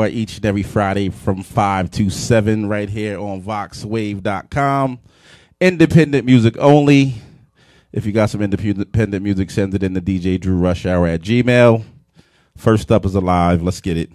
each 0.00 0.36
and 0.38 0.46
every 0.46 0.64
Friday 0.64 1.08
from 1.08 1.42
5 1.42 1.90
to 1.92 2.10
7 2.10 2.68
right 2.68 2.88
here 2.88 3.18
on 3.18 3.40
voxwav.com. 3.42 4.98
Independent 5.60 6.26
music 6.26 6.56
only. 6.58 7.14
If 7.92 8.04
you 8.04 8.10
got 8.10 8.30
some 8.30 8.42
independent 8.42 9.22
music, 9.22 9.50
send 9.52 9.72
it 9.72 9.84
in 9.84 9.94
to 9.94 10.00
DJ 10.00 10.40
Dru 10.40 10.56
Rush 10.56 10.84
Hour 10.84 11.06
at 11.06 11.20
Gmail. 11.20 11.84
First 12.56 12.90
up 12.90 13.06
is 13.06 13.14
Alive. 13.14 13.62
Let's 13.62 13.80
get 13.80 13.96
it. 13.96 14.10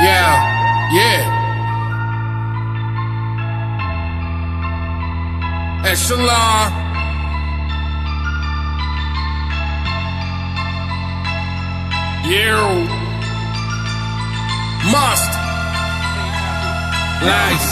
Yeah, 0.00 0.90
yeah. 0.92 1.42
Echelon. 5.84 6.83
You 12.24 12.56
must 14.88 15.30
nice. 17.20 17.68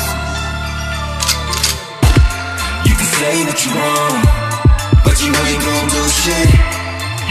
You 2.85 2.93
can 2.93 3.09
say 3.17 3.45
what 3.49 3.59
you 3.65 3.73
want, 3.73 4.25
but 5.05 5.17
you 5.25 5.33
know 5.33 5.45
you 5.49 5.57
gon' 5.57 5.89
do 5.89 6.05
shit. 6.21 6.53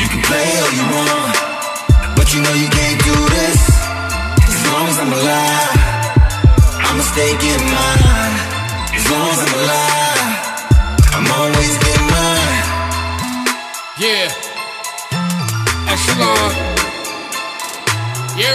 You 0.01 0.07
can 0.09 0.21
play 0.25 0.49
all 0.65 0.73
you 0.73 0.85
want, 0.97 1.37
but 2.17 2.33
you 2.33 2.41
know 2.41 2.53
you 2.57 2.69
can't 2.73 2.99
do 3.05 3.13
this. 3.37 3.69
As 4.49 4.57
long 4.65 4.85
as 4.89 4.97
I'm 4.97 5.13
alive, 5.13 5.77
I'ma 6.89 7.03
stay 7.05 7.37
getting 7.37 7.69
mine. 7.69 8.35
As 8.97 9.05
long 9.13 9.29
as 9.29 9.39
I'm 9.45 9.53
alive, 9.61 10.33
I'm 11.13 11.27
always 11.37 11.73
getting 11.85 12.09
mine. 12.17 12.65
Yeah. 14.01 14.25
Echelon. 15.85 16.70
Yo. 18.39 18.47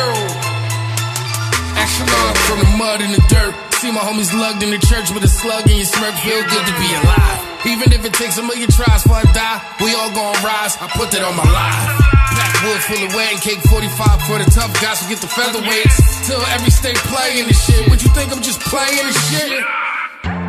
Echelon 1.77 2.33
from 2.49 2.59
the 2.65 2.71
mud 2.81 3.01
and 3.05 3.13
the 3.13 3.21
dirt. 3.29 3.53
See 3.77 3.93
my 3.93 4.01
homies 4.01 4.33
lugged 4.33 4.63
in 4.63 4.71
the 4.71 4.81
church 4.81 5.13
with 5.13 5.23
a 5.23 5.29
slug 5.29 5.69
in 5.69 5.77
your 5.77 5.85
smirk. 5.85 6.15
Feel 6.25 6.41
good 6.49 6.65
to 6.65 6.75
be 6.81 6.89
alive. 7.05 7.39
Even 7.69 7.93
if 7.93 8.01
it 8.05 8.15
takes 8.15 8.39
a 8.39 8.43
million 8.43 8.71
tries 8.71 9.03
for 9.05 9.21
I 9.21 9.25
die, 9.37 9.61
we 9.85 9.93
all 9.93 10.09
gon' 10.17 10.33
rise. 10.41 10.81
I 10.81 10.89
put 10.97 11.13
that 11.13 11.21
on 11.21 11.37
my 11.37 11.45
life. 11.45 11.85
Backwood 12.33 12.81
full 12.89 13.05
of 13.05 13.13
and 13.13 13.41
cake 13.45 13.61
45 13.69 14.23
for 14.25 14.39
the 14.41 14.49
tough 14.49 14.73
guys 14.81 15.05
who 15.05 15.13
get 15.13 15.21
the 15.21 15.29
featherweights. 15.29 16.25
Till 16.25 16.41
every 16.57 16.73
state 16.73 16.97
playing 17.13 17.45
this 17.47 17.61
shit. 17.61 17.85
What 17.93 18.01
you 18.03 18.09
think 18.17 18.33
I'm 18.33 18.41
just 18.41 18.61
playing 18.65 19.05
this 19.05 19.21
shit? 19.29 19.61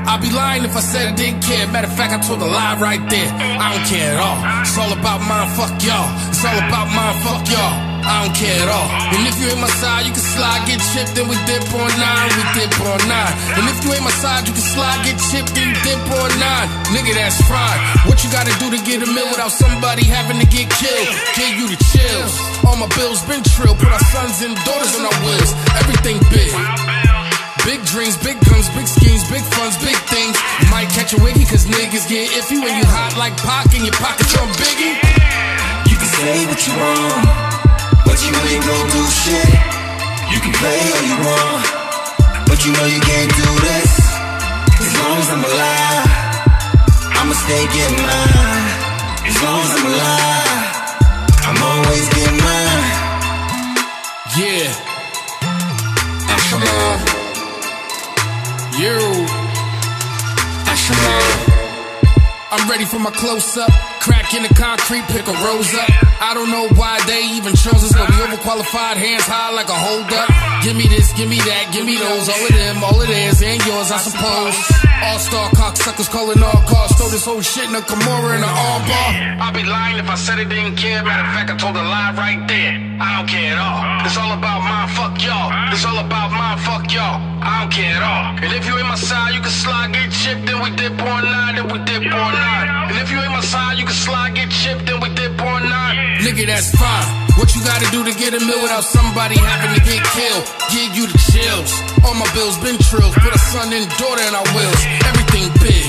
I'd 0.07 0.23
be 0.23 0.31
lying 0.31 0.63
if 0.63 0.71
I 0.71 0.79
said 0.79 1.11
I 1.11 1.15
didn't 1.19 1.43
care. 1.43 1.67
Matter 1.67 1.91
of 1.91 1.95
fact, 1.99 2.15
I 2.15 2.19
told 2.23 2.39
a 2.39 2.47
lie 2.47 2.79
right 2.79 3.03
there. 3.11 3.27
I 3.27 3.75
don't 3.75 3.87
care 3.91 4.15
at 4.15 4.19
all. 4.23 4.39
It's 4.63 4.77
all 4.79 4.93
about 4.95 5.19
mine, 5.27 5.51
fuck 5.59 5.75
y'all. 5.83 6.07
It's 6.31 6.39
all 6.47 6.55
about 6.55 6.87
mine, 6.95 7.15
fuck 7.27 7.43
y'all. 7.51 7.75
I 8.07 8.23
don't 8.23 8.35
care 8.39 8.55
at 8.55 8.71
all. 8.71 8.87
And 8.87 9.27
if 9.27 9.35
you 9.35 9.51
ain't 9.51 9.59
my 9.59 9.67
side, 9.83 10.07
you 10.07 10.15
can 10.15 10.23
slide, 10.23 10.63
get 10.63 10.79
chipped, 10.95 11.11
then 11.11 11.27
we 11.27 11.35
dip 11.43 11.59
on 11.75 11.91
nine, 11.99 12.31
we 12.39 12.43
dip 12.55 12.71
on 12.87 13.03
nine. 13.11 13.33
And 13.59 13.67
if 13.67 13.83
you 13.83 13.91
ain't 13.91 14.07
my 14.07 14.15
side, 14.15 14.47
you 14.47 14.55
can 14.55 14.63
slide, 14.63 15.03
get 15.03 15.19
chipped, 15.27 15.51
then 15.51 15.75
you 15.75 15.77
dip 15.83 15.99
on 16.15 16.31
nine. 16.39 16.67
Nigga, 16.95 17.11
that's 17.11 17.43
fine. 17.43 17.79
What 18.07 18.23
you 18.23 18.31
gotta 18.31 18.55
do 18.63 18.71
to 18.71 18.79
get 18.87 19.03
a 19.03 19.07
meal 19.11 19.27
without 19.27 19.51
somebody 19.51 20.07
having 20.07 20.39
to 20.39 20.47
get 20.47 20.71
killed? 20.71 21.11
Give 21.35 21.51
you 21.59 21.67
the 21.67 21.79
chills. 21.91 22.31
All 22.63 22.79
my 22.79 22.87
bills 22.95 23.19
been 23.27 23.43
trill, 23.43 23.75
put 23.75 23.91
our 23.91 24.05
sons 24.15 24.39
and 24.39 24.55
daughters 24.63 24.95
on 24.95 25.03
our 25.03 25.17
wheels. 25.27 25.51
Everything 25.83 26.15
big. 26.31 26.55
Big 27.67 27.83
dreams, 27.83 28.15
big 28.23 28.39
guns, 28.47 28.71
big 28.71 28.87
schemes, 28.87 29.27
big 29.27 29.43
funds, 29.51 29.75
big 29.83 29.99
things. 30.07 30.39
Might 30.71 30.87
catch 30.95 31.11
a 31.11 31.19
wiggy, 31.19 31.43
cause 31.43 31.67
niggas 31.67 32.07
get 32.07 32.31
iffy 32.31 32.63
when 32.63 32.71
you 32.79 32.87
hot 32.87 33.19
like 33.19 33.35
Pac 33.43 33.75
in 33.75 33.83
your 33.83 33.91
pockets 33.99 34.31
on 34.39 34.47
Biggie. 34.55 34.95
You 35.91 35.95
can 35.99 36.07
say 36.15 36.47
what 36.47 36.63
you 36.63 36.71
want, 36.79 37.27
but 38.07 38.15
you 38.23 38.31
you 38.31 38.63
gon' 38.63 38.87
do 38.87 39.03
shit. 39.11 39.51
You 40.31 40.39
can 40.39 40.55
play 40.55 40.79
all 40.79 41.03
you 41.11 41.17
want, 41.27 41.67
but 42.47 42.63
you 42.63 42.71
know 42.71 42.87
you 42.87 43.03
can't 43.03 43.35
do 43.35 43.49
this. 43.59 43.91
As 44.79 44.91
long 45.03 45.19
as 45.19 45.27
I'm 45.27 45.43
alive, 45.43 46.07
I'ma 47.19 47.35
stay 47.35 47.67
getting 47.67 47.99
mine. 47.99 48.67
As 49.27 49.37
long 49.43 49.59
as 49.59 49.71
I'm 49.75 49.87
alive, 49.91 50.71
I'm 51.51 51.59
always 51.67 52.05
getting 52.15 52.39
mine. 52.47 52.95
Yeah. 54.39 54.71
Ah, 56.31 56.39
Echelon. 56.39 57.16
You. 58.77 59.25
Echelon. 60.67 61.56
I'm 62.49 62.63
ready 62.69 62.85
for 62.85 62.99
my 62.99 63.11
close 63.11 63.57
up. 63.57 63.69
Crack 63.99 64.33
in 64.33 64.43
the 64.43 64.53
concrete, 64.55 65.03
pick 65.11 65.27
a 65.27 65.35
rose 65.43 65.67
up. 65.75 65.89
I 66.23 66.31
don't 66.31 66.47
know 66.47 66.71
why 66.79 66.95
they 67.03 67.35
even 67.35 67.51
chose 67.59 67.83
us, 67.83 67.91
but 67.91 68.07
we 68.07 68.15
overqualified, 68.23 68.95
hands 68.95 69.27
high 69.27 69.51
like 69.51 69.67
a 69.67 69.75
hold 69.75 70.07
up. 70.15 70.31
Give 70.63 70.75
me 70.79 70.87
this, 70.87 71.11
give 71.11 71.27
me 71.27 71.43
that, 71.43 71.75
give 71.75 71.83
me 71.83 71.99
those. 71.99 72.31
All 72.31 72.39
of 72.39 72.55
them, 72.55 72.83
all 72.87 72.95
of 72.95 73.07
theirs, 73.07 73.43
and 73.43 73.59
yours, 73.67 73.91
I 73.91 73.99
suppose. 73.99 74.55
All 75.03 75.19
star 75.19 75.51
cocksuckers 75.59 76.07
calling 76.07 76.39
all 76.39 76.63
cars. 76.71 76.95
Throw 76.95 77.11
this 77.11 77.27
whole 77.27 77.43
shit 77.43 77.67
in 77.67 77.75
a 77.75 77.83
Kimura 77.83 78.39
in 78.39 78.43
an 78.43 78.47
armbar. 78.47 79.43
I'd 79.43 79.51
be 79.51 79.67
lying 79.67 79.99
if 79.99 80.07
I 80.07 80.15
said 80.15 80.39
it 80.39 80.47
didn't 80.47 80.79
care. 80.79 81.03
Matter 81.03 81.27
of 81.27 81.33
fact, 81.35 81.51
I 81.51 81.55
told 81.59 81.75
a 81.75 81.83
lie 81.83 82.15
right 82.15 82.47
there. 82.47 82.79
I 83.03 83.19
don't 83.19 83.27
care 83.27 83.53
at 83.53 83.59
all. 83.59 84.07
It's 84.07 84.15
all 84.15 84.31
about 84.31 84.63
mine, 84.63 84.89
fuck 84.95 85.19
y'all. 85.19 85.51
It's 85.75 85.83
all 85.83 85.99
about 85.99 86.31
mine, 86.31 86.57
fuck 86.63 86.87
y'all. 86.95 87.19
I 87.43 87.61
don't 87.61 87.71
care 87.75 87.93
at 87.93 88.03
all. 88.03 88.39
And 88.41 88.49
if 88.55 88.65
you 88.65 88.73
ain't 88.79 88.87
my 88.87 88.95
side, 88.95 89.35
you 89.35 89.41
can 89.43 89.51
slide, 89.51 89.93
get 89.93 90.09
chipped, 90.15 90.47
then 90.47 90.63
we 90.63 90.71
dip 90.73 90.97
on 90.97 91.21
nine, 91.27 91.55
then 91.59 91.67
we 91.67 91.77
dip 91.85 92.01
on 92.07 92.31
nine. 92.33 92.46
And 92.89 92.97
if 92.97 93.11
you 93.11 93.19
ain't 93.19 93.31
my 93.31 93.41
side, 93.41 93.77
you 93.77 93.85
can 93.85 93.95
slide, 93.95 94.35
get 94.35 94.49
chipped, 94.49 94.85
then 94.87 94.99
we 95.01 95.09
dip 95.13 95.39
on 95.41 95.67
nine. 95.67 96.23
Nigga, 96.23 96.47
that's 96.47 96.71
fine. 96.75 97.07
What 97.37 97.53
you 97.53 97.61
gotta 97.61 97.85
do 97.91 98.03
to 98.03 98.13
get 98.17 98.33
a 98.33 98.41
meal 98.41 98.61
without 98.63 98.83
somebody 98.83 99.37
having 99.37 99.77
to 99.77 99.81
get 99.85 100.01
killed? 100.15 100.43
Give 100.73 100.89
you 100.97 101.05
the 101.05 101.19
chills. 101.29 101.71
All 102.03 102.15
my 102.15 102.27
bills 102.33 102.57
been 102.63 102.77
trills. 102.89 103.13
Put 103.13 103.33
a 103.33 103.41
son 103.53 103.69
and 103.73 103.85
daughter 104.01 104.23
in 104.25 104.33
our 104.33 104.47
wills. 104.57 104.81
Everything 105.05 105.45
big. 105.61 105.85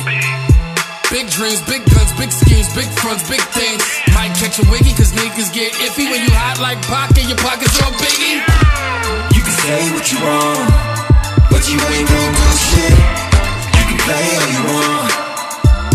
Big 1.09 1.25
dreams, 1.33 1.65
big 1.65 1.81
guns, 1.89 2.13
big 2.21 2.31
schemes, 2.31 2.69
big 2.77 2.85
funds, 3.01 3.25
big 3.33 3.41
things. 3.57 3.81
Might 4.13 4.37
catch 4.37 4.61
a 4.61 4.65
wiggy, 4.69 4.93
cause 4.93 5.17
niggas 5.17 5.49
get 5.57 5.73
iffy 5.81 6.05
when 6.05 6.21
you 6.21 6.33
hot 6.37 6.61
like 6.61 6.77
Pac 6.85 7.17
and 7.17 7.29
your 7.33 7.39
pockets 7.41 7.81
on 7.81 7.97
Biggie. 7.97 8.45
You 9.33 9.41
can 9.41 9.57
say 9.65 9.89
what 9.97 10.05
you 10.13 10.21
want, 10.21 10.69
but 11.49 11.65
you 11.65 11.81
ain't 11.81 12.09
gon' 12.13 12.33
do 12.37 12.49
shit. 12.61 12.99
You 13.73 13.85
can 13.89 13.99
play 14.05 14.27
all 14.37 14.49
you 14.53 14.63
want, 14.69 15.28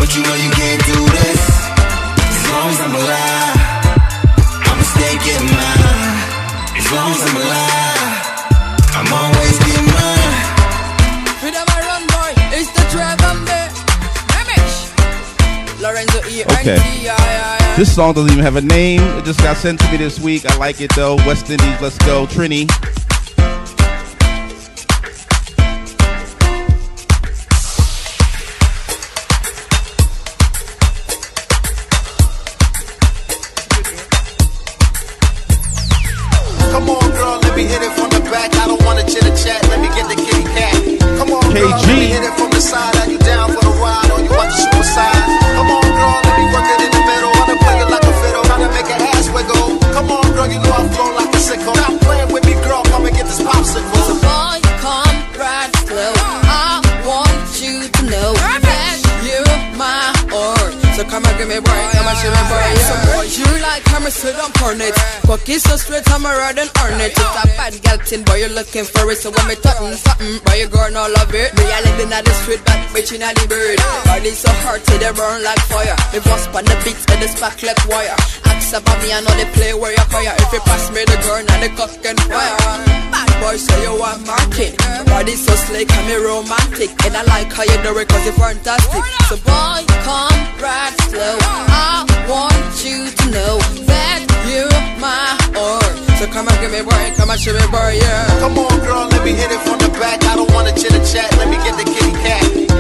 but 0.04 0.14
you 0.18 0.22
know 0.22 0.36
you 0.36 0.52
can't 0.52 0.84
do 0.84 1.00
this. 1.16 1.42
As 2.28 2.44
long 2.52 2.68
as 2.76 2.80
I'm 2.84 2.92
alive, 2.92 3.56
I'ma 4.68 4.84
stay 4.84 5.16
getting 5.24 5.48
mine. 5.48 6.12
As 6.76 6.88
long 6.92 7.10
as 7.16 7.22
I'm 7.24 7.38
alive, 7.40 8.12
I'm 9.00 9.10
always 9.16 9.56
getting 9.64 9.88
mine. 9.96 10.36
Freedom 11.40 11.64
I 11.64 11.80
run, 11.88 12.04
boy. 12.12 12.32
It's 12.52 12.68
the 12.76 12.84
Dragon 12.92 13.46
Bear. 13.48 13.72
Remish. 14.36 14.76
Lorenzo 15.80 16.20
E. 16.28 16.44
Okay. 16.52 16.84
This 17.78 17.96
song 17.96 18.14
doesn't 18.14 18.30
even 18.30 18.44
have 18.44 18.58
a 18.58 18.62
name. 18.62 19.00
It 19.18 19.24
just 19.24 19.40
got 19.40 19.56
sent 19.56 19.80
to 19.80 19.90
me 19.90 19.96
this 19.96 20.20
week. 20.20 20.46
I 20.46 20.58
like 20.58 20.82
it 20.82 20.94
though. 20.98 21.16
West 21.26 21.50
Indies, 21.50 21.80
let's 21.80 21.98
go. 22.00 22.28
Trini. 22.28 22.68
Cocky 65.54 65.70
so 65.70 65.78
straight, 65.78 66.10
I'm 66.10 66.26
a 66.26 66.30
ride 66.30 66.58
and 66.58 66.72
earn 66.82 67.00
it. 67.00 67.14
It's 67.14 67.22
a 67.22 67.46
bad 67.54 67.78
gal 67.84 67.98
thing, 68.00 68.24
boy, 68.24 68.42
you're 68.42 68.50
looking 68.50 68.86
for 68.86 69.06
it. 69.12 69.18
So 69.22 69.30
when 69.30 69.48
me 69.48 69.54
talking 69.54 69.94
mm, 69.94 70.02
something, 70.02 70.42
boy, 70.42 70.58
you 70.58 70.68
girl 70.68 70.90
no 70.90 71.06
love 71.06 71.30
it. 71.30 71.54
Me, 71.54 71.64
I 71.70 71.83
at 72.12 72.26
the 72.26 72.34
street, 72.44 72.60
but 72.66 72.80
bitch 72.92 73.14
in 73.14 73.22
the 73.22 73.46
bird. 73.48 73.78
Body 74.04 74.32
so 74.34 74.52
hurt, 74.66 74.84
till 74.84 75.00
they 75.00 75.12
burn 75.14 75.44
like 75.44 75.62
fire. 75.70 75.96
Me 76.12 76.20
boss 76.26 76.48
on 76.50 76.66
the 76.66 76.76
beats, 76.84 77.06
and 77.08 77.22
the 77.22 77.30
like 77.40 77.80
wire. 77.88 78.18
Ask 78.50 78.74
about 78.74 78.98
me, 79.00 79.14
I 79.14 79.22
know 79.22 79.36
they 79.38 79.48
play 79.54 79.74
where 79.74 79.92
you 79.92 80.06
fire. 80.10 80.34
If 80.36 80.52
you 80.52 80.60
pass 80.66 80.90
me 80.92 81.06
the 81.06 81.18
girl, 81.22 81.44
now 81.46 81.60
the 81.62 81.70
cock 81.78 81.94
and 82.04 82.20
fire. 82.28 82.58
Bad 83.14 83.30
boy, 83.40 83.56
say 83.56 83.80
you 83.86 83.94
want 84.00 84.26
my 84.26 84.36
market. 84.36 84.76
Body 85.06 85.36
so 85.36 85.54
slick, 85.70 85.92
and 85.94 86.08
me 86.08 86.16
romantic. 86.18 86.92
And 87.06 87.16
I 87.16 87.24
like 87.30 87.52
how 87.54 87.64
you 87.64 87.78
do 87.86 87.94
it, 88.00 88.08
cause 88.10 88.26
you're 88.26 88.36
fantastic. 88.36 89.04
So 89.30 89.38
boy, 89.46 89.80
come 90.04 90.40
right 90.60 90.96
slow. 91.08 91.38
I 91.40 92.04
want 92.28 92.74
you 92.84 93.12
to 93.12 93.26
know 93.32 93.56
that 93.86 94.20
you're 94.50 94.82
my 95.00 95.38
heart. 95.56 95.96
So 96.20 96.28
come 96.32 96.48
and 96.48 96.58
give 96.62 96.72
me 96.72 96.82
break, 96.82 97.16
come 97.16 97.30
on, 97.30 97.38
show 97.38 97.54
me 97.54 97.66
boy, 97.68 98.00
yeah. 98.00 98.40
Come 98.40 98.58
on, 98.58 98.80
girl, 98.80 99.08
let 99.12 99.22
me 99.26 99.34
hit 99.34 99.52
it 99.52 99.62
from 99.68 99.78
the 99.80 99.90
back. 100.00 100.24
I 100.24 100.36
don't 100.36 100.50
wanna 100.54 100.72
chitter 100.72 101.04
chat. 101.04 101.30
Let 101.36 101.50
me 101.50 101.58
get 101.68 101.76
the 101.76 101.93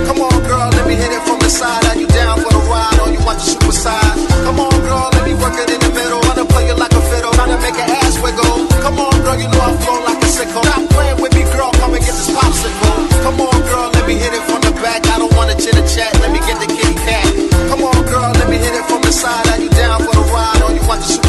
Come 0.08 0.20
on, 0.20 0.36
girl, 0.44 0.70
let 0.74 0.86
me 0.88 0.96
hit 0.96 1.12
it 1.12 1.24
from 1.24 1.40
the 1.40 1.50
side. 1.50 1.86
Are 1.86 1.98
you 1.98 2.08
down 2.08 2.38
for 2.42 2.52
the 2.52 2.62
ride 2.70 3.00
or 3.02 3.10
you 3.14 3.22
want 3.26 3.40
the 3.40 3.46
super 3.46 3.72
size? 3.72 4.20
Come 4.44 4.60
on, 4.60 4.74
girl, 4.84 5.10
let 5.14 5.24
me 5.26 5.34
work 5.34 5.56
it 5.58 5.70
in 5.70 5.80
the 5.80 5.92
middle. 5.96 6.20
Wanna 6.28 6.46
play 6.46 6.68
it 6.68 6.78
like 6.78 6.92
a 6.94 7.02
fiddle, 7.10 7.32
tryna 7.32 7.62
make 7.62 7.78
an 7.78 7.90
ass 8.04 8.20
wiggle. 8.22 8.68
Come 8.82 9.00
on, 9.00 9.14
girl, 9.24 9.38
you 9.40 9.48
know 9.48 9.62
I 9.64 9.72
flow 9.86 10.00
like 10.04 10.22
a 10.22 10.30
sickle. 10.30 10.64
Stop 10.64 10.90
playing 10.92 11.22
with 11.22 11.34
me, 11.34 11.44
girl, 11.56 11.72
come 11.80 11.94
and 11.94 12.04
get 12.04 12.14
this 12.14 12.30
popsicle. 12.30 13.00
Come 13.24 13.40
on, 13.42 13.58
girl, 13.70 13.90
let 13.96 14.06
me 14.06 14.16
hit 14.20 14.34
it 14.34 14.44
from 14.50 14.62
the 14.62 14.74
back. 14.84 15.08
I 15.08 15.18
don't 15.18 15.34
wanna 15.34 15.56
chitter 15.56 15.86
chat. 15.88 16.14
Let 16.20 16.32
me 16.34 16.40
get 16.44 16.60
the 16.60 16.68
kitty 16.68 16.96
cat. 17.08 17.26
Come 17.70 17.82
on, 17.86 17.98
girl, 18.06 18.30
let 18.38 18.50
me 18.50 18.58
hit 18.58 18.76
it 18.76 18.86
from 18.86 19.02
the 19.02 19.14
side. 19.14 19.48
Are 19.50 19.60
you 19.62 19.70
down 19.70 20.04
for 20.04 20.14
the 20.14 20.26
ride 20.36 20.62
or 20.62 20.72
you 20.76 20.84
want 20.84 21.02
the 21.02 21.23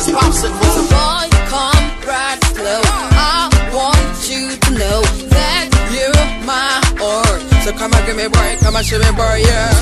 this 0.00 0.14
popsicle. 0.16 0.88
Boy, 0.88 1.28
come 1.52 1.86
right 2.08 2.40
slow. 2.44 2.80
I 3.12 3.50
want 3.74 4.30
you 4.30 4.56
to 4.56 4.70
know 4.72 5.02
that 5.28 5.68
you're 5.92 6.26
my 6.46 6.80
heart. 7.00 7.40
So 7.64 7.72
come 7.72 7.92
on, 7.92 8.06
give 8.06 8.16
me 8.16 8.28
break, 8.28 8.60
come 8.60 8.76
on, 8.76 8.82
show 8.82 8.98
me 8.98 9.10
boy, 9.12 9.42
yeah. 9.44 9.72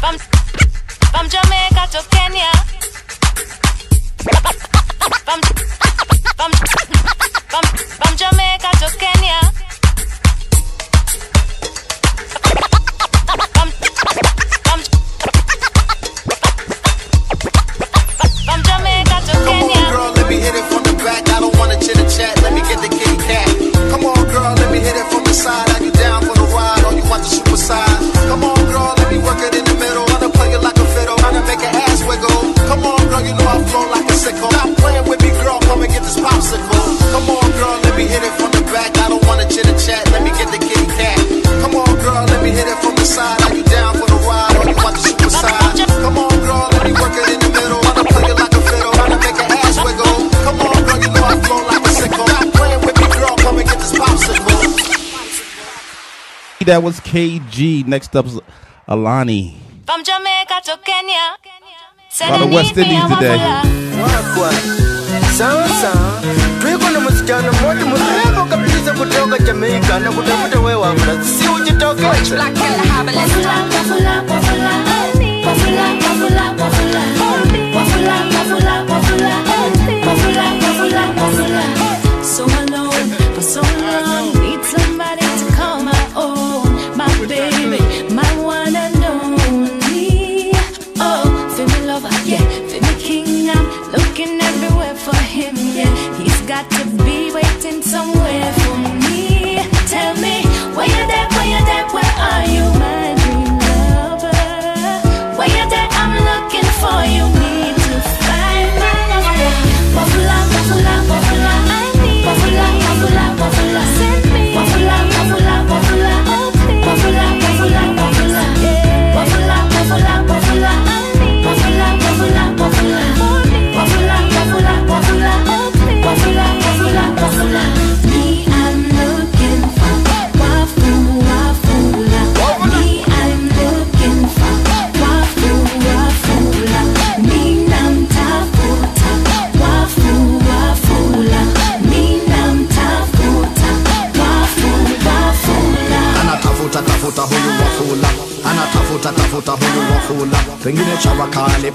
From, 0.00 0.14
from, 0.14 0.16
from 1.10 1.28
Jamaica 1.28 1.86
to 1.92 2.02
Kenya. 2.10 2.52
This 36.08 36.16
popsicle. 36.24 36.96
Come 37.12 37.28
on, 37.28 37.50
girl, 37.60 37.76
let 37.84 37.94
me 37.96 38.08
hit 38.08 38.22
it 38.24 38.32
from 38.40 38.50
the 38.52 38.62
back. 38.72 38.96
I 38.96 39.08
don't 39.12 39.24
wanna 39.28 39.44
chitter 39.44 39.76
chat. 39.76 40.08
Let 40.10 40.24
me 40.24 40.30
get 40.32 40.48
the 40.48 40.56
kitty 40.58 40.88
cat. 40.96 41.20
Come 41.60 41.76
on, 41.76 41.92
girl, 42.00 42.24
let 42.32 42.40
me 42.42 42.50
hit 42.50 42.66
it 42.66 42.78
from 42.80 42.94
the 42.96 43.04
side. 43.04 43.36
Are 43.44 43.52
you 43.54 43.64
down 43.64 43.92
for 44.00 44.08
the 44.08 44.16
ride 44.24 44.56
or 44.56 44.64
you 44.72 44.76
want 44.80 44.96
the 44.96 45.02
super 45.04 45.28
size? 45.28 45.84
Come 46.00 46.16
on, 46.16 46.32
girl, 46.48 46.68
let 46.72 46.84
me 46.88 46.92
work 46.96 47.12
it 47.12 47.28
in 47.28 47.40
the 47.44 47.50
middle. 47.52 47.80
Wanna 47.84 48.04
play 48.08 48.24
it 48.24 48.36
like 48.40 48.54
a 48.56 48.60
fiddle, 48.64 48.92
tryna 48.96 49.20
make 49.20 49.36
an 49.36 49.52
ass 49.52 49.76
wiggle. 49.84 50.32
Come 50.48 50.58
on, 50.64 50.80
girl, 50.88 50.98
you 51.04 51.10
know 51.12 51.24
I 51.28 51.36
flow 51.44 51.60
like 51.68 51.84
a 51.84 51.92
sickle. 51.92 52.24
Stop 52.24 52.48
playing 52.56 52.80
with 52.88 52.96
me, 52.96 53.06
girl, 53.12 53.36
come 53.44 53.58
and 53.60 53.68
get 53.68 53.78
this 53.78 53.92
popsicle. 53.92 54.56
That 56.64 56.82
was 56.82 57.00
KG. 57.00 57.86
Next 57.86 58.16
up 58.16 58.26
is 58.26 58.40
Alani. 58.86 59.56
From 59.86 60.04
Jamaica 60.04 60.60
to 60.68 60.78
Kenya. 60.84 61.36
Send 62.10 62.30
Lot 62.32 62.42
of 62.42 62.50
West 62.52 62.76
Indies 62.76 63.04
a 63.04 63.08
today. 63.14 63.38
Sasa 65.38 65.92
twiko 66.60 66.90
na 66.90 67.00
msichana 67.00 67.52
mmoja 67.52 67.86
mrembo 67.86 68.44
kabisa 68.50 68.92
kutoka 68.92 69.38
Jamaica 69.38 69.98
na 70.02 70.10
kutafuta 70.12 70.60
wewe 70.60 70.74
wafula, 70.74 71.24
si 71.24 71.48
ujitokeze 71.48 72.06
wafula, 72.06 72.44
wafula, 72.44 73.52
wafula, 73.74 74.22
wafula, 74.28 74.64
wafula, 76.58 77.02
wafula, 77.74 78.14
wafula, 78.38 78.74
wafula. 78.82 78.97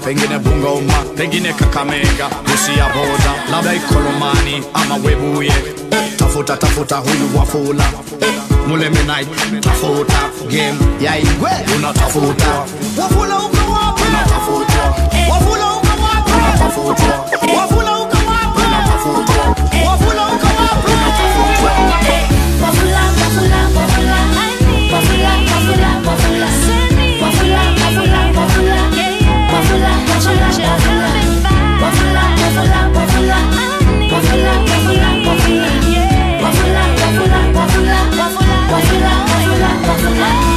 Pengine 0.04 0.38
bungoma 0.38 0.94
pengine 1.16 1.52
kakamega. 1.52 2.28
Busia 2.46 2.86
boda 2.94 3.32
labda 3.50 3.74
ikolomani 3.74 4.62
ama 4.74 4.94
webuye. 4.96 5.52
Tafuta 6.16 6.56
tafuta 6.56 6.96
huyu 6.96 7.38
wafula 7.38 7.84
mulemenai 8.68 9.26
tafuta 9.60 10.20
game. 10.50 10.78
Yaigwe 11.00 11.50
unatafuta. 11.76 12.64
Wafula 12.98 13.38
uko 13.38 13.72
wapi? 13.72 14.02
Unatafuta. 14.02 14.82
Wafula 15.30 15.66
uko 15.72 15.86
wapi? 16.04 16.32
Unatafuta. 16.32 17.12
Wafula 17.58 17.98
uko 17.98 18.16
wapi? 18.16 18.62
Unatafuta. 18.66 19.40
Wafula 19.86 20.22
uko 20.26 20.46
wapi? 20.46 20.92
Unatafuta. 20.92 21.74
Wafula, 22.62 23.00
wafula. 23.00 23.60
Wafula, 23.76 24.16
wafula, 24.92 25.30
wafula. 25.54 25.88
Wafula, 26.06 26.46
Waffle 39.94 40.22
up. 40.22 40.53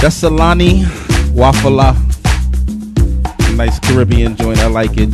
That's 0.00 0.22
Solani 0.22 0.84
Wafula. 1.34 1.94
Nice 3.54 3.78
Caribbean 3.80 4.34
joint. 4.34 4.58
I 4.58 4.66
like 4.68 4.92
it. 4.96 5.10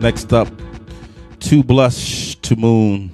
Next 0.00 0.32
up, 0.32 0.48
To 1.40 1.62
Blush 1.62 2.34
to 2.42 2.56
Moon. 2.56 3.12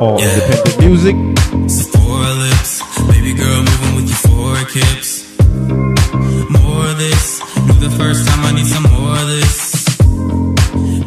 All 0.00 0.22
independent 0.22 0.78
music. 0.78 1.16
Four 1.92 2.26
lips, 2.44 2.80
baby 3.08 3.34
girl 3.34 3.62
moving 3.62 3.94
with 3.96 4.08
your 4.08 4.16
four. 4.16 4.40
More 6.50 6.86
of 6.86 6.98
this, 6.98 7.39
some 8.70 8.86
more 8.86 9.18
of 9.18 9.26
this. 9.26 9.82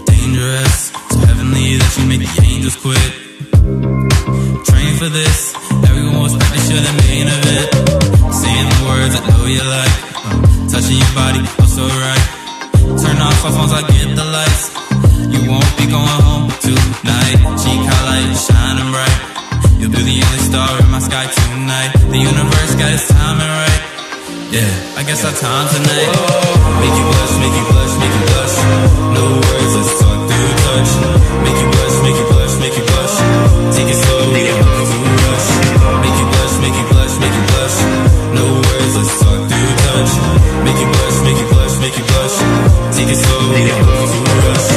Dangerous, 0.04 0.92
heavenly 1.24 1.80
that 1.80 1.92
you 1.96 2.06
the 2.20 2.32
angels 2.44 2.76
quit. 2.84 3.12
Train 4.68 4.92
for 5.00 5.08
this, 5.08 5.56
everyone 5.88 6.20
the 6.84 6.94
main. 7.08 7.28
Saying 8.36 8.68
the 8.68 8.80
words 8.84 9.16
I 9.16 9.22
know 9.32 9.46
you 9.48 9.64
like, 9.64 9.96
uh, 10.28 10.36
touching 10.72 11.00
your 11.00 11.14
body, 11.16 11.42
so 11.72 11.88
right. 11.88 12.26
Turn 13.00 13.18
off 13.24 13.40
phones, 13.56 13.72
I 13.72 13.82
get 13.88 14.12
the 14.12 14.28
lights. 14.28 14.64
You 15.32 15.42
won't 15.48 15.72
be 15.80 15.86
going 15.88 16.20
home 16.28 16.52
tonight. 16.60 17.40
Shining 18.44 18.90
bright. 18.92 19.20
You'll 19.80 19.96
be 19.96 20.04
the 20.04 20.18
only 20.20 20.44
star 20.52 20.70
in 20.84 20.90
my 20.92 21.00
sky 21.00 21.26
tonight. 21.32 21.92
The 22.12 22.20
universe 22.20 22.72
got 22.76 22.92
its 22.92 23.08
timing 23.08 23.48
right. 23.48 23.93
Yeah, 24.54 24.70
I 24.94 25.02
guess 25.02 25.26
our 25.26 25.34
time 25.34 25.66
tonight. 25.66 26.14
Make 26.78 26.94
you 26.94 27.06
blush, 27.10 27.34
make 27.42 27.56
you 27.58 27.66
blush, 27.74 27.94
make 27.98 28.14
you 28.14 28.24
blush. 28.30 28.56
No 29.18 29.24
words, 29.42 29.74
let's 29.82 29.94
talk 29.98 30.20
through 30.30 30.54
touch. 30.62 30.92
Make 31.42 31.58
you 31.58 31.70
blush, 31.74 31.96
make 32.06 32.18
you 32.22 32.28
blush, 32.30 32.54
make 32.62 32.76
you 32.78 32.86
blush. 32.86 33.16
Take 33.74 33.90
it 33.90 33.98
slow, 33.98 34.30
we 34.30 34.46
don't 34.46 34.62
rush. 34.62 35.50
Make 36.06 36.18
you 36.22 36.28
blush, 36.38 36.54
make 36.62 36.76
you 36.78 36.86
blush, 36.86 37.14
make 37.18 37.34
you 37.34 37.46
blush. 37.50 37.78
No 38.38 38.46
words, 38.62 38.94
let's 38.94 39.14
talk 39.26 39.42
through 39.50 39.74
touch. 39.90 40.12
Make 40.70 40.78
you 40.78 40.90
blush, 41.02 41.18
make 41.26 41.40
you 41.42 41.48
blush, 41.50 41.76
make 41.82 41.96
you 41.98 42.06
blush. 42.14 42.36
Take 42.94 43.10
it 43.10 43.20
slow, 43.26 43.42
we 43.58 43.62
don't 43.66 43.90
rush. 44.54 44.68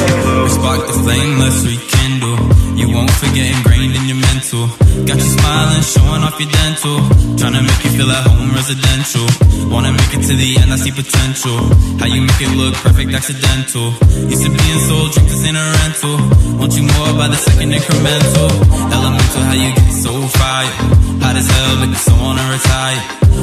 We 0.41 0.49
spark 0.57 0.81
the 0.89 0.95
flame, 1.05 1.37
let's 1.37 1.61
rekindle. 1.61 2.37
You 2.73 2.97
won't 2.97 3.13
forget 3.21 3.45
ingrained 3.45 3.93
in 3.93 4.09
your 4.09 4.17
mental. 4.25 4.86
Got 5.05 5.17
you 5.19 5.29
smiling, 5.37 5.83
showing 5.83 6.23
off 6.25 6.39
your 6.39 6.49
dental. 6.49 6.97
Trying 7.37 7.53
to 7.53 7.61
make 7.61 7.81
you 7.85 7.91
feel 7.93 8.09
at 8.09 8.25
home 8.25 8.49
residential. 8.55 9.27
Wanna 9.69 9.91
make 9.91 10.11
it 10.15 10.23
to 10.25 10.33
the 10.33 10.49
end, 10.57 10.71
I 10.73 10.77
see 10.77 10.91
potential. 10.91 11.59
How 11.99 12.07
you 12.07 12.21
make 12.25 12.41
it 12.41 12.51
look 12.55 12.73
perfect, 12.81 13.13
accidental. 13.13 13.93
Used 14.31 14.43
to 14.45 14.49
being 14.49 14.81
sold, 14.87 15.11
drink 15.13 15.27
this 15.29 15.43
ain't 15.45 15.59
a 15.59 15.65
rental. 15.83 16.17
Want 16.57 16.73
you 16.73 16.83
more 16.87 17.11
by 17.19 17.27
the 17.27 17.37
second 17.37 17.75
incremental. 17.75 18.49
Elemental, 18.89 19.43
how 19.45 19.57
you 19.59 19.69
get 19.75 19.91
so 19.91 20.13
fire. 20.39 20.73
Hot 21.21 21.35
as 21.35 21.45
hell, 21.45 21.73
make 21.83 21.91
me 21.91 21.99
so 21.99 22.13
wanna 22.17 22.45
retire. 22.49 23.01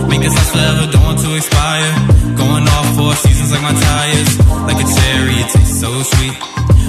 Make 0.09 0.25
us 0.27 0.35
last 0.35 0.51
forever, 0.51 0.85
don't 0.91 1.05
want 1.05 1.21
to 1.21 1.31
expire. 1.37 1.91
Going 2.35 2.67
off 2.67 2.87
four 2.97 3.15
seasons 3.15 3.53
like 3.53 3.63
my 3.63 3.75
tires. 3.77 4.33
Like 4.67 4.81
a 4.81 4.87
cherry, 4.89 5.37
it 5.39 5.49
tastes 5.53 5.81
so 5.81 5.91
sweet. 6.03 6.37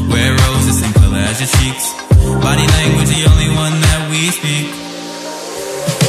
Wear 0.09 0.31
roses, 0.31 0.79
same 0.79 0.93
color 0.93 1.21
as 1.21 1.39
your 1.43 1.51
cheeks. 1.59 2.04
Body 2.41 2.65
language, 2.67 3.09
the 3.09 3.25
only 3.29 3.49
one 3.55 3.75
that 3.81 4.09
we 4.09 4.29
speak. 4.33 4.67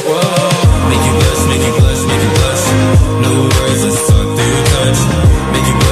Whoa, 0.07 0.19
make 0.89 1.03
you 1.05 1.13
blush, 1.17 1.41
make 1.49 1.63
you 1.65 1.73
blush, 1.77 2.01
make 2.09 2.21
you 2.25 2.31
blush. 2.37 2.65
No 3.21 3.31
words, 3.45 3.81
let's 3.85 4.01
talk 4.09 4.27
through 4.37 4.61
touch. 4.73 4.99
Make 5.53 5.67
you 5.69 5.75
blush, 5.77 5.86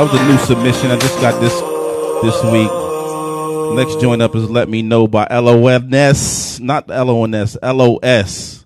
That 0.00 0.10
was 0.10 0.18
a 0.18 0.26
new 0.26 0.38
submission. 0.38 0.90
I 0.90 0.96
just 0.96 1.20
got 1.20 1.38
this 1.42 1.52
this 2.22 2.42
week. 2.50 3.76
Next 3.76 4.00
joint 4.00 4.22
up 4.22 4.34
is 4.34 4.48
Let 4.48 4.66
Me 4.66 4.80
Know 4.80 5.06
by 5.06 5.26
LONS. 5.26 6.58
Not 6.58 6.88
LONS, 6.88 7.58
LOS. 7.62 8.64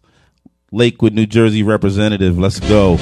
Lakewood, 0.71 1.13
New 1.13 1.27
Jersey 1.27 1.65
representative. 1.65 2.39
Let's 2.39 2.61
go. 2.61 2.99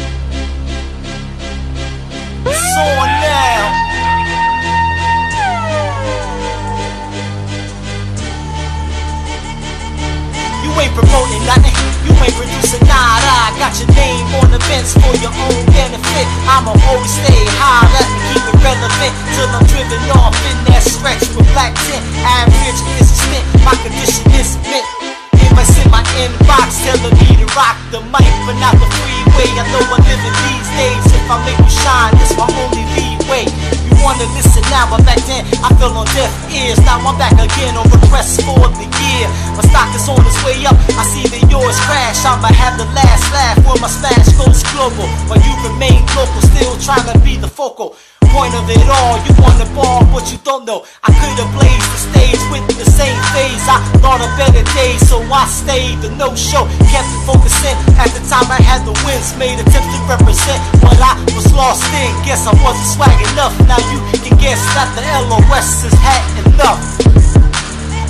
The 27.92 28.00
mic, 28.08 28.32
but 28.48 28.56
not 28.56 28.72
the 28.80 28.88
freeway. 28.88 29.52
I 29.52 29.68
know 29.68 29.84
I'm 29.84 30.00
living 30.08 30.36
these 30.48 30.68
days. 30.80 31.04
If 31.12 31.28
I 31.28 31.36
make 31.44 31.60
you 31.60 31.68
shine, 31.68 32.16
this 32.16 32.32
my 32.40 32.48
only 32.48 32.88
leeway. 32.96 33.44
You 33.84 33.92
wanna 34.00 34.24
listen 34.32 34.64
now, 34.72 34.88
but 34.88 35.04
back 35.04 35.20
then 35.28 35.44
I 35.60 35.68
fell 35.76 35.92
on 35.92 36.08
deaf 36.16 36.32
ears. 36.48 36.80
Now 36.88 37.04
I'm 37.04 37.20
back 37.20 37.36
again 37.36 37.76
on 37.76 37.84
request 37.92 38.40
for 38.48 38.56
the 38.80 38.88
year. 38.96 39.28
My 39.52 39.62
stock 39.68 39.92
is 39.92 40.08
on 40.08 40.24
its 40.24 40.40
way 40.40 40.64
up. 40.64 40.80
I 40.96 41.04
see 41.04 41.28
that 41.36 41.44
yours 41.52 41.76
crash. 41.84 42.24
I'ma 42.24 42.48
have 42.48 42.80
the 42.80 42.88
last 42.96 43.28
laugh 43.28 43.60
when 43.68 43.76
my 43.84 43.92
smash 43.92 44.32
goes 44.40 44.64
global. 44.72 45.04
While 45.28 45.44
you 45.44 45.52
remain 45.60 46.00
local, 46.16 46.40
still 46.48 46.72
trying 46.80 47.04
to 47.12 47.16
be 47.20 47.36
the 47.36 47.48
focal 47.48 47.92
point 48.32 48.56
of 48.56 48.64
it 48.68 48.88
all. 48.88 49.20
You 49.28 49.32
wanna 49.38 49.68
ball, 49.76 50.02
but 50.10 50.24
you 50.32 50.40
don't 50.42 50.64
know. 50.64 50.84
I 51.04 51.12
could 51.12 51.36
have 51.36 51.52
blazed 51.52 51.88
the 51.92 52.00
stage 52.10 52.42
with 52.50 52.64
the 52.80 52.88
same 52.88 53.16
phase. 53.36 53.62
I 53.68 53.78
thought 54.00 54.24
of 54.24 54.32
better 54.40 54.64
days, 54.74 55.00
so 55.06 55.20
I 55.28 55.44
stayed 55.46 56.00
the 56.00 56.10
no 56.16 56.34
show. 56.34 56.64
Kept 56.88 57.08
focusing. 57.28 57.76
At 58.00 58.10
the 58.16 58.24
time 58.32 58.48
I 58.48 58.60
had 58.60 58.82
the 58.88 58.96
wins, 59.04 59.36
made 59.36 59.60
attempts 59.60 59.92
to 59.92 60.00
represent 60.08 60.60
what 60.82 60.96
I 60.98 61.14
was 61.36 61.52
lost 61.52 61.84
in. 61.92 62.10
Guess 62.24 62.48
I 62.48 62.56
wasn't 62.64 62.88
swag 62.96 63.18
enough. 63.32 63.54
Now 63.68 63.78
you 63.92 64.00
can 64.24 64.36
guess 64.40 64.60
that 64.74 64.88
the 64.96 65.04
LOS 65.28 65.84
has 65.84 65.94
had 66.00 66.24
enough. 66.48 67.11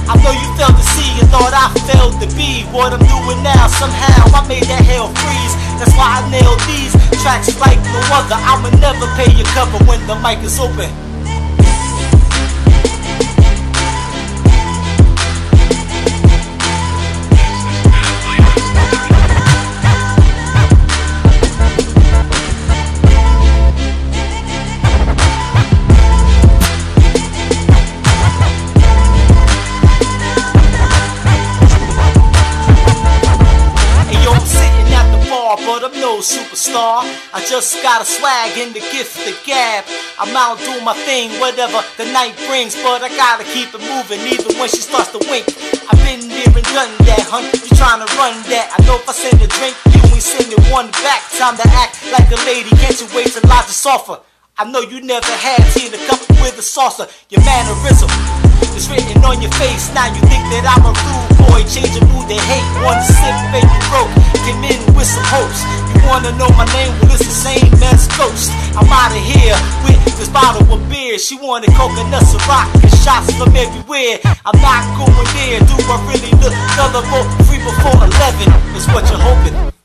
I 0.09 0.19
know 0.23 0.35
you 0.35 0.49
failed 0.59 0.75
to 0.75 0.87
see 0.99 1.11
and 1.21 1.29
thought 1.31 1.55
I 1.55 1.71
failed 1.87 2.19
to 2.23 2.29
be 2.35 2.65
what 2.75 2.93
I'm 2.93 3.03
doing 3.05 3.43
now. 3.43 3.67
Somehow 3.69 4.33
I 4.35 4.47
made 4.49 4.65
that 4.67 4.83
hell 4.83 5.13
freeze. 5.15 5.55
That's 5.79 5.95
why 5.95 6.19
I 6.19 6.31
nailed 6.31 6.61
these 6.67 6.93
tracks 7.23 7.55
like 7.61 7.79
no 7.93 8.01
other. 8.11 8.39
I'ma 8.39 8.71
never 8.83 9.07
pay 9.15 9.31
your 9.35 9.47
cover 9.55 9.79
when 9.85 10.01
the 10.07 10.17
mic 10.19 10.43
is 10.43 10.59
open. 10.59 11.12
Superstar. 36.23 37.03
I 37.35 37.43
just 37.51 37.75
got 37.83 38.01
a 38.01 38.07
swag 38.07 38.55
in 38.57 38.73
the 38.73 38.81
gift 38.95 39.19
to 39.27 39.35
gab. 39.43 39.85
I'm 40.19 40.31
out 40.39 40.63
doing 40.63 40.87
my 40.87 40.95
thing, 41.03 41.35
whatever 41.43 41.83
the 41.99 42.07
night 42.15 42.39
brings, 42.47 42.79
but 42.79 43.03
I 43.03 43.11
gotta 43.11 43.43
keep 43.43 43.75
it 43.75 43.83
moving 43.83 44.23
even 44.31 44.55
when 44.57 44.71
she 44.71 44.79
starts 44.79 45.11
to 45.13 45.21
wink. 45.27 45.51
I've 45.91 45.99
been 46.07 46.31
there 46.31 46.47
and 46.47 46.69
done 46.71 46.95
that, 47.11 47.27
hun. 47.27 47.43
You 47.51 47.75
tryna 47.75 48.07
run 48.15 48.39
that? 48.55 48.71
I 48.71 48.79
know 48.87 49.03
if 49.03 49.11
I 49.11 49.15
send 49.19 49.43
a 49.43 49.51
drink, 49.51 49.75
you 49.91 50.01
ain't 50.15 50.23
sending 50.23 50.63
one 50.71 50.95
back. 51.03 51.27
Time 51.35 51.59
to 51.59 51.67
act 51.75 51.99
like 52.15 52.31
a 52.31 52.39
lady, 52.47 52.71
can't 52.79 52.95
you 52.97 53.11
wait 53.11 53.35
till 53.35 53.43
lives 53.51 53.75
is 53.75 53.83
offer? 53.83 54.23
I 54.57 54.65
know 54.71 54.81
you 54.81 55.03
never 55.03 55.35
had 55.43 55.59
tea 55.75 55.91
in 55.91 55.95
a 55.95 56.03
cup 56.07 56.23
with 56.39 56.55
a 56.55 56.63
saucer. 56.63 57.11
Your 57.35 57.43
mannerism 57.43 58.11
is 58.79 58.87
written 58.87 59.19
on 59.27 59.43
your 59.43 59.53
face. 59.59 59.91
Now 59.91 60.07
you 60.07 60.23
think 60.31 60.45
that 60.55 60.63
I'm 60.71 60.87
a 60.87 60.93
rude 60.95 61.43
boy, 61.53 61.61
change 61.69 61.93
your 61.97 62.07
mood 62.09 62.29
to 62.29 62.39
hate. 62.39 62.69
One 62.85 63.01
sip, 63.03 63.37
baby 63.53 63.79
broke. 63.91 64.13
Came 64.45 64.65
in 64.65 64.81
with 64.95 65.07
some 65.07 65.25
hopes. 65.29 65.92
Wanna 66.07 66.33
know 66.37 66.49
my 66.59 66.67
name? 66.75 66.93
Well, 67.01 67.15
it's 67.15 67.25
the 67.25 67.33
same 67.33 67.73
as 67.85 68.09
Ghost. 68.19 68.51
I'm 68.77 68.89
out 68.91 69.13
of 69.13 69.23
here 69.23 69.57
with 69.85 70.01
this 70.19 70.29
bottle 70.29 70.67
of 70.73 70.81
beer. 70.91 71.19
She 71.19 71.37
wanted 71.37 71.71
coconuts 71.75 72.35
and 72.35 72.43
rock 72.47 72.69
and 72.75 72.93
shots 73.03 73.33
from 73.35 73.55
everywhere. 73.57 74.19
I'm 74.25 74.59
not 74.61 74.83
going 74.99 75.29
there. 75.39 75.61
Do 75.61 75.75
I 75.79 75.97
really 76.11 76.33
look 76.43 76.55
gullible? 76.77 77.25
Free 77.47 77.63
before 77.63 77.97
11 77.99 78.77
is 78.77 78.87
what 78.89 79.09
you're 79.09 79.21
hoping. 79.21 79.82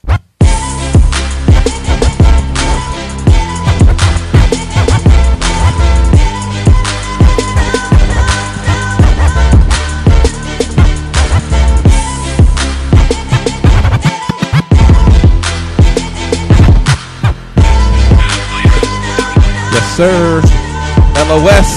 Sir. 19.98 20.42
LOS. 21.26 21.74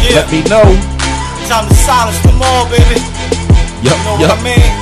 Yeah. 0.00 0.24
Let 0.24 0.32
me 0.32 0.40
know. 0.48 0.64
Time 1.44 1.68
to 1.68 1.74
silence 1.74 2.18
them 2.22 2.40
all, 2.40 2.64
baby. 2.70 2.96
Yup, 3.84 3.84
You 3.84 3.90
know 3.92 4.16
yup. 4.16 4.30
what 4.30 4.40
I 4.40 4.48
mean? 4.48 4.72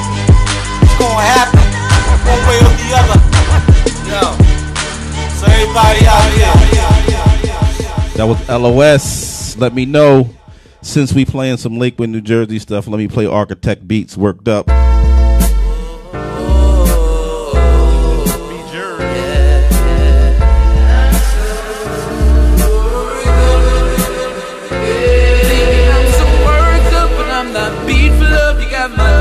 It's 0.86 0.94
gonna 0.94 1.26
happen 1.26 1.66
one 2.22 2.42
way 2.46 2.58
or 2.62 2.70
the 2.78 2.88
other. 3.02 3.18
Yo. 4.06 4.22
So 5.34 5.44
everybody 5.50 6.06
out 6.06 6.30
here. 6.38 6.54
That 8.16 8.26
was 8.28 8.38
LOS. 8.48 9.56
Let 9.56 9.74
me 9.74 9.86
know. 9.86 10.30
Since 10.82 11.12
we 11.12 11.24
playing 11.24 11.56
some 11.56 11.78
Lakewood, 11.78 12.10
New 12.10 12.20
Jersey 12.20 12.60
stuff, 12.60 12.86
let 12.86 12.98
me 12.98 13.08
play 13.08 13.26
Architect 13.26 13.88
Beats 13.88 14.16
worked 14.16 14.46
up. 14.46 14.68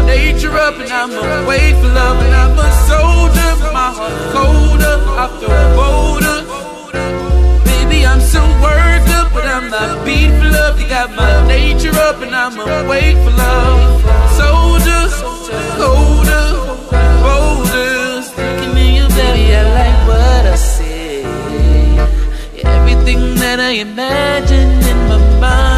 Nature 0.10 0.56
up 0.65 0.76
and 0.84 0.91
I'm 1.00 1.12
away 1.39 1.65
for 1.80 1.89
love. 2.00 2.17
And 2.26 2.34
I'm 2.41 2.58
a 2.67 2.69
soldier, 2.89 3.52
my 3.80 3.89
heart 3.98 4.17
colder. 4.36 4.95
I 5.24 5.26
feel 5.38 5.62
bolder. 5.80 6.38
Baby, 7.69 8.00
I'm 8.12 8.22
so 8.22 8.41
worked 8.65 9.10
up, 9.19 9.28
but 9.36 9.45
I'm 9.56 9.67
not 9.69 9.89
beat 10.06 10.32
for 10.39 10.50
love. 10.58 10.80
You 10.82 10.88
got 10.88 11.10
my 11.22 11.34
nature 11.48 11.95
up 12.08 12.17
and 12.26 12.34
I'm 12.43 12.56
awake 12.60 13.17
for 13.26 13.34
love. 13.45 14.02
Soldiers, 14.41 15.15
colder, 15.80 16.48
bolder. 17.26 18.22
Sticking 18.30 18.76
in 18.84 18.89
you, 18.98 19.08
baby, 19.17 19.45
I 19.62 19.63
like 19.80 20.00
what 20.10 20.43
I 20.54 20.56
see. 20.56 21.24
Everything 22.78 23.22
that 23.43 23.60
I 23.60 23.72
imagine 23.88 24.72
in 24.91 25.00
my 25.10 25.19
mind. 25.41 25.69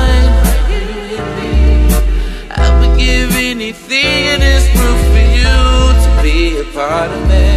Anything 3.71 4.25
in 4.33 4.39
this 4.41 4.67
world 4.75 4.99
for 5.13 5.25
you 5.39 5.55
to 6.03 6.09
be 6.21 6.59
a 6.59 6.65
part 6.73 7.09
of 7.09 7.21
me. 7.29 7.47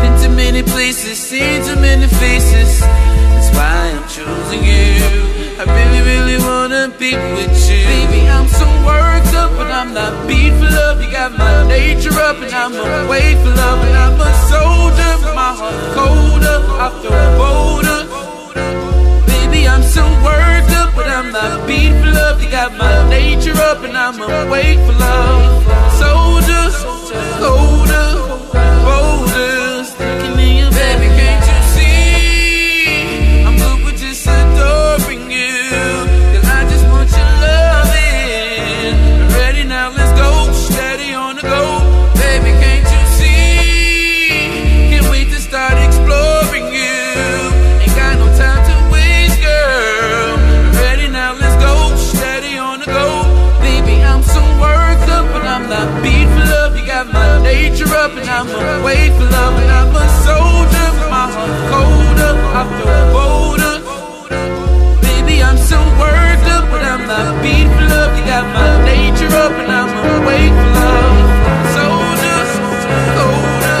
Been 0.00 0.16
to 0.22 0.28
many 0.30 0.62
places, 0.62 1.18
seen 1.18 1.62
too 1.62 1.76
many 1.76 2.06
faces. 2.06 2.80
That's 2.80 3.50
why 3.54 3.92
I'm 3.96 4.08
choosing 4.08 4.64
you. 4.64 4.96
I 5.60 5.64
really, 5.76 6.02
really 6.10 6.38
wanna 6.38 6.88
be 6.98 7.12
with 7.36 7.52
you. 7.68 7.84
Baby, 7.84 8.26
I'm 8.28 8.48
so 8.48 8.66
worked 8.88 9.34
up, 9.34 9.50
but 9.58 9.70
I'm 9.70 9.92
not 9.92 10.26
beat 10.26 10.52
for 10.58 10.70
love. 10.78 11.02
You 11.02 11.10
got 11.10 11.36
my 11.36 11.66
nature 11.68 12.18
up, 12.28 12.36
and 12.36 12.54
I'm 12.54 12.72
away 13.04 13.34
for 13.42 13.52
love. 13.62 13.80
And 13.86 13.96
I'm 14.04 14.18
a 14.18 14.32
soldier, 14.52 15.12
my 15.34 15.52
heart 15.60 15.80
colder. 15.96 16.58
I 16.80 16.88
feel 17.02 17.38
bolder. 17.38 17.65
Got 22.50 22.76
my 22.76 23.08
nature 23.08 23.56
up, 23.56 23.82
and 23.82 23.96
I'm 23.96 24.20
awake 24.20 24.78
for 24.86 24.92
love. 24.92 25.62
Soldier, 25.98 26.66
colder, 27.38 28.08
bolder. 28.84 29.55
I'm 58.36 58.48
away 58.82 59.08
for 59.16 59.24
love. 59.24 59.54
And 59.62 59.70
I'm 59.72 59.96
a 59.96 60.06
soldier, 60.28 60.88
my 61.08 61.24
heart 61.32 61.56
colder. 61.72 62.32
I 62.52 62.62
feel 62.76 63.00
bolder. 63.16 63.74
Baby, 65.00 65.42
I'm 65.42 65.56
so 65.56 65.78
worked 65.96 66.44
up, 66.52 66.68
but 66.68 66.82
I'm 66.84 67.06
not 67.08 67.40
beat 67.42 67.64
for 67.64 67.86
love. 67.88 68.12
You 68.18 68.24
got 68.28 68.44
my 68.52 68.84
nature 68.84 69.32
up, 69.40 69.52
and 69.56 69.72
I'm 69.72 69.88
awake 70.20 70.52
for 70.52 70.70
love. 70.76 71.16
Soldier, 71.76 72.44
colder. 73.16 73.80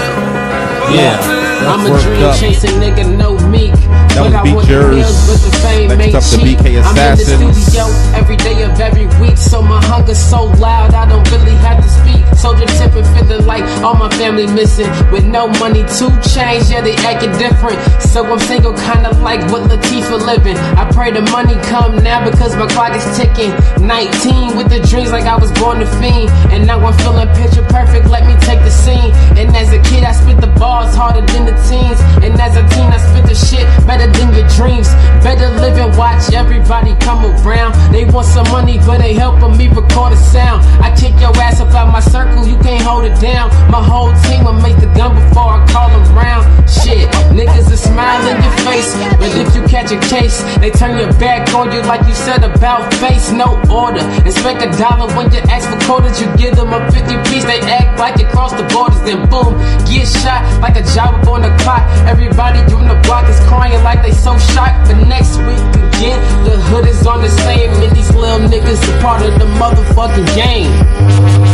Yeah. 0.96 1.20
I'm 1.68 1.84
a 1.84 2.00
dream 2.00 2.22
up. 2.24 2.38
chasing 2.40 2.80
nigga, 2.80 3.04
no 3.16 3.36
meek. 3.52 3.74
That 4.16 4.24
was 4.24 4.32
but 4.32 4.40
I 4.40 4.42
Beat 4.44 4.54
want 4.54 4.66
the 4.68 4.72
Yours. 4.72 5.44
the 5.44 5.52
fame 5.60 5.88
Next 5.98 6.14
up, 6.16 6.22
the 6.24 6.36
cheap. 6.40 6.58
BK 6.58 6.80
I'm 6.80 6.88
in 6.88 6.94
the 6.96 7.12
Assassins. 7.12 7.56
studio 7.60 7.84
every 8.16 8.36
day 8.36 8.62
of 8.62 8.80
every 8.80 9.06
week, 9.20 9.36
so 9.36 9.60
my 9.60 9.82
hunger's 9.84 10.16
so 10.18 10.44
loud 10.56 10.94
I 10.94 11.04
don't 11.04 11.28
really 11.30 11.56
have 11.60 11.82
to 11.84 11.90
speak. 11.90 12.24
Soldier 12.36 12.66
tipping, 12.78 13.04
feeling 13.16 13.46
like 13.46 13.64
all 13.82 13.94
my 13.94 14.10
family 14.16 14.46
missing. 14.46 14.88
With 15.10 15.24
no 15.24 15.48
money 15.58 15.82
to 15.98 16.06
change, 16.34 16.70
yeah, 16.70 16.82
they 16.82 16.96
acting 16.96 17.32
different. 17.38 17.78
So 18.02 18.24
I'm 18.24 18.38
single, 18.38 18.74
kinda 18.74 19.16
like 19.22 19.40
what 19.50 19.62
Latifah 19.70 20.24
living. 20.26 20.56
I 20.76 20.84
pray 20.90 21.10
the 21.10 21.22
money 21.32 21.54
come 21.70 22.02
now 22.02 22.28
because 22.28 22.56
my 22.56 22.66
clock 22.66 22.94
is 22.94 23.06
ticking. 23.16 23.52
19 23.84 24.56
with 24.56 24.68
the 24.68 24.80
dreams 24.80 25.12
like 25.12 25.24
I 25.24 25.36
was 25.36 25.52
born 25.52 25.80
to 25.80 25.86
fiend. 26.00 26.30
And 26.50 26.66
now 26.66 26.80
I'm 26.80 26.96
feeling 26.98 27.28
picture 27.36 27.62
perfect, 27.62 28.08
let 28.08 28.26
me 28.26 28.34
take 28.40 28.60
the 28.60 28.70
scene. 28.70 29.12
And 29.36 29.54
as 29.54 29.72
a 29.72 29.80
kid, 29.82 30.04
I 30.04 30.12
spit 30.12 30.40
the 30.40 30.52
bars 30.58 30.94
harder 30.94 31.24
than 31.32 31.46
the 31.46 31.56
teens. 31.68 32.00
And 32.24 32.40
as 32.40 32.56
a 32.56 32.64
teen, 32.74 32.90
I 32.90 32.98
spit 32.98 33.26
the 33.26 33.34
shit 33.34 33.66
better 33.86 34.10
than 34.10 34.34
your 34.34 34.48
dreams. 34.56 34.88
Better 35.22 35.48
live 35.62 35.78
and 35.78 35.96
watch 35.96 36.32
everybody 36.32 36.94
come 37.00 37.24
around. 37.24 37.72
They 37.92 38.04
want 38.04 38.26
some 38.26 38.48
money, 38.50 38.78
but 38.86 38.98
they 38.98 39.14
helping 39.14 39.56
me 39.56 39.68
record 39.68 40.12
a 40.12 40.16
sound. 40.16 40.64
I 40.82 40.94
kick 40.96 41.14
your 41.20 41.36
ass 41.36 41.60
up 41.60 41.72
out 41.74 41.92
my 41.92 42.00
circle, 42.00 42.25
you 42.46 42.56
can't 42.58 42.82
hold 42.82 43.04
it 43.04 43.18
down. 43.20 43.50
My 43.70 43.82
whole 43.82 44.12
team 44.26 44.44
will 44.44 44.60
make 44.60 44.76
the 44.80 44.90
gun 44.98 45.14
before 45.14 45.58
I 45.58 45.66
call 45.70 45.88
them 45.90 46.06
round. 46.14 46.44
Shit, 46.68 47.08
niggas 47.30 47.66
smile 47.76 48.22
in 48.28 48.42
your 48.42 48.56
face, 48.66 48.90
but 49.16 49.30
if 49.38 49.54
you 49.54 49.62
catch 49.68 49.90
a 49.92 50.00
case, 50.12 50.42
they 50.58 50.70
turn 50.70 50.98
your 50.98 51.12
back 51.16 51.54
on 51.54 51.72
you 51.72 51.80
like 51.82 52.06
you 52.06 52.14
said 52.14 52.42
about 52.42 52.92
face. 52.94 53.30
No 53.30 53.56
order. 53.70 54.04
Expect 54.26 54.62
a 54.62 54.70
dollar 54.76 55.08
when 55.16 55.32
you 55.32 55.40
ask 55.48 55.68
for 55.70 55.78
quarters, 55.86 56.20
you 56.20 56.26
give 56.36 56.56
them 56.56 56.72
a 56.72 56.80
50 56.90 57.16
piece. 57.30 57.44
They 57.44 57.60
act 57.60 57.98
like 57.98 58.18
you 58.18 58.26
crossed 58.26 58.56
the 58.56 58.66
borders, 58.74 59.00
then 59.02 59.28
boom, 59.30 59.56
get 59.86 60.08
shot 60.08 60.42
like 60.60 60.76
a 60.76 60.84
job 60.94 61.26
on 61.28 61.42
the 61.42 61.52
clock. 61.62 61.84
Everybody 62.06 62.60
on 62.74 62.88
the 62.88 62.98
block 63.06 63.28
is 63.28 63.38
crying 63.46 63.82
like 63.82 64.02
they 64.02 64.12
so 64.12 64.36
shocked. 64.38 64.88
But 64.88 65.06
next 65.06 65.38
week 65.48 65.64
again, 65.96 66.18
the 66.44 66.56
hood 66.68 66.86
is 66.86 67.06
on 67.06 67.22
the 67.22 67.30
same, 67.30 67.70
and 67.82 67.96
these 67.96 68.12
little 68.14 68.48
niggas 68.48 68.82
are 68.88 69.00
part 69.00 69.22
of 69.22 69.38
the 69.38 69.46
motherfucking 69.60 70.28
game. 70.34 71.45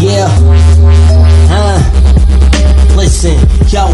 Yeah. 0.00 0.28
Uh. 1.50 1.98
Listen, 2.96 3.36
yo, 3.68 3.88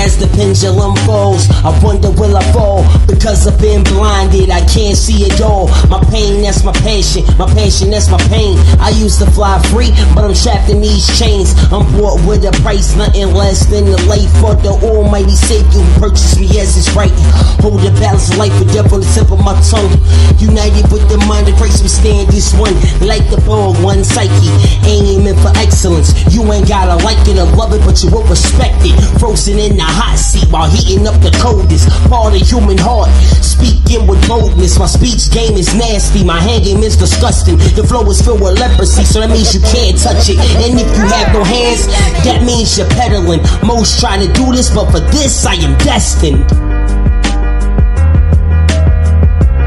as 0.00 0.16
the 0.18 0.26
pendulum 0.38 0.96
falls. 1.04 1.50
I 1.64 1.70
wonder 1.82 2.10
will 2.10 2.36
I 2.36 2.44
fall 2.52 2.84
because 3.06 3.46
I've 3.46 3.60
been 3.60 3.84
blinded. 3.84 4.50
I 4.50 4.64
can't 4.66 4.96
see 4.96 5.24
it 5.24 5.40
all. 5.40 5.68
My 5.88 6.02
pain, 6.10 6.42
that's 6.42 6.64
my 6.64 6.72
passion. 6.72 7.24
My 7.38 7.46
passion, 7.52 7.90
that's 7.90 8.10
my 8.10 8.20
pain. 8.28 8.56
I 8.80 8.90
used 8.90 9.18
to 9.20 9.30
fly 9.30 9.60
free, 9.70 9.90
but 10.14 10.24
I'm 10.24 10.34
trapped 10.34 10.70
in 10.70 10.80
these 10.80 11.06
chains. 11.18 11.52
I'm 11.72 11.84
bought 11.96 12.20
with 12.26 12.44
a 12.44 12.52
price, 12.62 12.96
nothing 12.96 13.34
less 13.34 13.66
than 13.66 13.84
the 13.84 14.00
life 14.08 14.30
for 14.40 14.54
the 14.56 14.72
Almighty 14.82 15.36
Savior 15.36 15.82
who 15.82 16.00
purchased 16.00 16.38
me 16.40 16.48
as 16.60 16.74
his 16.74 16.88
right. 16.94 17.12
Hold 17.60 17.80
the 17.80 17.90
balance 18.00 18.30
of 18.30 18.38
life 18.38 18.54
with 18.58 18.72
death 18.72 18.92
on 18.92 19.00
the 19.00 19.10
tip 19.12 19.30
of 19.30 19.40
my 19.40 19.54
tongue. 19.68 19.92
United 20.38 20.90
with 20.90 21.04
the 21.08 21.18
mind 21.28 21.48
of 21.48 21.56
Christ, 21.56 21.82
we 21.82 21.88
stand 21.88 22.28
this 22.28 22.54
one. 22.54 22.74
Like 23.02 23.24
the 23.30 23.40
ball, 23.44 23.74
one 23.82 24.04
psyche. 24.04 24.52
Aiming 24.86 25.36
for 25.42 25.52
excellence. 25.58 26.12
You 26.32 26.42
ain't 26.52 26.68
gotta 26.68 26.96
like 27.04 27.20
it 27.28 27.38
or 27.38 27.48
love 27.56 27.72
it, 27.72 27.82
but 27.84 28.02
you 28.02 28.10
will 28.10 28.26
respect 28.26 28.80
it. 28.82 28.94
Frozen 29.18 29.58
in 29.58 29.81
the 29.82 29.90
hot 29.90 30.14
seat 30.16 30.46
while 30.50 30.70
heating 30.70 31.06
up 31.06 31.18
the 31.18 31.34
coldest 31.42 31.90
part 32.06 32.34
of 32.34 32.42
human 32.42 32.78
heart. 32.78 33.10
Speaking 33.42 34.06
with 34.06 34.22
boldness, 34.28 34.78
my 34.78 34.86
speech 34.86 35.30
game 35.34 35.58
is 35.58 35.74
nasty. 35.74 36.22
My 36.22 36.38
hand 36.38 36.64
game 36.64 36.82
is 36.82 36.96
disgusting. 36.96 37.58
The 37.74 37.82
flow 37.82 38.06
is 38.06 38.22
filled 38.22 38.40
with 38.40 38.58
leprosy, 38.58 39.04
so 39.04 39.20
that 39.20 39.30
means 39.30 39.54
you 39.54 39.62
can't 39.74 39.98
touch 39.98 40.30
it. 40.30 40.38
And 40.62 40.78
if 40.78 40.86
you 40.94 41.06
have 41.10 41.34
no 41.34 41.42
hands, 41.42 41.86
that 42.22 42.46
means 42.46 42.78
you're 42.78 42.88
peddling. 42.94 43.42
Most 43.66 43.98
try 43.98 44.18
to 44.22 44.30
do 44.32 44.52
this, 44.54 44.70
but 44.70 44.86
for 44.90 45.00
this 45.10 45.44
I 45.46 45.54
am 45.58 45.74
destined. 45.78 46.46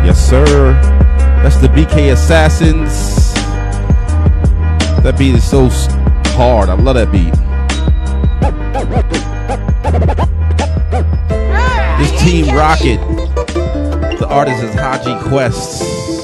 Yes, 0.07 0.17
sir. 0.17 0.73
That's 1.43 1.57
the 1.57 1.67
BK 1.67 2.13
Assassins. 2.13 3.33
That 5.03 5.15
beat 5.19 5.35
is 5.35 5.43
so 5.43 5.69
hard. 6.33 6.69
I 6.69 6.73
love 6.73 6.95
that 6.95 7.11
beat. 7.11 7.33
This 11.99 12.23
Team 12.23 12.55
Rocket. 12.55 12.99
The 14.17 14.27
artist 14.27 14.63
is 14.63 14.73
Haji 14.73 15.29
Quest. 15.29 16.14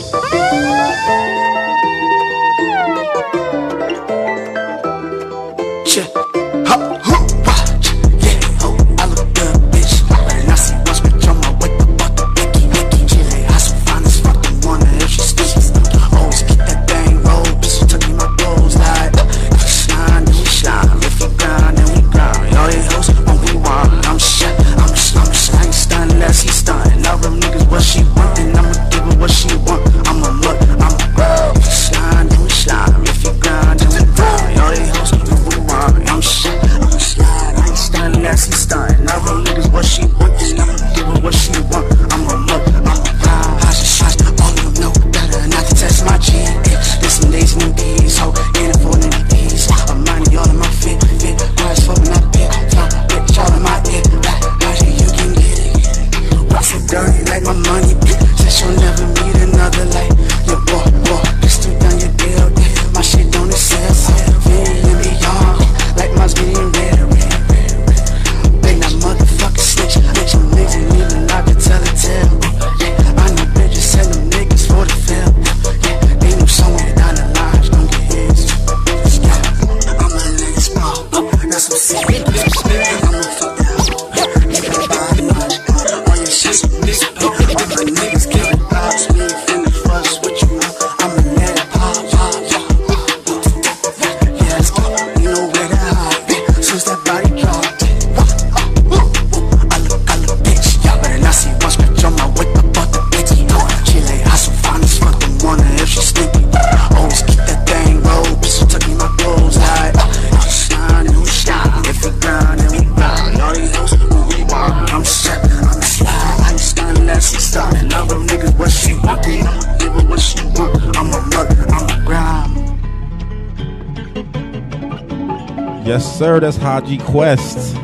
Quest. 127.12 127.76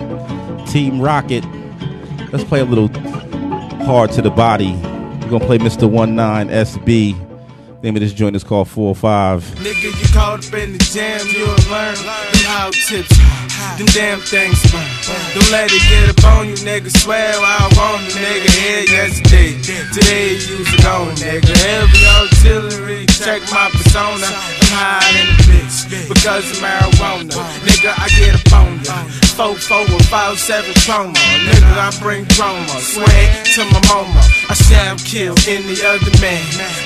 Team 0.72 1.02
Rocket. 1.02 1.44
Let's 2.32 2.46
play 2.46 2.62
a 2.62 2.66
little 2.66 2.88
hard 3.84 4.10
to 4.12 4.22
the 4.22 4.32
body. 4.32 4.72
We're 5.22 5.30
gonna 5.30 5.46
play 5.46 5.58
Mr. 5.58 5.92
19 5.92 6.48
SB. 6.48 7.13
Name 7.84 7.96
of 7.98 8.02
this 8.02 8.13
joint 8.13 8.38
is 8.38 8.46
called 8.46 8.70
405. 8.70 9.44
Nigga, 9.60 9.84
you 9.84 10.13
caught 10.13 10.48
up 10.48 10.54
in 10.54 10.72
the 10.72 10.80
jam, 10.80 11.20
you'll 11.28 11.48
learn. 11.70 11.96
Tips, 12.88 13.12
them 13.76 13.86
damn 13.92 14.20
things 14.22 14.63
burn. 14.72 14.88
Don't 15.36 15.52
let 15.52 15.70
it 15.74 15.84
get 15.92 16.08
up 16.08 16.24
on 16.32 16.48
you, 16.48 16.56
nigga. 16.63 16.90
Swear 16.90 17.34
I 17.36 17.68
want 17.76 18.08
you, 18.08 18.22
nigga. 18.24 18.50
Here 18.63 18.84
yesterday, 18.88 19.60
today 19.92 20.40
you 20.40 20.63
nigga. 21.20 21.52
Artillery, 22.16 23.06
check 23.08 23.42
my 23.52 23.70
persona. 23.72 24.24
I'm 24.24 24.72
high 24.72 25.20
in 25.20 25.28
the 25.36 25.48
because 26.08 26.50
of 26.50 26.58
marijuana. 26.63 27.32
Nigga, 27.68 27.94
I 27.98 28.08
get 28.18 28.36
up 28.36 28.54
on. 28.54 28.77
Four, 28.88 29.56
four, 29.56 29.84
or 29.84 30.04
five, 30.08 30.39
seven 30.39 30.71
promo. 30.88 31.12
Nigga, 31.43 31.76
I 31.76 31.91
bring 32.00 32.23
chroma. 32.32 32.80
Swag 32.80 33.45
to 33.56 33.65
my 33.67 33.82
mama. 33.91 34.23
I 34.47 34.56
shall 34.56 34.95
kill 35.04 35.36
any 35.43 35.76
other 35.84 36.13
man. 36.23 36.41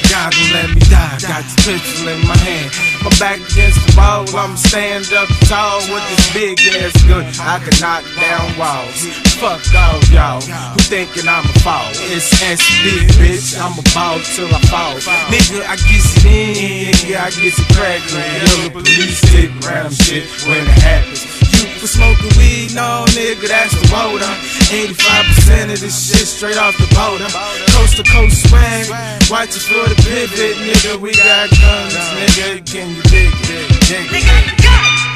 God 0.09 0.33
don't 0.33 0.51
let 0.51 0.69
me 0.73 0.81
die. 0.89 1.21
Got 1.21 1.45
this 1.45 1.55
pistol 1.61 2.09
in 2.09 2.19
my 2.25 2.37
hand. 2.41 2.73
My 3.05 3.13
back 3.21 3.37
against 3.37 3.77
the 3.85 3.93
wall. 3.93 4.25
I'ma 4.33 4.55
stand 4.55 5.13
up 5.13 5.29
tall 5.45 5.79
with 5.93 6.01
this 6.09 6.33
big 6.33 6.57
ass 6.81 6.97
gun. 7.05 7.25
I 7.37 7.61
can 7.61 7.75
knock 7.77 8.03
down 8.17 8.49
walls. 8.57 9.05
Fuck 9.37 9.61
all 9.77 10.01
y'all 10.09 10.41
who 10.41 10.81
thinking 10.89 11.29
I'm 11.29 11.45
a 11.45 11.55
fall. 11.61 11.85
It's 12.09 12.33
SB, 12.41 13.13
bitch. 13.21 13.61
I'm 13.61 13.77
a 13.77 13.85
ball 13.93 14.17
till 14.33 14.49
I 14.49 14.59
fall. 14.73 14.97
Nigga, 15.29 15.61
I 15.69 15.77
get 15.77 16.01
it 16.01 16.25
in. 16.25 16.93
Nigga, 16.97 17.15
I 17.21 17.29
get 17.29 17.53
it 17.53 17.67
crackin'. 17.77 18.25
Yo, 18.41 18.53
the 18.65 18.69
police 18.73 19.17
stick 19.21 19.51
around 19.61 19.93
shit 19.93 20.25
when 20.49 20.65
it 20.65 20.81
happens. 20.81 21.10
For 21.79 21.87
smoking 21.87 22.31
weed? 22.37 22.73
No, 22.73 23.05
nigga, 23.13 23.47
that's 23.47 23.73
the 23.73 23.85
water. 23.93 24.31
85% 24.71 25.73
of 25.73 25.79
this 25.79 25.95
shit 26.09 26.27
straight 26.27 26.57
off 26.57 26.77
the 26.77 26.87
border. 26.95 27.29
Coast 27.75 27.97
to 27.97 28.03
coast 28.03 28.49
swag. 28.49 28.89
Watch 29.29 29.55
it 29.55 29.63
for 29.63 29.87
the 29.89 29.95
pivot, 30.01 30.57
nigga. 30.57 30.99
We 30.99 31.13
got 31.13 31.49
guns, 31.49 31.93
nigga. 32.17 32.65
Can 32.65 32.89
you 32.95 33.01
dig 33.03 33.33
it? 33.49 33.67
Dig 33.87 34.07
it. 34.11 34.61
45 34.61 35.10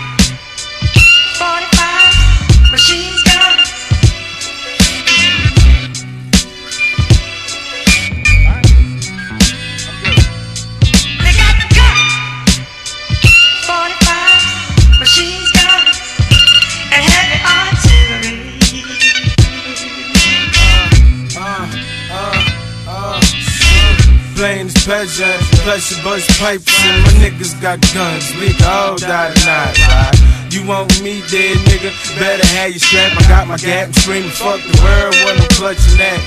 pleasure, 25.06 25.38
pleasure 25.62 26.04
bust 26.04 26.30
pipes 26.40 26.86
and 26.86 27.04
my 27.04 27.12
niggas 27.22 27.62
got 27.62 27.80
guns. 27.94 28.34
We 28.42 28.50
all 28.66 28.98
die 28.98 29.34
tonight? 29.34 30.18
You 30.52 30.66
want 30.66 30.90
me 31.04 31.22
dead, 31.30 31.58
nigga? 31.70 31.92
Better 32.18 32.46
have 32.58 32.72
your 32.72 32.80
strap. 32.80 33.12
I 33.14 33.28
got 33.28 33.48
my 33.48 33.58
gap. 33.58 33.88
I'm 33.88 33.94
screaming, 33.94 34.30
fuck 34.32 34.60
the 34.62 34.74
world 34.82 35.14
when 35.26 35.38
I'm 35.38 35.50
clutching 35.54 35.98
that, 36.02 36.20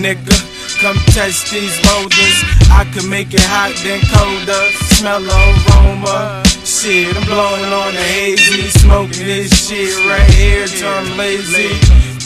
nigga. 0.00 0.32
Come 0.80 0.96
test 1.12 1.52
these 1.52 1.76
molders. 1.84 2.38
I 2.72 2.88
can 2.94 3.08
make 3.10 3.34
it 3.34 3.44
hot, 3.44 3.76
then 3.84 4.00
colder. 4.08 4.64
Smell 4.96 5.20
aroma. 5.20 6.42
Shit, 6.64 7.14
I'm 7.14 7.24
blowing 7.26 7.68
on 7.68 7.92
the 7.92 8.06
hazy. 8.16 8.68
Smoking 8.80 9.26
this 9.26 9.68
shit 9.68 9.92
right 10.08 10.30
here 10.32 10.64
I'm 10.86 11.18
lazy. 11.18 11.68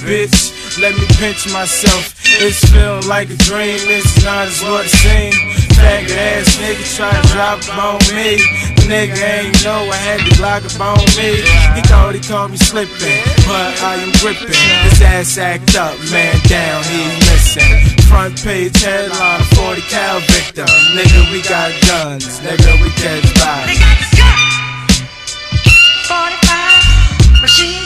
Bitch, 0.07 0.66
let 0.79 0.95
me 0.95 1.07
pinch 1.17 1.51
myself. 1.53 2.15
It's 2.25 2.61
feel 2.71 3.01
like 3.09 3.31
a 3.31 3.37
dream, 3.49 3.81
it's 3.89 4.25
not 4.25 4.49
as 4.49 4.61
what 4.63 4.85
it 4.85 4.91
seems. 4.93 5.37
Faggot 5.77 6.17
ass 6.17 6.57
nigga 6.57 6.85
try 6.97 7.13
to 7.13 7.29
drop 7.33 7.59
up 7.69 7.79
on 7.79 8.01
me. 8.17 8.37
The 8.77 8.85
nigga 8.89 9.17
ain't 9.17 9.65
know 9.65 9.89
I 9.89 9.97
had 9.97 10.21
the 10.21 10.33
Glock 10.37 10.65
up 10.69 10.81
on 10.81 11.05
me. 11.17 11.41
He 11.77 11.83
thought 11.89 12.15
he 12.15 12.21
caught 12.21 12.51
me 12.51 12.57
slipping, 12.57 13.23
but 13.49 13.73
I 13.81 13.97
am 14.01 14.13
gripping. 14.21 14.53
His 14.89 15.01
ass 15.01 15.39
act 15.39 15.77
up, 15.77 15.97
man 16.11 16.37
down, 16.49 16.83
he 16.85 17.09
missing. 17.31 17.97
Front 18.09 18.43
page 18.43 18.77
headline, 18.81 19.43
40 19.57 19.81
cal 19.89 20.21
victim. 20.21 20.69
Nigga, 20.93 21.33
we 21.33 21.41
got 21.43 21.73
guns, 21.89 22.41
nigga, 22.41 22.73
we 22.83 22.91
catch 23.01 23.25
bodies. 23.41 23.81
45 26.09 27.43
machines 27.43 27.86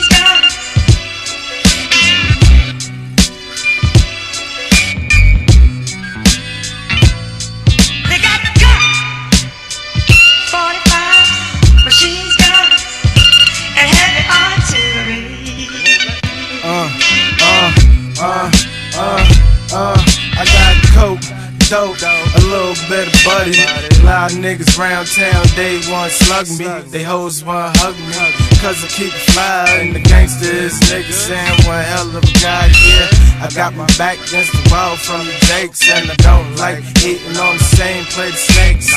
uh, 18.21 18.51
uh, 18.95 19.27
uh. 19.73 19.97
I 20.37 20.45
got 20.45 20.75
coke, 20.93 21.21
dope, 21.69 22.01
a 22.01 22.39
little 22.47 22.75
of 23.07 23.13
buddy. 23.25 23.57
Loud 24.03 24.31
niggas 24.31 24.77
round 24.77 25.07
town, 25.07 25.45
they 25.55 25.81
want 25.91 26.11
slug 26.11 26.47
me. 26.59 26.89
They 26.89 27.03
hoes 27.03 27.43
want 27.43 27.75
hug 27.77 27.95
me. 27.97 28.40
Cause 28.61 28.77
I 28.85 28.87
keep 28.93 29.09
it 29.09 29.25
fly 29.33 29.65
and 29.81 29.95
the 29.95 29.99
gangsters 29.99 30.77
niggas 30.85 31.17
saying 31.25 31.65
one 31.65 31.81
hell 31.81 32.05
of 32.13 32.21
a 32.21 32.33
guy, 32.45 32.69
yeah. 32.69 33.09
I 33.41 33.49
got 33.57 33.73
my 33.73 33.89
back 33.97 34.21
against 34.21 34.53
the 34.53 34.61
wall 34.69 34.93
from 35.01 35.25
the 35.25 35.33
Jakes 35.49 35.81
and 35.89 36.05
I 36.05 36.15
don't 36.21 36.45
like 36.61 36.77
eating 37.01 37.33
on 37.41 37.57
the 37.57 37.67
same 37.73 38.05
plate 38.13 38.29
of 38.29 38.37
snakes. 38.37 38.93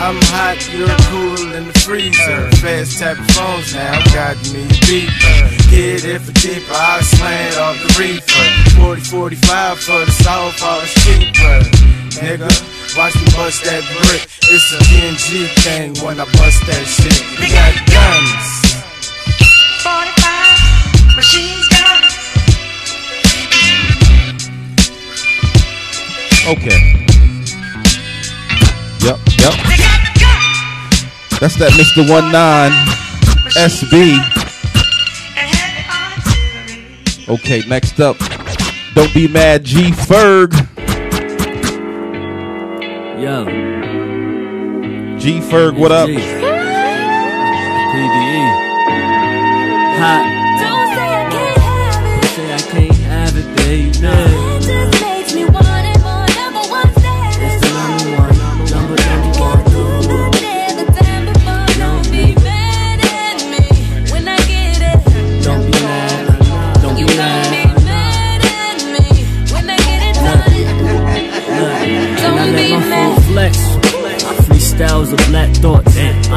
I'm 0.00 0.16
hot, 0.32 0.56
you're 0.72 0.88
cool 1.12 1.52
in 1.60 1.68
the 1.68 1.76
freezer. 1.84 2.48
Fast 2.64 2.96
tapping 2.96 3.28
phones 3.36 3.68
now, 3.76 4.00
got 4.16 4.40
me 4.48 4.64
beeper. 4.88 5.44
Get 5.68 6.08
it 6.08 6.24
for 6.24 6.32
deeper, 6.40 6.72
I 6.72 7.04
slant 7.04 7.60
off 7.60 7.76
the 7.84 7.92
reefer. 8.00 8.80
40 8.80 9.00
45 9.04 9.78
for 9.78 10.00
the 10.08 10.12
south, 10.24 10.56
all 10.64 10.80
it's 10.80 10.96
cheaper. 11.04 11.68
Nigga, 12.16 12.48
watch 12.96 13.12
me 13.12 13.28
bust 13.36 13.60
that 13.68 13.84
brick. 14.08 14.24
It's 14.48 14.72
a 14.72 14.80
PNG 14.88 15.52
thing 15.68 15.92
when 16.00 16.16
I 16.18 16.24
bust 16.32 16.64
that 16.64 16.88
shit. 16.88 17.20
We 17.36 17.52
got 17.52 17.76
guns. 17.92 18.69
45 19.82 21.16
machines 21.16 21.68
gun. 21.68 22.04
Okay. 26.48 26.80
Yep, 29.00 29.18
yep. 29.38 29.54
That's 31.40 31.56
that 31.56 31.72
Mr. 31.72 32.04
19 32.06 32.72
SB. 33.56 34.40
Okay, 37.28 37.62
next 37.68 38.00
up. 38.00 38.18
Don't 38.94 39.14
be 39.14 39.28
mad, 39.28 39.64
G 39.64 39.92
Ferg. 39.92 40.52
Yo. 43.20 43.44
G 45.18 45.40
Ferg, 45.40 45.78
what 45.78 45.92
up? 45.92 46.10
Hot. 50.00 50.24
Don't 50.60 50.88
say 50.96 51.08
I 51.12 51.28
can't 51.30 51.60
have 51.60 52.04
it. 52.06 52.20
Don't 52.20 52.32
say 52.34 52.46
I 52.52 52.62
can't 52.72 53.00
have 53.12 53.34
it, 53.36 53.48
baby. 53.56 53.88
It 53.88 54.62
just 54.64 55.02
makes 55.02 55.30
me 55.34 55.44
want 55.44 55.84
it 55.92 55.98
more. 56.00 56.26
Number 56.40 56.64
one 56.72 56.88
status. 56.96 57.36
It's 57.44 57.60
the 57.60 57.70
number 57.76 58.10
one, 58.16 58.34
number 58.72 58.96
number 58.96 59.32
one. 59.40 59.60
Don't 61.78 62.06
be 62.10 62.32
mad 62.40 62.98
at 63.04 63.38
me 63.52 63.64
when 64.12 64.24
I 64.26 64.38
get 64.48 64.80
it. 64.90 64.98
Don't 65.44 65.64
be 65.68 65.72
mad. 65.84 66.24
Don't 66.80 66.96
be 66.96 67.04
mad. 67.04 67.44
Mad 67.84 68.40
at 68.40 68.80
me 68.94 69.04
when 69.52 69.68
I 69.68 69.76
get 69.84 70.00
it 70.08 70.14
done. 70.16 70.48
And 71.92 72.18
I 72.18 72.24
Don't 72.24 72.56
be 72.56 72.68
let 72.68 72.80
my 72.80 72.88
mad. 72.88 72.96
phone 73.04 73.20
flex. 73.32 73.54
My 74.24 74.34
freestyles 74.48 75.12
of 75.12 75.20
black 75.28 75.50
thoughts. 75.56 75.89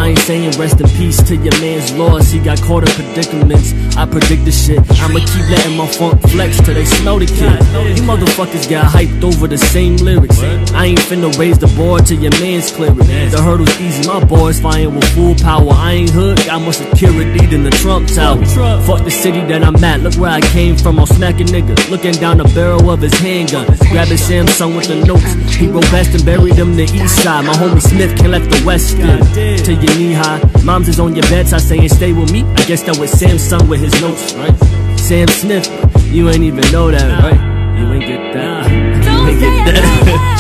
I 0.04 0.08
ain't 0.08 0.20
saying 0.20 0.52
rest 0.60 0.82
in 0.82 0.90
peace 0.98 1.24
to 1.30 1.38
your 1.38 1.58
man's 1.62 1.94
loss. 1.94 2.30
He 2.30 2.40
got 2.40 2.62
caught 2.62 2.84
in 2.84 2.94
predicaments. 2.94 3.72
I 3.96 4.06
predict 4.06 4.44
the 4.44 4.52
shit. 4.52 4.80
I'ma 5.00 5.20
keep 5.20 5.48
letting 5.50 5.78
my 5.78 5.88
funk 5.88 6.20
flex 6.28 6.60
till 6.60 6.74
they 6.74 6.84
smell 6.84 7.20
the 7.20 7.26
kid. 7.26 7.56
You 7.96 8.04
motherfuckers 8.04 8.70
got 8.70 8.92
hyped 8.92 9.24
over 9.24 9.48
the 9.48 9.58
same 9.58 9.96
lyrics. 9.96 10.38
I 10.74 10.88
ain't 10.88 11.00
finna 11.00 11.32
raise 11.40 11.58
the 11.58 11.68
bar 11.78 12.00
till 12.00 12.20
your 12.20 12.38
man's 12.42 12.70
clear. 12.70 12.92
The 12.92 13.40
hurdle's 13.42 13.80
easy. 13.80 14.06
My 14.06 14.22
boys 14.26 14.60
flying 14.60 14.94
with 14.94 15.08
full 15.16 15.36
power. 15.36 15.72
I 15.72 15.94
ain't 15.94 16.10
hood. 16.10 16.36
Got 16.48 16.64
more 16.64 16.74
security 16.74 17.46
than 17.46 17.64
the 17.64 17.72
Trump 17.72 18.10
Tower. 18.10 18.44
Fuck 18.84 19.06
the 19.06 19.12
city 19.12 19.40
that 19.40 19.64
I'm 19.64 19.82
at. 19.82 20.02
Look 20.02 20.16
where 20.16 20.32
I 20.32 20.42
came 20.42 20.76
from. 20.76 21.00
I'll 21.00 21.06
smack 21.06 21.40
a 21.40 21.46
nigga. 21.46 21.80
Looking 21.90 22.16
down 22.16 22.40
the 22.40 22.52
barrel 22.54 22.90
of 22.90 23.00
his 23.00 23.14
handgun. 23.20 23.68
Grabbing 23.88 24.20
Samsung 24.20 24.76
with 24.76 24.90
the 24.90 25.00
notes. 25.06 25.56
He 25.56 25.68
wrote 25.68 25.90
best 25.96 26.14
and 26.14 26.26
buried 26.26 26.56
him 26.56 26.76
the 26.76 26.84
east 26.84 27.24
side. 27.24 27.46
My 27.46 27.54
homie 27.54 27.82
Smith 27.82 28.18
can't 28.18 28.32
let 28.32 28.44
the 28.52 28.62
west 28.66 28.98
in. 28.98 29.64
Till 29.64 29.93
knee 29.98 30.14
high. 30.14 30.42
Mom's 30.64 30.88
is 30.88 31.00
on 31.00 31.16
your 31.16 31.24
bedside 31.24 31.62
saying 31.62 31.90
stay 31.90 32.14
with 32.14 32.32
me. 32.32 32.44
I 32.44 32.66
guess 32.66 32.84
that 32.84 32.98
was 32.98 33.12
Samsung 33.12 33.68
with 33.70 33.82
his 33.82 33.94
notes, 34.02 34.34
right? 34.34 34.56
Sam 35.00 35.28
Smith. 35.28 35.68
You 36.12 36.30
ain't 36.30 36.44
even 36.44 36.70
know 36.72 36.92
that, 36.92 37.24
right? 37.24 37.80
You 37.80 37.94
ain't 37.94 38.06
get 38.06 38.34
that. 38.34 38.72
You 39.04 39.30
ain't 39.30 39.40
get 39.40 39.74
that. 39.74 40.34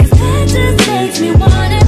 It 0.00 0.48
just 0.48 0.88
makes 0.88 1.20
me 1.20 1.32
want 1.32 1.72
it 1.72 1.84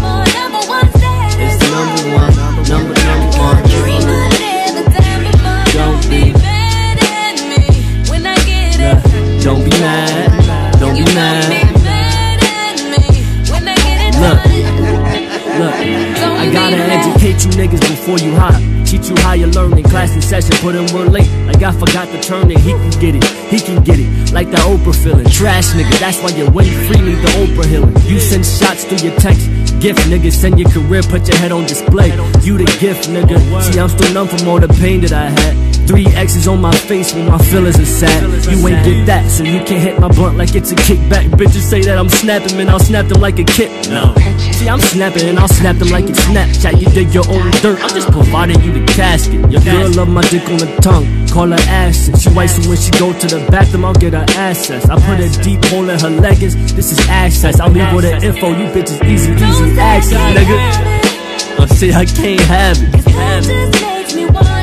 gotta 16.57 16.77
educate 16.77 17.45
you 17.45 17.51
niggas 17.53 17.85
before 17.85 18.19
you 18.19 18.35
hop. 18.35 18.57
Teach 18.87 19.11
you 19.11 19.17
how 19.23 19.35
you 19.35 19.47
learn 19.47 19.77
in 19.77 19.85
class 19.85 20.13
and 20.15 20.25
session. 20.25 20.57
Put 20.65 20.75
in 20.75 20.87
work 20.95 21.11
late, 21.11 21.31
like 21.47 21.63
I 21.63 21.73
forgot 21.73 22.09
to 22.09 22.21
turn 22.21 22.51
it. 22.51 22.59
He 22.59 22.73
can 22.73 22.91
get 22.99 23.15
it, 23.15 23.25
he 23.53 23.59
can 23.61 23.85
get 23.85 23.99
it. 24.01 24.33
Like 24.33 24.51
that 24.51 24.65
Oprah 24.65 24.97
feeling. 24.97 25.27
Trash 25.27 25.69
nigga, 25.77 25.99
that's 26.01 26.19
why 26.23 26.31
you 26.31 26.49
win 26.51 26.67
freely 26.87 27.15
the 27.15 27.31
Oprah 27.41 27.67
healing. 27.67 27.95
You 28.09 28.19
send 28.19 28.47
shots 28.47 28.85
through 28.85 29.05
your 29.07 29.17
text. 29.21 29.45
Gift 29.81 30.01
nigga, 30.09 30.33
send 30.33 30.59
your 30.59 30.71
career, 30.71 31.03
put 31.03 31.29
your 31.29 31.37
head 31.37 31.53
on 31.53 31.65
display. 31.67 32.09
You 32.43 32.57
the 32.57 32.69
gift 32.81 33.11
nigga. 33.11 33.37
See, 33.63 33.79
I'm 33.79 33.91
still 33.91 34.13
numb 34.15 34.29
from 34.29 34.49
all 34.49 34.59
the 34.59 34.69
pain 34.81 35.03
that 35.03 35.13
I 35.13 35.29
had. 35.29 35.76
Three 35.87 36.07
X's 36.07 36.49
on 36.49 36.61
my 36.61 36.75
face 36.75 37.15
when 37.15 37.27
my 37.27 37.39
feelings 37.39 37.79
are 37.79 37.87
sad. 37.87 38.23
You 38.51 38.59
ain't 38.67 38.85
get 38.85 39.07
that, 39.07 39.31
so 39.31 39.45
you 39.45 39.63
can't 39.65 39.83
hit 39.83 40.01
my 40.01 40.09
blunt 40.09 40.37
like 40.37 40.55
it's 40.57 40.73
a 40.73 40.75
kickback. 40.75 41.31
Bitches 41.31 41.63
say 41.63 41.81
that 41.83 41.97
I'm 41.97 42.09
snapping, 42.09 42.57
man, 42.57 42.69
I'll 42.69 42.81
snap 42.81 43.07
them 43.07 43.21
like 43.21 43.39
a 43.39 43.45
kid. 43.45 43.71
No. 43.89 44.13
See, 44.53 44.69
I'm 44.69 44.81
snapping 44.81 45.29
and 45.29 45.39
I'll 45.39 45.49
snap 45.49 45.77
them 45.77 45.89
like 45.89 46.09
it's 46.09 46.21
Snapchat. 46.21 46.81
You 46.81 46.89
dig 46.91 47.15
your 47.15 47.29
own 47.31 47.51
dirt, 47.63 47.79
I'm 47.81 47.91
just 47.91 48.11
providing 48.11 48.61
you 48.63 48.73
the 48.73 48.85
casket. 48.93 49.49
Your 49.51 49.63
girl 49.63 49.89
love 49.95 50.09
my 50.09 50.23
dick 50.23 50.49
on 50.49 50.59
the 50.59 50.77
tongue, 50.83 51.07
call 51.29 51.49
her 51.49 51.65
acid. 51.69 52.19
She 52.19 52.31
white, 52.31 52.51
so 52.51 52.69
when 52.69 52.79
she 52.79 52.91
go 52.99 53.13
to 53.13 53.27
the 53.27 53.47
bathroom, 53.49 53.85
I'll 53.85 53.95
get 53.95 54.13
her 54.13 54.27
access. 54.31 54.89
I 54.89 54.97
put 55.07 55.21
a 55.21 55.31
deep 55.43 55.65
hole 55.67 55.89
in 55.89 56.01
her 56.01 56.11
leggings, 56.11 56.57
this 56.75 56.91
is 56.91 56.99
access. 57.09 57.61
I'll 57.61 57.71
leave 57.71 57.93
with 57.95 58.05
the 58.05 58.27
info, 58.27 58.49
you 58.51 58.67
bitches 58.75 59.01
easy, 59.07 59.33
easy 59.33 59.79
access, 59.79 60.19
nigga. 60.35 61.61
I 61.61 61.67
say 61.67 61.93
I 61.93 62.05
can't 62.05 62.41
have 62.41 62.77
it. 62.83 63.05
Have 63.07 63.45
it. 63.49 64.56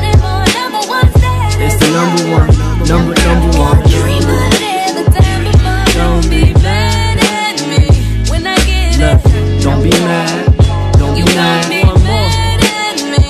It's 1.64 1.76
the 1.80 1.88
number 1.96 2.22
one, 2.36 2.48
number 2.86 3.14
number 3.24 3.50
one. 3.58 3.78
Don't 5.94 6.28
be 6.28 6.52
mad 6.62 7.18
at 7.18 7.56
me 7.68 7.88
when 8.30 8.46
I 8.46 8.56
get 8.68 8.98
Look, 9.00 9.20
it. 9.24 9.62
don't 9.62 9.82
be 9.82 9.90
mad, 9.90 10.44
don't 10.98 11.14
be 11.14 11.24
mad. 11.24 11.68
Mad 12.04 12.60
at 12.60 13.00
me 13.12 13.22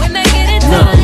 when 0.00 0.16
I 0.16 0.24
get 0.24 0.46
it 0.56 0.62
Look, 0.72 0.86
done. 0.86 0.98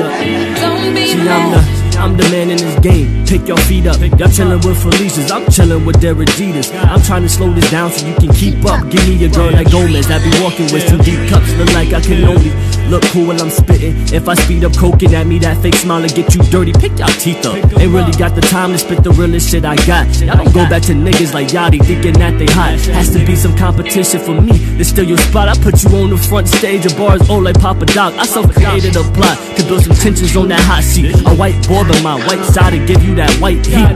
look. 0.00 0.14
Don't 0.60 0.94
be 0.94 1.04
See, 1.06 1.28
I'm 1.28 1.50
the, 1.52 1.60
I'm 1.98 2.16
the 2.16 2.24
man 2.30 2.50
in 2.50 2.56
this 2.58 2.78
game. 2.80 3.24
Pick 3.26 3.46
your 3.48 3.58
feet 3.58 3.86
up. 3.86 3.98
Y'all 4.00 4.28
chillin' 4.28 4.64
with 4.64 4.80
Felicia's, 4.80 5.30
I'm 5.30 5.44
chillin' 5.46 5.84
with 5.84 6.00
their 6.00 6.14
Adidas. 6.14 6.72
I'm 6.88 7.02
trying 7.02 7.22
to 7.22 7.28
slow 7.28 7.52
this 7.52 7.70
down 7.70 7.90
so 7.90 8.06
you 8.06 8.14
can 8.14 8.32
keep 8.32 8.64
up. 8.64 8.88
Give 8.90 9.06
me 9.08 9.22
a 9.24 9.28
girl 9.28 9.50
like 9.52 9.70
Gomez. 9.70 10.10
I 10.10 10.18
be 10.22 10.30
walking 10.42 10.72
with 10.72 10.86
some 10.88 10.98
deep 10.98 11.28
cups. 11.28 11.52
Look 11.54 11.72
like 11.74 11.92
I 11.92 12.00
can 12.00 12.24
only 12.24 12.50
look 12.88 13.02
cool 13.12 13.28
when 13.28 13.40
I'm 13.40 13.50
spitting. 13.50 13.94
If 14.12 14.28
I 14.28 14.34
speed 14.34 14.64
up 14.64 14.76
coking 14.76 15.14
at 15.14 15.26
me, 15.26 15.38
that 15.40 15.60
fake 15.62 15.74
smile 15.74 16.02
will 16.02 16.08
get 16.08 16.34
you 16.34 16.42
dirty. 16.44 16.72
Pick 16.72 16.98
your 16.98 17.08
teeth 17.08 17.44
up. 17.46 17.56
Ain't 17.56 17.92
really 17.92 18.12
got 18.12 18.34
the 18.34 18.40
time 18.40 18.72
to 18.72 18.78
spit 18.78 19.02
the 19.02 19.10
realest 19.10 19.50
shit 19.50 19.64
I 19.64 19.76
got. 19.86 20.06
Y'all 20.20 20.36
don't 20.36 20.52
go 20.52 20.68
back 20.68 20.82
to 20.82 20.92
niggas 20.92 21.34
like 21.34 21.48
Yachty 21.48 21.84
thinking 21.84 22.14
that 22.14 22.38
they 22.38 22.46
hot. 22.46 22.78
Has 22.94 23.10
to 23.10 23.24
be 23.24 23.36
some 23.36 23.56
competition 23.56 24.20
for 24.20 24.40
me 24.40 24.58
to 24.78 24.84
steal 24.84 25.04
your 25.04 25.18
spot. 25.18 25.48
I 25.48 25.54
put 25.54 25.82
you 25.82 25.90
on 25.96 26.10
the 26.10 26.16
front 26.16 26.48
stage 26.48 26.86
of 26.86 26.96
bars, 26.96 27.28
oh 27.28 27.38
like 27.38 27.58
Papa 27.60 27.86
Doc. 27.86 28.14
I 28.14 28.26
self 28.26 28.52
created 28.52 28.96
a 28.96 29.02
plot 29.12 29.38
to 29.56 29.64
build 29.64 29.84
some 29.84 29.96
tensions 29.96 30.36
on 30.36 30.48
that 30.48 30.60
hot 30.60 30.84
seat. 30.84 31.14
A 31.26 31.34
white 31.34 31.56
board 31.68 31.90
on 31.90 32.02
my 32.02 32.16
white 32.26 32.44
side 32.44 32.70
to 32.70 32.84
give 32.86 33.02
you 33.02 33.14
that 33.16 33.30
white 33.40 33.64
heat. 33.66 33.94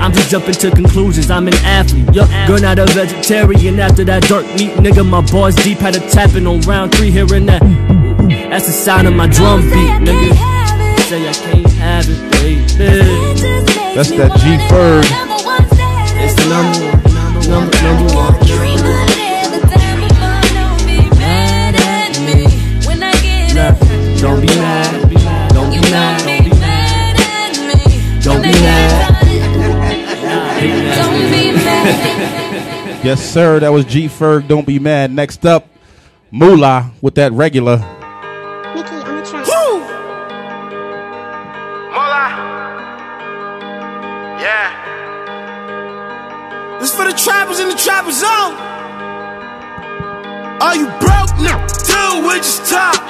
I'm 0.00 0.12
just 0.12 0.30
jumping 0.30 0.54
to 0.54 0.70
conclusions. 0.70 1.30
I'm 1.30 1.48
an 1.48 1.54
athlete. 1.64 2.14
Yup, 2.14 2.28
girl, 2.46 2.58
not 2.58 2.78
a 2.78 2.86
vegetarian. 2.86 3.80
After 3.80 4.04
that 4.04 4.22
dark 4.24 4.46
meat, 4.58 4.72
nigga, 4.78 5.06
my 5.06 5.20
bars 5.32 5.54
deep 5.56 5.78
had 5.78 5.96
a 5.96 6.00
tapping 6.10 6.46
on 6.46 6.60
round 6.62 6.94
three 6.94 7.10
here 7.10 7.26
and 7.32 7.48
that. 7.48 7.87
That's 8.50 8.66
the 8.66 8.72
sound 8.72 9.06
of 9.06 9.14
my 9.14 9.26
drum 9.26 9.60
beat, 9.62 10.00
nigga. 10.00 10.34
Say 11.02 11.28
I 11.28 11.32
can't 11.32 11.72
have 11.74 12.06
it, 12.08 12.18
baby. 12.32 12.64
That's 13.94 14.10
that 14.10 14.32
G 14.40 14.58
Ferg. 14.68 15.04
It's 16.20 16.34
the 16.34 16.46
number 16.48 16.78
one, 16.80 17.00
number, 17.48 17.76
number 17.82 18.08
one. 18.14 18.34
Don't 24.18 24.40
be 24.40 24.48
mad, 24.48 24.90
don't 24.92 25.08
be 25.08 25.16
mad, 25.20 25.50
don't 25.52 25.70
be 25.70 25.80
mad, 25.90 26.18
don't 28.22 28.42
be 28.42 28.50
mad. 28.50 29.14
Yes, 33.04 33.20
sir. 33.24 33.60
That 33.60 33.72
was 33.72 33.84
G 33.84 34.08
Ferg. 34.08 34.48
Don't 34.48 34.66
be 34.66 34.78
mad. 34.78 35.12
Next 35.12 35.46
up, 35.46 35.68
Moolah 36.32 36.90
with 37.00 37.14
that 37.14 37.32
regular. 37.32 37.78
Trapper 47.88 48.12
zone. 48.12 48.52
Are 50.60 50.76
you 50.76 50.92
broke? 51.00 51.32
No. 51.40 51.56
Dude, 51.88 52.20
we 52.20 52.36
just 52.44 52.68
talk. 52.68 53.00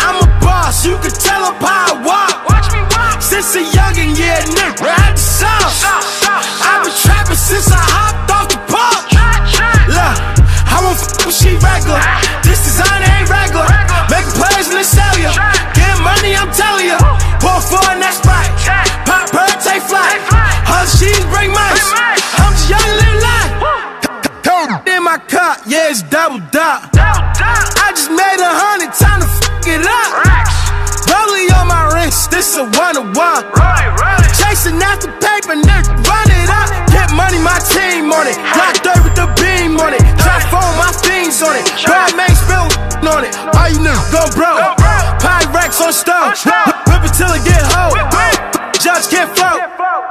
I'm 0.00 0.16
a 0.16 0.28
boss, 0.40 0.80
you 0.86 0.96
can 1.04 1.12
tell 1.12 1.44
up 1.44 1.60
how 1.60 1.92
I 1.92 2.00
walk. 2.00 2.36
Watch 2.48 2.72
me 2.72 2.80
walk. 2.96 3.20
Since 3.20 3.52
a 3.60 3.62
youngin', 3.76 4.16
yeah, 4.16 4.40
nigga, 4.48 4.80
ride 4.80 5.12
the 5.12 5.20
sauce. 5.20 5.84
I've 5.84 6.88
been 6.88 6.96
trapping 7.04 7.36
since 7.36 7.68
I 7.68 7.84
hopped 7.84 8.32
off 8.32 8.48
the 8.48 8.60
park. 8.72 9.04
Look, 9.92 10.16
I 10.72 10.80
won't 10.80 10.96
f 10.96 11.26
with 11.28 11.36
she 11.36 11.52
regular. 11.60 12.00
This 12.40 12.64
design 12.64 13.04
ain't 13.04 13.28
regular. 13.28 13.68
Making 14.08 14.34
plays 14.40 14.72
in 14.72 14.80
the 14.80 14.88
cellular. 14.88 15.36
Getting 15.76 16.00
money, 16.00 16.32
I'm 16.32 16.48
telling 16.56 16.88
you. 16.88 16.96
Pour 17.44 17.60
four 17.60 17.84
in 17.92 18.00
that 18.00 18.16
it's 25.92 26.00
double 26.08 26.40
dot. 26.48 26.88
I 26.96 27.92
just 27.92 28.08
made 28.08 28.40
a 28.40 28.48
hundred, 28.48 28.96
time 28.96 29.20
to 29.20 29.28
f 29.28 29.44
it 29.68 29.84
up. 29.84 30.08
Rolling 31.04 31.52
on 31.52 31.68
my 31.68 31.92
wrist, 31.92 32.32
this 32.32 32.56
a 32.56 32.64
one 32.80 32.96
to 32.96 33.04
one. 33.12 33.44
Chasing 34.40 34.80
after 34.80 35.12
paper, 35.20 35.52
nigga, 35.52 35.92
run 36.08 36.28
it 36.32 36.48
up. 36.48 36.72
Get 36.88 37.12
money, 37.12 37.36
my 37.44 37.60
team 37.68 38.08
on 38.08 38.24
it. 38.24 38.40
Glock 38.56 38.80
dirt 38.80 39.04
with 39.04 39.12
the 39.20 39.28
beam 39.36 39.76
on 39.84 39.92
it. 39.92 40.00
Drop 40.16 40.40
phone, 40.48 40.72
my 40.80 40.88
fiends 41.04 41.44
on 41.44 41.60
it. 41.60 41.68
Bad 41.84 42.16
man 42.16 42.32
spill 42.40 42.72
on 43.12 43.28
it. 43.28 43.36
All 43.52 43.68
you 43.68 43.84
niggas 43.84 44.08
go 44.08 44.24
broke. 44.32 44.64
Pyrex 45.20 45.76
on 45.84 45.92
stove. 45.92 46.32
Whip 46.88 47.04
it 47.04 47.12
till 47.12 47.36
it 47.36 47.44
get 47.44 47.60
hoe. 47.68 47.92
Judge 48.80 49.12
can't 49.12 49.28
float. 49.36 49.60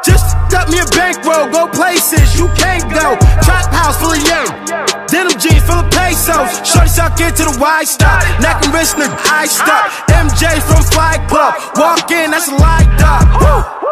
Just 0.06 0.38
up 0.54 0.70
me 0.70 0.78
a 0.78 0.86
bankroll. 0.94 1.50
Go 1.50 1.66
places 1.74 2.38
you 2.38 2.54
can't 2.54 2.86
go. 2.94 3.18
Trap 3.42 3.66
house 3.74 3.98
full 3.98 4.14
of 4.14 4.22
yo. 4.30 4.61
Of. 6.42 6.66
Shorty 6.66 6.90
suck 6.90 7.20
into 7.22 7.44
the 7.44 7.58
wide 7.60 7.88
stop. 7.88 8.24
Neck 8.42 8.66
and 8.66 8.74
wrist, 8.74 8.96
nigga, 8.96 9.14
I 9.30 9.46
stop. 9.46 9.86
MJ 10.10 10.60
from 10.66 10.82
Fly 10.84 11.18
Club. 11.30 11.54
Walk 11.78 12.10
in, 12.12 12.32
that's 12.32 12.48
a 12.48 12.56
light 12.56 12.90
dog. 12.98 13.26
Woo. 13.42 13.91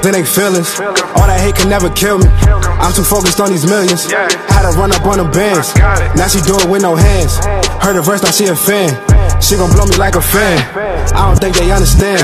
Hey, 0.00 0.06
niggas, 0.06 0.14
it 0.14 0.18
ain't 0.18 0.28
feelings. 0.28 0.80
All 1.16 1.26
that 1.26 1.40
hate 1.40 1.56
can 1.56 1.68
never 1.68 1.90
kill 1.90 2.18
me. 2.18 2.26
I'm 2.80 2.92
too 2.92 3.02
focused 3.02 3.40
on 3.40 3.50
these 3.50 3.66
millions. 3.66 4.10
Had 4.10 4.70
to 4.70 4.76
run 4.78 4.92
up 4.92 5.04
on 5.04 5.18
the 5.18 5.28
bands. 5.28 5.74
Now 6.16 6.28
she 6.28 6.40
do 6.40 6.56
it 6.58 6.68
with 6.68 6.82
no 6.82 6.96
hands. 6.96 7.36
Heard 7.80 7.96
a 7.96 8.02
verse, 8.02 8.22
now 8.22 8.30
she 8.30 8.46
a 8.46 8.56
fan. 8.56 8.96
She 9.40 9.56
gon' 9.56 9.72
blow 9.72 9.86
me 9.86 9.96
like 9.96 10.16
a 10.16 10.20
fan. 10.20 10.60
I 11.16 11.28
don't 11.28 11.40
think 11.40 11.56
they 11.56 11.70
understand. 11.72 12.20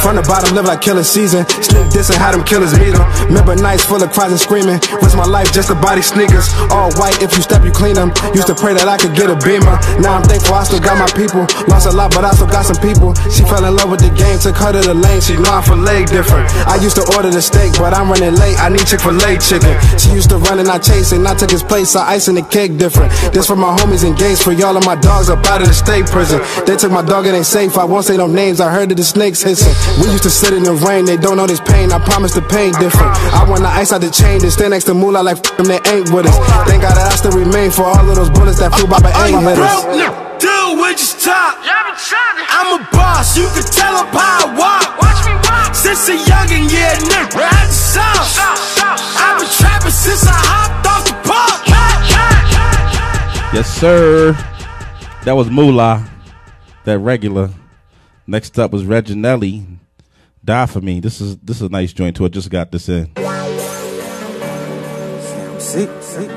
From 0.00 0.16
the 0.16 0.22
bottom, 0.22 0.54
live 0.54 0.66
like 0.66 0.80
killing 0.80 1.04
season. 1.04 1.48
Sneak 1.48 1.88
this 1.90 2.08
and 2.10 2.18
how 2.18 2.32
them 2.32 2.44
killers 2.44 2.76
meet 2.78 2.94
'em. 2.94 3.04
Remember 3.28 3.56
nights 3.56 3.84
full 3.84 4.02
of 4.02 4.12
cries 4.12 4.30
and 4.30 4.40
screaming. 4.40 4.80
Risk 5.02 5.16
my 5.16 5.24
life 5.24 5.52
just 5.52 5.68
to 5.68 5.74
body 5.74 6.02
sneakers. 6.02 6.48
All 6.70 6.92
white, 7.00 7.20
if 7.22 7.36
you 7.36 7.42
step, 7.42 7.64
you 7.64 7.72
clean 7.72 7.94
them. 7.94 8.12
Used 8.34 8.46
to 8.48 8.54
pray 8.54 8.72
that 8.74 8.88
I 8.88 8.96
could 8.96 9.14
get 9.14 9.28
a 9.28 9.36
beamer. 9.36 9.76
Now 10.00 10.16
I'm 10.16 10.22
thankful 10.22 10.54
I 10.54 10.64
still 10.64 10.80
got 10.80 10.96
my 10.96 11.08
people. 11.12 11.48
Lost 11.68 11.86
a 11.86 11.90
lot, 11.90 12.14
but 12.14 12.24
I 12.24 12.32
still 12.32 12.46
got 12.46 12.66
some 12.66 12.76
people. 12.76 13.14
She 13.32 13.42
fell 13.44 13.64
in 13.64 13.74
love 13.76 13.90
with 13.90 14.00
the 14.00 14.12
game, 14.12 14.38
took 14.38 14.56
her 14.56 14.72
to 14.72 14.80
the 14.80 14.94
lane. 14.94 15.20
She 15.20 15.36
know 15.36 15.60
for 15.64 15.76
leg 15.76 16.08
different. 16.08 16.48
I 16.68 16.76
used 16.76 16.96
to 16.96 17.04
order 17.16 17.30
the 17.30 17.42
steak, 17.42 17.72
but 17.78 17.94
I'm 17.94 18.10
running 18.10 18.34
late. 18.36 18.58
I 18.60 18.68
need 18.68 18.86
Chick 18.86 19.00
fil 19.00 19.16
A 19.16 19.38
chicken. 19.38 19.74
She 19.98 20.10
used 20.10 20.30
to 20.30 20.38
run 20.38 20.58
and 20.58 20.68
I 20.68 20.78
chase 20.78 21.12
and 21.12 21.26
I 21.26 21.34
took 21.34 21.50
his 21.50 21.62
place. 21.62 21.94
I 21.96 22.14
ice 22.14 22.28
and 22.28 22.36
the 22.36 22.42
cake 22.42 22.76
different. 22.76 23.12
This 23.32 23.46
for 23.46 23.56
my 23.56 23.76
homies 23.76 24.04
engaged, 24.04 24.42
for 24.42 24.52
y'all 24.52 24.76
of 24.76 24.84
my 24.84 24.96
dogs 24.96 25.30
up 25.30 25.44
out 25.46 25.60
of 25.62 25.68
the 25.68 25.74
state 25.74 26.06
prison. 26.06 26.40
They 26.66 26.76
took 26.76 26.92
my 26.92 27.02
dog, 27.02 27.26
it 27.26 27.34
ain't 27.34 27.46
safe. 27.46 27.76
I 27.78 27.84
won't 27.84 28.04
say 28.04 28.16
no 28.16 28.26
names. 28.26 28.60
I 28.60 28.70
heard 28.72 28.88
that 28.90 28.96
the 28.96 29.04
snakes 29.04 29.42
hissing. 29.42 29.74
We 30.02 30.10
used 30.10 30.24
to 30.24 30.30
sit 30.30 30.52
in 30.52 30.62
the 30.62 30.74
rain, 30.74 31.04
they 31.04 31.16
don't 31.16 31.36
know 31.36 31.46
this 31.46 31.60
pain. 31.60 31.92
I 31.92 31.98
promise 31.98 32.34
the 32.34 32.42
pain 32.42 32.72
different. 32.78 33.12
I 33.34 33.48
want 33.48 33.62
the 33.62 33.68
ice 33.68 33.92
out 33.92 34.00
the 34.00 34.10
chain, 34.10 34.40
then 34.40 34.50
stand 34.50 34.70
next 34.70 34.84
to 34.84 34.94
Moolah 34.94 35.22
like 35.22 35.38
f 35.38 35.56
them, 35.56 35.66
they 35.66 35.80
ain't 35.90 36.10
with 36.12 36.26
us. 36.26 36.36
Thank 36.68 36.82
God 36.82 36.96
that 36.96 37.12
I 37.12 37.16
still 37.16 37.32
remain 37.32 37.70
for 37.70 37.84
all 37.84 38.08
of 38.08 38.16
those 38.16 38.30
bullets 38.30 38.58
that 38.60 38.72
flew 38.74 38.88
by 38.88 39.00
but 39.00 39.14
ain't 39.26 39.42
hit 39.42 39.58
us. 39.58 40.29
Broke? 40.40 40.52
No. 40.52 40.74
Dude, 40.74 40.82
we 40.82 40.90
just 40.92 41.20
talk. 41.20 41.58
I'm 41.62 42.80
a 42.80 42.88
boss, 42.92 43.36
you 43.36 43.48
can 43.54 43.62
tell 43.62 43.96
up 43.96 44.08
how 44.08 44.48
I 44.48 44.58
walk. 44.58 45.00
Watch 45.00 45.26
me 45.26 45.34
walk. 45.44 45.74
Since 45.74 46.08
a 46.08 46.16
youngin', 46.16 46.72
yeah, 46.72 46.96
nigga, 46.96 47.34
ride 47.36 47.68
the 47.68 47.72
sauce. 47.72 48.38
I've 48.40 49.38
been 49.38 49.48
trapping 49.48 49.90
since 49.90 50.26
I 50.26 50.32
hopped 50.32 50.86
off 50.86 51.04
the 51.06 51.14
park. 51.28 51.60
Yes, 53.52 53.68
sir. 53.80 54.32
That 55.24 55.32
was 55.32 55.50
Moolah. 55.50 56.08
That 56.84 56.98
regular. 57.00 57.50
Next 58.26 58.58
up 58.58 58.70
was 58.72 58.84
Reginelli. 58.84 59.66
Die 60.44 60.66
for 60.66 60.80
me. 60.80 61.00
This 61.00 61.20
is 61.20 61.36
this 61.38 61.56
is 61.56 61.62
a 61.62 61.68
nice 61.68 61.92
joint 61.92 62.16
too. 62.16 62.24
I 62.24 62.28
just 62.28 62.48
got 62.48 62.70
this 62.70 62.88
in. 62.88 63.06
See, 65.58 65.88
see, 66.00 66.28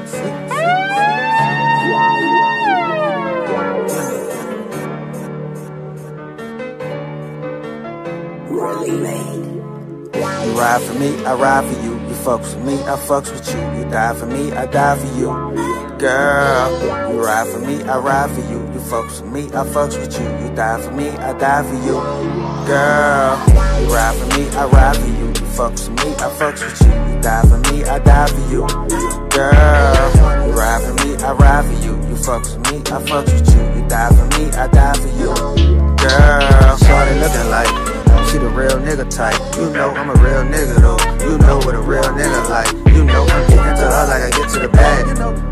You 10.53 10.59
ride 10.59 10.81
for 10.83 10.93
me, 10.99 11.25
I 11.25 11.33
ride 11.33 11.65
for 11.65 11.81
you. 11.81 11.93
You 11.93 12.13
fucks 12.13 12.53
with 12.53 12.63
me, 12.63 12.75
I 12.83 12.95
fucks 12.95 13.31
with 13.31 13.47
you. 13.55 13.59
You 13.79 13.89
die 13.89 14.13
for 14.13 14.27
me, 14.27 14.51
I 14.51 14.67
die 14.67 14.99
for 14.99 15.17
you. 15.17 15.25
Girl, 15.97 17.11
you 17.11 17.25
ride 17.25 17.47
for 17.47 17.57
me, 17.57 17.81
I 17.81 17.97
ride 17.97 18.29
for 18.29 18.41
you. 18.41 18.59
You 18.71 18.79
fucks 18.85 19.19
with 19.19 19.31
me, 19.31 19.45
I 19.47 19.65
fucks 19.65 19.97
with 19.97 20.13
you. 20.13 20.45
You 20.45 20.55
die 20.55 20.79
for 20.79 20.91
me, 20.91 21.09
I 21.09 21.33
die 21.33 21.63
for 21.63 21.73
you. 21.73 21.97
Girl, 22.69 23.33
you 23.81 23.95
ride 23.95 24.15
for 24.15 24.37
me, 24.37 24.47
I 24.51 24.65
ride 24.67 24.95
for 24.95 25.07
you. 25.07 25.25
You 25.25 25.49
fucks 25.57 25.89
with 25.89 26.05
me, 26.05 26.13
I 26.21 26.29
fucks 26.37 26.61
with 26.61 26.81
you. 26.85 27.15
You 27.15 27.21
die 27.23 27.41
for 27.49 27.57
me, 27.73 27.83
I 27.85 27.97
die 27.97 28.27
for 28.27 28.51
you. 28.53 28.67
Girl, 29.33 30.45
you 30.45 30.53
ride 30.53 30.81
for 30.83 30.93
me, 31.03 31.15
I 31.15 31.31
ride 31.33 31.65
for 31.65 31.73
you. 31.83 32.09
You 32.09 32.15
fuck 32.15 32.43
with 32.43 32.71
me, 32.71 32.77
I 32.93 33.01
fuck 33.01 33.25
with 33.25 33.55
you. 33.55 33.81
You 33.81 33.87
die 33.89 34.09
for 34.09 34.25
me, 34.37 34.51
I 34.51 34.67
die 34.67 34.93
for 35.01 35.07
you. 35.17 35.33
Girl, 35.97 36.77
shorty 36.77 37.19
looking 37.19 37.49
like 37.49 38.02
she 38.33 38.39
the 38.39 38.49
real 38.49 38.77
nigga 38.79 39.07
type. 39.09 39.39
You 39.57 39.69
know 39.69 39.89
I'm 39.91 40.09
a 40.09 40.13
real 40.13 40.43
nigga 40.43 40.75
though. 40.81 41.25
You 41.25 41.37
know 41.37 41.57
what 41.57 41.75
a 41.75 41.81
real 41.81 42.03
nigga 42.03 42.49
like. 42.49 42.92
You 43.03 43.11
know 43.11 43.27
I'm 43.27 43.47
getting 43.51 43.75
to 43.83 43.85
her 43.91 44.07
like 44.07 44.23
I 44.23 44.29
get 44.31 44.49
to 44.51 44.59
the 44.59 44.69
bag. 44.69 45.03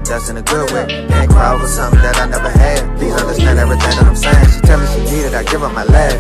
That's 0.06 0.30
in 0.30 0.38
a 0.38 0.42
good 0.42 0.72
way. 0.72 0.88
Can't 0.88 1.30
cry 1.30 1.54
over 1.54 1.68
something 1.68 2.00
that 2.00 2.16
I 2.16 2.26
never 2.28 2.50
had. 2.50 2.98
Please 2.98 3.12
understand 3.12 3.60
everything 3.60 3.92
that 3.92 4.08
I'm 4.08 4.16
saying. 4.16 4.48
She 4.56 4.60
tell 4.62 4.80
me 4.80 4.88
she 4.88 5.04
need 5.12 5.26
it, 5.28 5.34
I 5.34 5.44
give 5.44 5.60
her 5.60 5.70
my 5.70 5.84
laugh. 5.84 6.16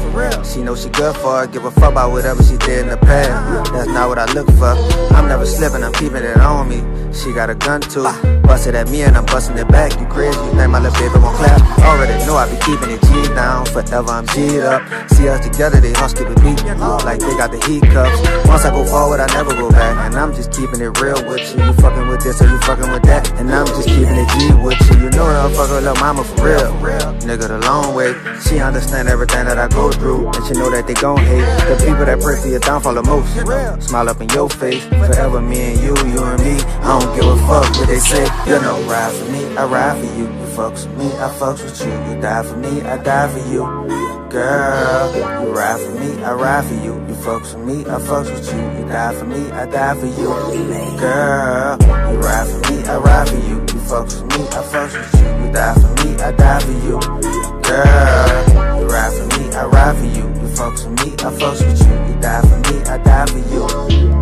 She 0.46 0.62
know 0.62 0.76
she 0.76 0.90
good 0.90 1.16
for 1.16 1.46
it. 1.46 1.54
Give 1.54 1.64
a 1.64 1.72
fuck 1.72 1.94
about 1.94 2.12
whatever 2.12 2.44
she 2.44 2.58
did 2.58 2.84
in 2.84 2.90
the 2.90 2.98
past. 2.98 3.72
That's 3.72 3.88
not 3.88 4.10
what 4.10 4.20
I 4.20 4.26
look 4.34 4.48
for. 4.60 4.76
I'm 5.16 5.28
never 5.28 5.46
slipping, 5.46 5.84
I'm 5.84 5.94
keeping 5.94 6.24
it 6.24 6.36
on 6.36 6.68
me. 6.68 6.84
She 7.16 7.32
got 7.32 7.50
a 7.50 7.56
gun 7.56 7.80
too. 7.80 8.04
Bust 8.44 8.68
it 8.68 8.76
at 8.76 8.90
me 8.90 9.04
and 9.04 9.16
I'm 9.16 9.26
busting 9.26 9.58
it 9.58 9.68
back. 9.68 9.96
You 10.00 10.08
crazy? 10.08 10.36
You 10.36 10.52
think 10.56 10.72
my 10.72 10.80
little 10.80 11.00
baby 11.00 11.16
won't 11.20 11.36
clap? 11.36 11.60
Already 11.80 12.16
know 12.26 12.36
I 12.36 12.48
be 12.52 12.60
keeping 12.64 12.92
it 12.92 13.00
G 13.04 13.28
down. 13.36 13.66
Forever 13.68 14.12
I'm 14.12 14.26
G'd 14.28 14.64
up. 14.64 14.84
See 15.12 15.28
us 15.28 15.40
together, 15.44 15.80
they 15.80 15.94
husky 15.94 16.24
with 16.24 16.44
me. 16.44 16.56
Like 17.04 17.20
they 17.20 17.36
got 17.40 17.52
the 17.52 17.60
heat 17.68 17.84
cups. 17.92 18.20
Once 18.48 18.64
I 18.64 18.72
go 18.72 18.86
forward, 18.86 19.20
I 19.20 19.28
never 19.36 19.54
go 19.56 19.70
back. 19.72 19.96
And 20.08 20.16
I'm 20.16 20.34
just 20.34 20.52
keeping 20.52 20.80
it 20.80 21.00
real 21.00 21.21
with 21.28 21.56
you. 21.56 21.64
You 21.64 21.74
fucking 21.74 22.08
with 22.08 22.24
this 22.24 22.42
or 22.42 22.48
you 22.48 22.60
fucking 22.62 22.92
with 22.92 23.04
that. 23.04 23.32
And 23.40 23.52
I'm 23.52 23.66
just 23.68 23.88
keeping 23.88 24.16
it 24.16 24.30
G 24.38 24.54
with 24.64 24.80
you. 24.90 25.06
You 25.06 25.10
know 25.12 25.28
that 25.28 25.46
I'm 25.46 25.54
fucking 25.54 25.76
with 25.76 25.86
little 25.86 26.02
mama 26.02 26.24
for 26.24 26.46
real. 26.46 26.72
Nigga, 27.28 27.48
the 27.48 27.60
long 27.60 27.94
way. 27.96 28.14
She 28.42 28.60
understand 28.60 29.08
everything 29.08 29.46
that 29.46 29.58
I 29.58 29.68
go 29.68 29.92
through. 29.92 30.28
And 30.28 30.46
she 30.46 30.54
know 30.54 30.70
that 30.72 30.88
they 30.88 30.94
gon' 30.94 31.18
hate. 31.18 31.46
The 31.70 31.78
people 31.86 32.06
that 32.06 32.20
pray 32.22 32.40
for 32.42 32.48
your 32.48 32.60
downfall 32.60 32.96
the 32.96 33.04
most. 33.04 33.30
Smile 33.88 34.10
up 34.10 34.22
in 34.22 34.30
your 34.30 34.50
face. 34.50 34.84
Forever 34.86 35.42
me 35.42 35.74
and 35.74 35.80
you, 35.80 35.96
you 36.10 36.24
and 36.24 36.42
me. 36.44 36.62
I 36.82 37.00
don't 37.00 37.16
give 37.16 37.26
a 37.26 37.38
fuck 37.48 37.70
what 37.78 37.88
they 37.88 38.00
say. 38.00 38.24
You 38.48 38.62
know, 38.62 38.82
ride 38.88 39.14
for 39.14 39.26
me, 39.32 39.46
I 39.58 39.66
ride 39.66 40.00
for 40.00 40.14
you. 40.18 40.26
You 40.26 40.48
fucks 40.56 40.88
with 40.88 40.98
me, 40.98 41.06
I 41.18 41.30
fucks 41.30 41.64
with 41.64 41.80
you. 41.82 41.92
You 42.16 42.22
die 42.22 42.44
for 42.44 42.58
me, 42.58 42.82
I 42.82 42.98
die 42.98 43.28
for 43.28 43.40
you. 43.52 44.11
Girl, 44.32 45.14
you 45.44 45.52
ride 45.52 45.82
for 45.82 45.92
me, 45.92 46.24
I 46.24 46.32
ride 46.32 46.64
for 46.64 46.74
you. 46.76 46.94
You 47.06 47.16
fucks 47.16 47.54
with 47.54 47.66
me, 47.66 47.82
I 47.82 48.00
fucks 48.00 48.32
with 48.32 48.48
you. 48.54 48.80
You 48.80 48.88
die 48.88 49.14
for 49.14 49.26
me, 49.26 49.52
I 49.52 49.66
die 49.66 49.94
for 49.94 50.06
you. 50.06 50.32
Girl, 50.98 51.78
you 51.82 52.18
ride 52.18 52.48
for 52.48 52.72
me, 52.72 52.82
I 52.88 52.96
ride 52.96 53.28
for 53.28 53.36
you. 53.36 53.60
You 53.60 53.82
fucks 53.92 54.24
with 54.24 54.32
me, 54.32 54.48
I 54.48 54.64
fucks 54.64 54.94
with 54.96 55.14
you. 55.20 55.28
You 55.44 55.52
die 55.52 55.74
for 55.74 55.90
me, 56.00 56.16
I 56.24 56.32
die 56.32 56.60
for 56.62 56.72
you. 56.72 57.00
Girl, 57.60 58.80
you 58.80 58.88
ride 58.88 59.12
for 59.12 59.26
me, 59.36 59.52
I 59.54 59.66
ride 59.66 59.98
for 59.98 60.06
you. 60.06 60.24
You 60.24 60.48
fucks 60.56 60.88
with 60.88 61.06
me, 61.06 61.12
I 61.12 61.30
fucks 61.36 61.60
with 61.68 61.82
you. 61.82 61.94
You 62.08 62.22
die 62.22 62.42
for 62.42 62.72
me, 62.72 62.82
I 62.86 62.98
die 63.00 63.26
for 63.26 63.38
you. 63.52 63.68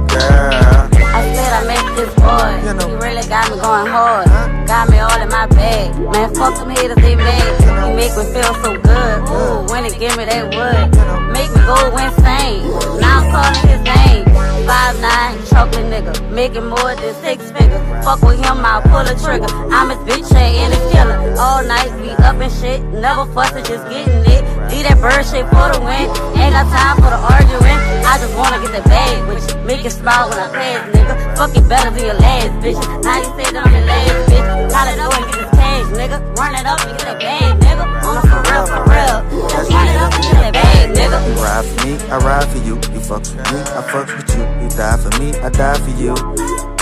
Girl. 0.09 0.89
I 1.13 1.33
said 1.35 1.53
I 1.53 1.67
met 1.67 1.85
this 1.95 2.13
boy. 2.15 2.89
He 2.89 2.95
really 2.95 3.27
got 3.29 3.51
me 3.51 3.61
going 3.61 3.85
hard. 3.85 4.25
Got 4.65 4.89
me 4.89 4.97
all 4.97 5.21
in 5.21 5.29
my 5.29 5.45
bag. 5.45 5.95
Man, 5.99 6.33
fuck 6.33 6.55
them 6.55 6.71
haters, 6.71 6.97
they 6.97 7.15
mad. 7.15 7.68
Make 7.99 8.15
me 8.15 8.23
feel 8.31 8.55
so 8.63 8.79
good. 8.79 9.17
Ooh, 9.27 9.67
when 9.67 9.83
he 9.83 9.91
give 9.91 10.15
me 10.15 10.23
that 10.23 10.47
wood, 10.55 10.87
make 11.35 11.51
me 11.51 11.59
go 11.67 11.75
insane. 11.99 12.63
Now 12.95 13.19
I'm 13.19 13.27
calling 13.27 13.67
his 13.67 13.83
name. 13.83 14.23
Five 14.63 14.95
nine, 15.03 15.35
chocolate 15.51 15.83
nigga, 15.91 16.15
making 16.31 16.63
more 16.63 16.95
than 16.95 17.11
six 17.19 17.51
figures. 17.51 17.83
Fuck 18.07 18.23
with 18.23 18.39
him, 18.39 18.63
I'll 18.63 18.79
pull 18.87 19.03
a 19.03 19.11
trigger. 19.19 19.51
I'm 19.75 19.91
his 19.91 19.99
bitch 20.07 20.31
and 20.31 20.71
his 20.71 20.85
killer. 20.95 21.19
All 21.35 21.59
night 21.67 21.91
we 21.99 22.15
up 22.23 22.39
and 22.39 22.47
shit, 22.47 22.79
never 22.95 23.27
fussing, 23.35 23.67
just 23.67 23.83
getting 23.91 24.23
it. 24.31 24.47
Leave 24.71 24.87
that 24.87 24.95
bird 25.03 25.27
shit 25.27 25.43
for 25.51 25.67
the 25.67 25.83
win. 25.83 26.07
Ain't 26.39 26.55
got 26.55 26.71
time 26.71 27.03
for 27.03 27.11
the 27.11 27.19
arguing. 27.19 27.79
I 28.07 28.15
just 28.15 28.31
wanna 28.39 28.63
get 28.63 28.79
the 28.79 28.87
bag, 28.87 29.27
which 29.27 29.43
make 29.67 29.83
it 29.83 29.91
smile 29.91 30.29
when 30.29 30.39
I 30.39 30.47
pass, 30.47 30.87
nigga. 30.95 31.35
Fuck 31.35 31.51
it 31.51 31.67
better 31.67 31.91
than 31.91 32.05
your 32.05 32.15
last 32.15 32.55
bitch. 32.63 32.79
Now 33.03 33.19
you 33.19 33.27
say 33.35 33.51
that 33.51 33.67
I'm 33.67 33.73
your 33.75 33.83
last 33.83 34.31
bitch. 34.31 34.58
Gotta 34.79 34.95
go 34.95 35.07
and 35.11 35.25
get 35.27 35.35
this 35.43 35.51
cash, 35.59 35.85
nigga. 35.91 36.17
Run 36.39 36.55
it 36.55 36.65
up 36.65 36.79
and 36.87 36.97
get 36.97 37.03
that 37.03 37.19
bag, 37.19 37.59
nigga. 37.59 37.83
On 38.07 38.21
for 38.23 38.39
real, 38.47 38.65
for 38.71 38.83
real. 38.87 39.49
Just 39.51 39.69
run 39.71 39.87
it 39.91 39.97
up 39.99 40.13
and 40.13 40.23
get 40.23 40.39
that 40.39 40.53
bag, 40.53 40.89
nigga. 40.95 41.17
You 41.27 41.33
ride 41.43 41.65
for 41.67 41.77
me, 41.85 41.93
I 42.07 42.17
ride 42.17 42.47
for 42.47 42.57
you. 42.63 42.75
You 42.95 43.01
fucks 43.03 43.35
with 43.35 43.43
me, 43.51 43.59
I 43.75 43.81
fucks 43.91 44.11
with 44.15 44.31
you. 44.39 44.43
You 44.63 44.69
die 44.79 44.97
for 45.03 45.11
me, 45.19 45.27
I 45.43 45.49
die 45.49 45.79
for 45.83 45.91
you. 45.99 46.15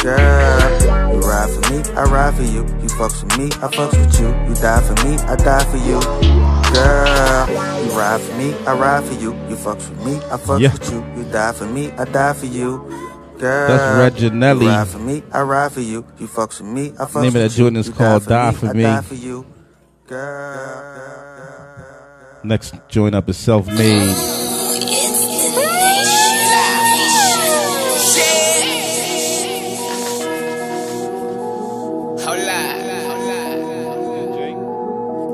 Girl, 0.06 1.12
you 1.12 1.20
ride 1.26 1.50
for 1.50 1.64
me, 1.74 1.78
I 1.98 2.04
ride 2.04 2.36
for 2.36 2.44
you. 2.44 2.62
You 2.86 2.90
fucks 2.98 3.24
with 3.24 3.38
me, 3.38 3.46
I 3.66 3.68
fucks 3.68 3.98
with 3.98 4.20
you. 4.22 4.28
You 4.48 4.54
die 4.62 4.82
for 4.86 4.94
me, 5.04 5.18
I 5.18 5.36
die 5.36 5.66
for 5.66 5.78
you. 5.78 6.00
Girl, 6.72 7.50
you 7.84 7.92
ride 7.98 8.22
for 8.22 8.36
me, 8.38 8.54
I 8.68 8.74
ride 8.78 9.04
for 9.06 9.14
you. 9.16 9.34
You 9.50 9.56
fucks 9.56 9.90
with 9.90 10.06
me, 10.06 10.18
I 10.32 10.38
fucks 10.38 10.60
Yeah. 10.60 10.72
with 10.74 10.92
you. 10.92 11.04
You 11.18 11.24
die 11.32 11.52
for 11.52 11.66
me, 11.66 11.92
I 11.98 12.06
die 12.06 12.34
for 12.34 12.46
you. 12.46 12.86
Girl, 13.40 13.68
That's 13.68 14.20
Reginelli. 14.20 14.62
You 14.64 14.68
ride 14.70 14.88
for 14.88 15.00
me, 15.00 15.24
I 15.32 15.42
ride 15.42 15.72
for 15.72 15.82
you. 15.82 16.06
You 16.20 16.28
fucks 16.28 16.60
with 16.60 16.70
me, 16.70 16.94
I 17.00 17.06
fucks 17.06 17.22
Name 17.22 17.28
of 17.28 17.34
that 17.34 17.52
you. 17.58 17.66
joint 17.66 17.78
is 17.78 17.90
called 17.90 18.26
die 18.26 18.52
Die 18.52 18.58
for 18.58 18.68
For 18.68 18.74
me, 18.74 18.84
Me. 18.84 18.86
I 18.86 18.96
die 18.96 19.02
for 19.02 19.14
you. 19.16 19.46
Girl. 20.08 20.84
Next 22.44 22.74
joint 22.88 23.14
up 23.16 23.30
is 23.30 23.38
Self 23.38 23.68
Made. 23.68 24.16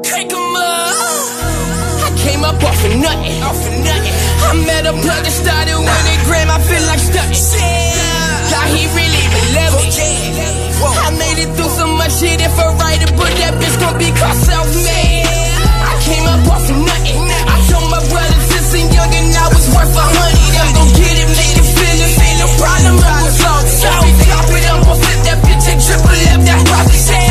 Take 0.04 0.32
'em 0.32 0.56
up. 0.56 0.94
I 2.08 2.10
came 2.24 2.44
up 2.44 2.62
off 2.64 2.86
of 2.86 2.96
nothing. 3.06 3.42
Off 3.44 3.62
of 3.68 3.74
nothing. 3.88 4.16
I 4.50 4.54
met 4.68 4.86
a 4.86 4.94
plug 4.94 5.24
and 5.26 5.34
started 5.44 5.78
winning 5.78 6.22
gram. 6.28 6.50
I 6.50 6.60
feel 6.70 6.84
like 6.86 7.00
stuck. 7.00 7.93
He 8.72 8.88
really 8.96 9.26
believe 9.34 9.74
me. 9.76 9.92
I 10.84 11.12
made 11.18 11.40
it 11.44 11.52
through 11.56 11.74
so 11.74 11.88
much 11.88 12.14
shit. 12.20 12.40
If 12.40 12.56
I 12.60 12.72
write 12.80 13.02
it, 13.04 13.12
but 13.16 13.32
that 13.42 13.60
bitch 13.60 13.76
gon' 13.80 13.98
be 13.98 14.10
called 14.16 14.38
self-made. 14.40 15.28
I 15.28 15.94
came 16.04 16.26
up 16.28 16.48
off 16.48 16.64
of 16.70 16.78
nothing. 16.80 17.28
I 17.28 17.56
told 17.68 17.88
my 17.92 18.02
brother 18.08 18.40
since 18.52 18.72
I'm 18.76 18.88
young 18.92 19.12
and 19.12 19.36
I 19.36 19.48
was 19.52 19.66
worth 19.72 19.96
a 19.96 20.06
hundred. 20.06 20.56
I'm 20.60 20.72
gon' 20.76 20.92
get 20.96 21.16
it, 21.24 21.30
make 21.34 21.56
it 21.60 21.68
feel 21.68 21.98
it. 22.04 22.14
Ain't 22.24 22.40
no 22.40 22.48
problem. 22.60 22.96
I 23.00 23.28
was 23.28 23.40
on 23.44 23.64
south. 23.68 24.08
Top 24.28 24.48
it 24.52 24.66
up, 24.72 24.88
I'll 24.88 25.00
flip 25.00 25.20
that 25.28 25.40
bitch 25.44 25.66
and 25.72 25.80
triple 25.80 26.20
up 26.32 26.42
that 26.48 26.60
rocket. 26.72 27.23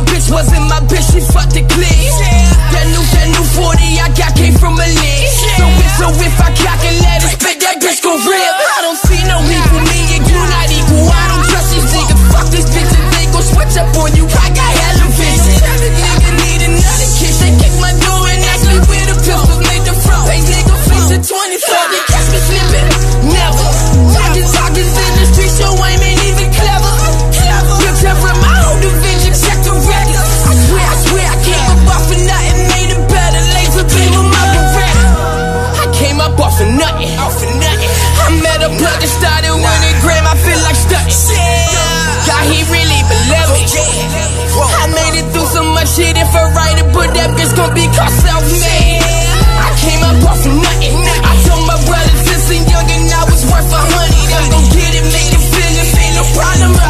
My 0.00 0.06
bitch, 0.16 0.32
wasn't 0.32 0.64
my 0.64 0.80
bitch. 0.88 1.12
She 1.12 1.20
fucked 1.20 1.52
the 1.52 1.60
click. 1.60 2.08
That 2.72 2.88
new, 2.88 3.04
that 3.04 3.28
new 3.36 3.44
40 3.52 4.00
I 4.00 4.08
got 4.16 4.32
came 4.32 4.56
from 4.56 4.80
a 4.80 4.88
lick. 4.88 5.28
So 5.60 5.68
if, 5.76 5.92
so 6.00 6.06
if 6.24 6.40
I 6.40 6.48
cock 6.56 6.80
and 6.88 6.96
let 7.04 7.20
it 7.20 7.36
spit, 7.36 7.60
that 7.60 7.76
bitch 7.84 8.00
gon' 8.00 8.16
rip. 8.24 8.40
I 8.40 8.80
don't 8.80 8.96
see 8.96 9.20
no 9.28 9.36
equal. 9.44 9.84
Me 9.84 10.00
and 10.16 10.24
you 10.24 10.40
not 10.40 10.72
equal. 10.72 11.04
I 11.04 11.24
don't 11.28 11.44
trust 11.52 11.68
these 11.76 11.84
niggas. 11.92 12.20
Fuck 12.32 12.48
these 12.48 12.64
bitches. 12.72 13.04
They 13.12 13.28
gon' 13.28 13.44
switch 13.44 13.76
up 13.76 13.92
on 14.00 14.08
you. 14.16 14.24
I 14.24 14.48
got 14.56 14.72
hella 14.72 15.04
vision. 15.20 15.56
Every 15.68 15.92
nigga 15.92 16.30
need 16.48 16.60
another 16.64 17.08
kiss. 17.20 17.36
They 17.36 17.52
kick 17.60 17.74
my 17.76 17.92
door 18.00 18.24
and 18.24 18.40
ask 18.56 18.64
me 18.72 18.80
where 18.88 19.04
the 19.04 19.16
pistols 19.20 19.60
made 19.68 19.84
the 19.84 19.92
front 20.00 20.24
page. 20.32 20.48
Nigga 20.48 20.76
face 20.88 21.12
at 21.12 21.22
24. 21.28 21.92
They 21.92 22.02
catch 22.08 22.28
me 22.32 22.40
slipping. 22.40 22.88
Never. 23.36 23.68
Talking, 24.16 24.48
talking 24.48 24.88
in 24.88 25.12
the 25.20 25.24
street, 25.28 25.52
so 25.60 25.68
I 25.76 26.00
came 36.60 36.76
up 36.76 36.90
off 36.90 37.00
of 37.00 37.00
nothing. 37.00 37.10
Off 37.18 37.40
of 37.40 37.52
nothing. 37.56 37.90
I 38.20 38.28
met 38.44 38.60
a 38.60 38.70
plug 38.76 39.00
and 39.00 39.12
started 39.12 39.54
winning 39.56 39.96
gram. 40.04 40.24
I 40.28 40.36
feel 40.36 40.60
like 40.60 40.76
stuck. 40.76 41.08
God, 42.28 42.44
he 42.52 42.60
really 42.68 43.00
believe 43.08 43.48
me. 43.56 43.64
I 44.60 44.86
made 44.92 45.16
it 45.20 45.26
through 45.32 45.48
so 45.48 45.64
much 45.64 45.88
shit. 45.96 46.16
If 46.16 46.28
I 46.36 46.52
write 46.52 46.78
it, 46.78 46.88
but 46.92 47.14
that 47.16 47.32
bitch 47.32 47.56
gon' 47.56 47.72
be 47.72 47.88
called 47.96 48.12
self-made. 48.12 49.00
I 49.00 49.70
came 49.80 50.02
up 50.04 50.20
off 50.28 50.44
of 50.44 50.52
nothing. 50.52 51.00
I 51.24 51.32
told 51.48 51.64
my 51.64 51.78
brother 51.88 52.16
since 52.28 52.52
I'm 52.52 52.64
young 52.68 52.88
and 52.92 53.08
I 53.08 53.24
was 53.24 53.42
worth 53.48 53.72
a 53.72 53.80
hundred. 53.80 54.28
I'm 54.36 54.46
gon' 54.52 54.68
get 54.68 54.92
it, 55.00 55.06
make 55.08 55.32
it 55.32 55.40
feel 55.40 55.74
it. 55.80 55.88
Ain't 55.96 56.14
no 56.16 56.24
problem. 56.36 56.89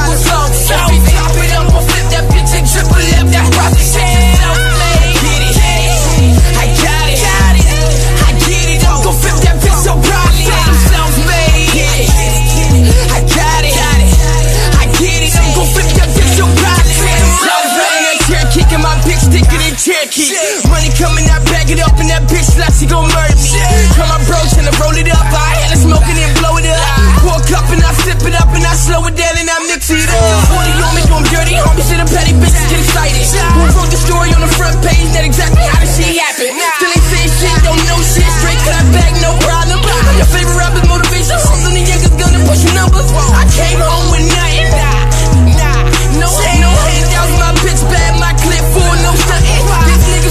Get 32.51 32.81
excited. 32.81 33.23
Who 33.55 33.63
wrote 33.77 33.91
the 33.91 34.01
story 34.01 34.31
on 34.35 34.43
the 34.43 34.53
front 34.53 34.77
page? 34.83 35.09
Not 35.15 35.25
exactly 35.25 35.63
how 35.63 35.79
the 35.79 35.89
shit 35.89 36.17
happened. 36.19 36.55
Still 36.57 36.93
ain't 36.93 37.07
saying 37.11 37.33
shit, 37.39 37.57
don't 37.63 37.83
know 37.87 37.99
shit. 38.03 38.27
Straight 38.41 38.61
clap 38.67 38.87
back, 38.95 39.13
no 39.23 39.35
problem. 39.45 39.79
Your 40.19 40.29
favorite 40.31 40.59
rapper's 40.59 40.87
motivation. 40.89 41.37
Hoes 41.39 41.63
on 41.67 41.73
the 41.75 41.85
youngest 41.85 42.15
gonna 42.19 42.41
push 42.47 42.63
your 42.67 42.75
numbers. 42.75 43.09
I 43.15 43.45
came 43.55 43.81
home 43.81 44.09
with 44.11 44.25
nothing. 44.27 44.67
Nah, 44.75 45.11
nah, 45.59 45.81
no, 46.19 46.29
no 46.29 46.71
handouts. 46.87 47.35
My 47.39 47.53
bitch 47.63 47.83
bad, 47.89 48.19
my 48.19 48.33
clip 48.41 48.65
full, 48.75 48.95
no 49.05 49.13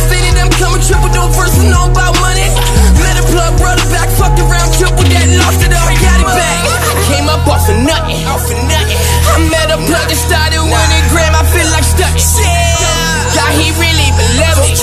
stated 0.09 0.36
I'm 0.39 0.51
coming 0.57 0.84
triple, 0.84 1.11
and 1.11 1.74
all 1.76 1.91
about 1.91 2.15
money. 2.20 2.47
Let 2.99 3.20
brother 3.59 3.86
back, 3.91 4.09
fucked 4.15 4.39
around, 4.39 4.72
triple 4.78 5.03
that, 5.03 5.28
lost 5.38 5.61
it 5.61 5.74
all, 5.76 5.91
got 5.99 6.20
it 6.24 6.30
back. 6.32 6.59
Came 7.11 7.28
up 7.28 7.45
off 7.45 7.67
of 7.67 7.78
nothing, 7.84 8.24
off 8.26 8.45
of 8.47 8.57
nothing. 8.65 8.97
I 9.30 9.38
met 9.51 9.70
a 9.70 9.78
plug 9.78 10.07
that 10.07 10.20
started 10.20 10.63
winning 10.63 10.88
I 11.97 12.13
feel. 12.13 13.33
God, 13.33 13.51
he 13.57 13.73
really 13.81 14.09
believe 14.13 14.57
me. 14.61 14.77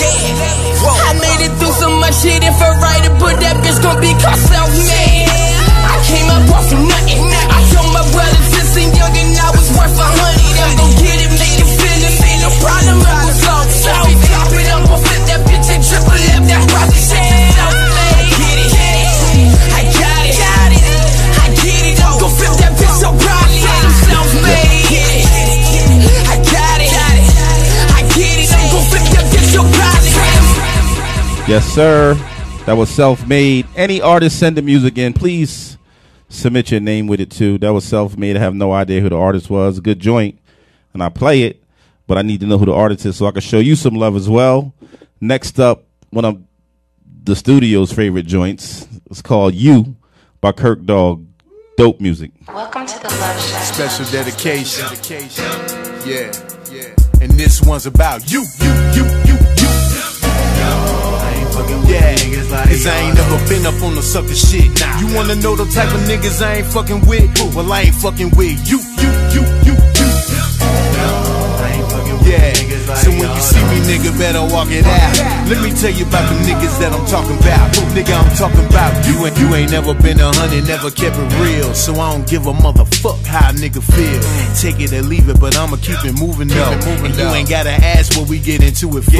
I 1.07 1.13
made 1.15 1.41
it 1.47 1.53
through 1.59 1.75
so 1.79 1.89
much 1.89 2.19
shit, 2.19 2.43
if 2.43 2.59
I 2.59 2.69
write 2.81 3.05
it, 3.07 3.15
but 3.19 3.39
that 3.39 3.55
bitch 3.63 3.79
gon' 3.79 3.99
be 4.01 4.11
called 4.19 4.39
self-made. 4.39 5.27
I 5.27 5.95
came 6.03 6.27
up 6.27 6.43
off 6.51 6.67
of 6.67 6.79
nothing. 6.83 7.23
I 7.27 7.59
told 7.71 7.91
my 7.93 8.03
brothers 8.11 8.47
since 8.51 8.97
young 8.97 9.15
and 9.15 9.37
I 9.37 9.49
was 9.55 9.67
worth 9.71 9.95
a 9.95 10.07
hundred. 10.07 10.57
I'm 10.57 10.73
gon' 10.75 10.95
get 10.99 11.16
Yes, 31.47 31.65
sir. 31.65 32.13
That 32.65 32.73
was 32.73 32.89
self 32.89 33.25
made. 33.25 33.67
Any 33.77 34.01
artist 34.01 34.37
send 34.37 34.57
the 34.57 34.61
music 34.61 34.97
in, 34.97 35.13
please 35.13 35.77
submit 36.27 36.71
your 36.71 36.81
name 36.81 37.07
with 37.07 37.21
it 37.21 37.31
too. 37.31 37.57
That 37.59 37.71
was 37.71 37.85
self 37.85 38.17
made. 38.17 38.35
I 38.35 38.39
have 38.39 38.53
no 38.53 38.73
idea 38.73 38.99
who 38.99 39.07
the 39.07 39.17
artist 39.17 39.49
was. 39.49 39.79
Good 39.79 39.99
joint. 40.01 40.39
And 40.93 41.01
I 41.01 41.07
play 41.07 41.43
it, 41.43 41.63
but 42.05 42.17
I 42.17 42.21
need 42.21 42.41
to 42.41 42.47
know 42.47 42.57
who 42.57 42.65
the 42.65 42.73
artist 42.73 43.05
is 43.05 43.15
so 43.15 43.27
I 43.27 43.31
can 43.31 43.39
show 43.39 43.59
you 43.59 43.77
some 43.77 43.95
love 43.95 44.17
as 44.17 44.27
well. 44.27 44.73
Next 45.21 45.57
up, 45.57 45.85
one 46.09 46.25
of 46.25 46.43
the 47.23 47.33
studio's 47.33 47.93
favorite 47.93 48.25
joints. 48.25 48.85
It's 49.09 49.21
called 49.21 49.53
You 49.53 49.95
by 50.41 50.51
Kirk 50.51 50.83
Dog. 50.83 51.25
Dope 51.77 52.01
music. 52.01 52.31
Welcome 52.47 52.85
to 52.87 52.99
the 52.99 53.07
Love 53.07 53.41
Shack. 53.41 53.73
Special 53.73 54.05
dedication. 54.11 54.85
Yeah, 56.05 56.33
yeah. 56.73 56.93
And 57.21 57.31
this 57.31 57.61
one's 57.61 57.85
about 57.85 58.29
you, 58.29 58.43
you, 58.59 58.71
you, 58.93 59.05
you, 59.25 59.56
you. 61.69 61.79
Yeah, 61.87 62.15
cause 62.35 62.85
I 62.85 62.97
ain't 62.99 63.15
never 63.15 63.37
been 63.49 63.65
up 63.65 63.81
on 63.81 63.95
the 63.95 64.01
sucker 64.01 64.35
shit. 64.35 64.79
Now. 64.79 64.99
You 64.99 65.15
wanna 65.15 65.35
know 65.35 65.55
the 65.55 65.65
type 65.65 65.93
of 65.93 66.01
niggas 66.01 66.41
I 66.41 66.55
ain't 66.61 66.67
fucking 66.67 67.01
with? 67.07 67.29
Well, 67.55 67.71
I 67.71 67.81
ain't 67.81 67.95
fucking 67.95 68.31
with 68.37 68.57
you, 68.69 68.79
you, 69.01 69.09
you, 69.33 69.43
you, 69.65 69.76
so 72.95 73.09
when 73.11 73.27
you 73.27 73.43
see 73.43 73.63
me, 73.67 73.77
nigga, 73.83 74.11
better 74.17 74.41
walk 74.53 74.71
it 74.71 74.85
out. 74.85 75.47
Let 75.49 75.63
me 75.63 75.71
tell 75.75 75.91
you 75.91 76.05
about 76.07 76.23
the 76.31 76.39
niggas 76.47 76.79
that 76.79 76.91
I'm 76.95 77.05
talking 77.07 77.35
about. 77.35 77.71
Nigga, 77.91 78.15
I'm 78.15 78.31
talking 78.35 78.65
about 78.67 78.93
you 79.07 79.25
and 79.25 79.35
you 79.37 79.47
ain't 79.55 79.71
never 79.71 79.93
been 79.93 80.19
a 80.19 80.31
hundred, 80.35 80.67
never 80.67 80.91
kept 80.91 81.17
it 81.17 81.29
real. 81.41 81.73
So 81.73 81.93
I 81.95 82.13
don't 82.15 82.27
give 82.27 82.47
a 82.47 82.53
motherfuck 82.53 83.23
how 83.25 83.49
a 83.49 83.53
nigga 83.53 83.81
feel. 83.83 84.21
Take 84.55 84.79
it 84.83 84.93
or 84.93 85.01
leave 85.03 85.27
it, 85.29 85.39
but 85.39 85.57
I'ma 85.57 85.77
keep 85.77 85.99
it 86.05 86.13
moving 86.19 86.47
though. 86.47 86.77
And 87.03 87.15
you 87.15 87.27
ain't 87.35 87.49
gotta 87.49 87.71
ask 87.71 88.17
what 88.17 88.29
we 88.29 88.39
get 88.39 88.63
into 88.63 88.97
it 88.97 89.03
for. 89.03 89.11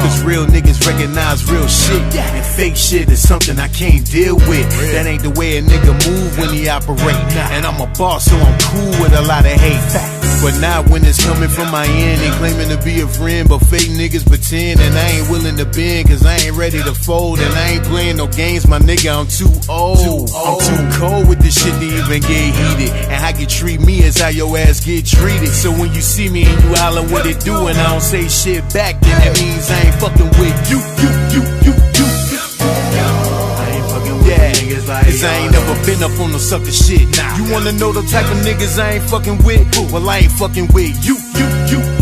Cause 0.00 0.22
real 0.22 0.46
niggas 0.46 0.86
recognize 0.86 1.44
real 1.50 1.66
shit. 1.68 2.02
And 2.16 2.46
fake 2.56 2.76
shit 2.76 3.10
is 3.10 3.26
something 3.26 3.58
I 3.58 3.68
can't 3.68 4.04
deal 4.10 4.36
with. 4.36 4.66
That 4.94 5.06
ain't 5.06 5.22
the 5.22 5.30
way 5.30 5.58
a 5.58 5.62
nigga 5.62 5.92
move 6.08 6.38
when 6.38 6.50
he 6.54 6.68
operate. 6.68 7.16
And 7.54 7.66
I'm 7.66 7.80
a 7.80 7.86
boss, 7.98 8.26
so 8.26 8.36
I'm 8.36 8.58
cool 8.60 9.02
with 9.02 9.12
a 9.12 9.22
lot 9.22 9.44
of 9.44 9.52
hate. 9.52 9.78
But 10.40 10.54
not 10.60 10.88
when 10.88 11.04
it's 11.04 11.18
coming 11.18 11.48
from 11.48 11.68
my 11.72 11.84
end 11.84 12.22
and 12.22 12.32
claiming 12.38 12.68
to 12.70 12.78
be 12.84 12.87
a 13.00 13.06
friend. 13.06 13.48
But 13.48 13.60
fake 13.60 13.90
niggas 13.92 14.26
pretend 14.26 14.80
and 14.80 14.96
I 14.96 15.20
ain't 15.20 15.30
willing 15.30 15.56
to 15.56 15.66
bend. 15.66 16.08
Cause 16.08 16.24
I 16.24 16.36
ain't 16.36 16.56
ready 16.56 16.82
to 16.82 16.94
fold 16.94 17.38
and 17.38 17.52
I 17.54 17.76
ain't 17.76 17.84
playing 17.84 18.16
no 18.16 18.26
games. 18.26 18.66
My 18.66 18.78
nigga, 18.78 19.12
I'm 19.12 19.28
too 19.28 19.52
old. 19.68 20.30
I'm 20.34 20.58
too 20.58 20.98
cold 20.98 21.28
with 21.28 21.40
this 21.40 21.62
shit 21.62 21.74
to 21.74 21.86
even 21.86 22.20
get 22.22 22.54
heated. 22.54 22.92
And 23.10 23.18
how 23.22 23.36
you 23.38 23.46
treat 23.46 23.80
me 23.80 24.02
is 24.02 24.20
how 24.20 24.28
your 24.28 24.56
ass 24.58 24.80
get 24.84 25.06
treated. 25.06 25.48
So 25.48 25.70
when 25.70 25.92
you 25.94 26.00
see 26.00 26.28
me 26.28 26.44
and 26.44 26.64
you 26.64 26.74
hollering 26.74 27.10
what 27.10 27.26
it 27.26 27.40
do 27.40 27.66
and 27.68 27.78
I 27.78 27.92
don't 27.92 28.00
say 28.00 28.28
shit 28.28 28.62
back, 28.72 29.00
then 29.00 29.16
that 29.20 29.38
means 29.40 29.70
I 29.70 29.80
ain't 29.86 29.94
fucking 30.00 30.30
with 30.40 30.56
you, 30.70 30.78
you, 31.02 31.10
you, 31.34 31.42
you, 31.64 31.74
you. 31.96 32.06
Yeah, 34.28 34.52
cause 35.04 35.24
I 35.24 35.34
ain't 35.38 35.52
never 35.52 35.74
been 35.86 36.02
up 36.02 36.18
on 36.20 36.32
no 36.32 36.38
sucker 36.38 36.70
shit. 36.70 37.00
You 37.36 37.52
wanna 37.52 37.72
know 37.72 37.92
the 37.92 38.02
type 38.02 38.26
of 38.30 38.38
niggas 38.44 38.78
I 38.78 38.92
ain't 38.94 39.04
fucking 39.10 39.38
with? 39.44 39.92
Well, 39.92 40.08
I 40.08 40.18
ain't 40.18 40.32
fucking 40.32 40.68
with 40.72 41.04
you, 41.04 41.16
you, 41.36 41.46
you. 41.70 41.97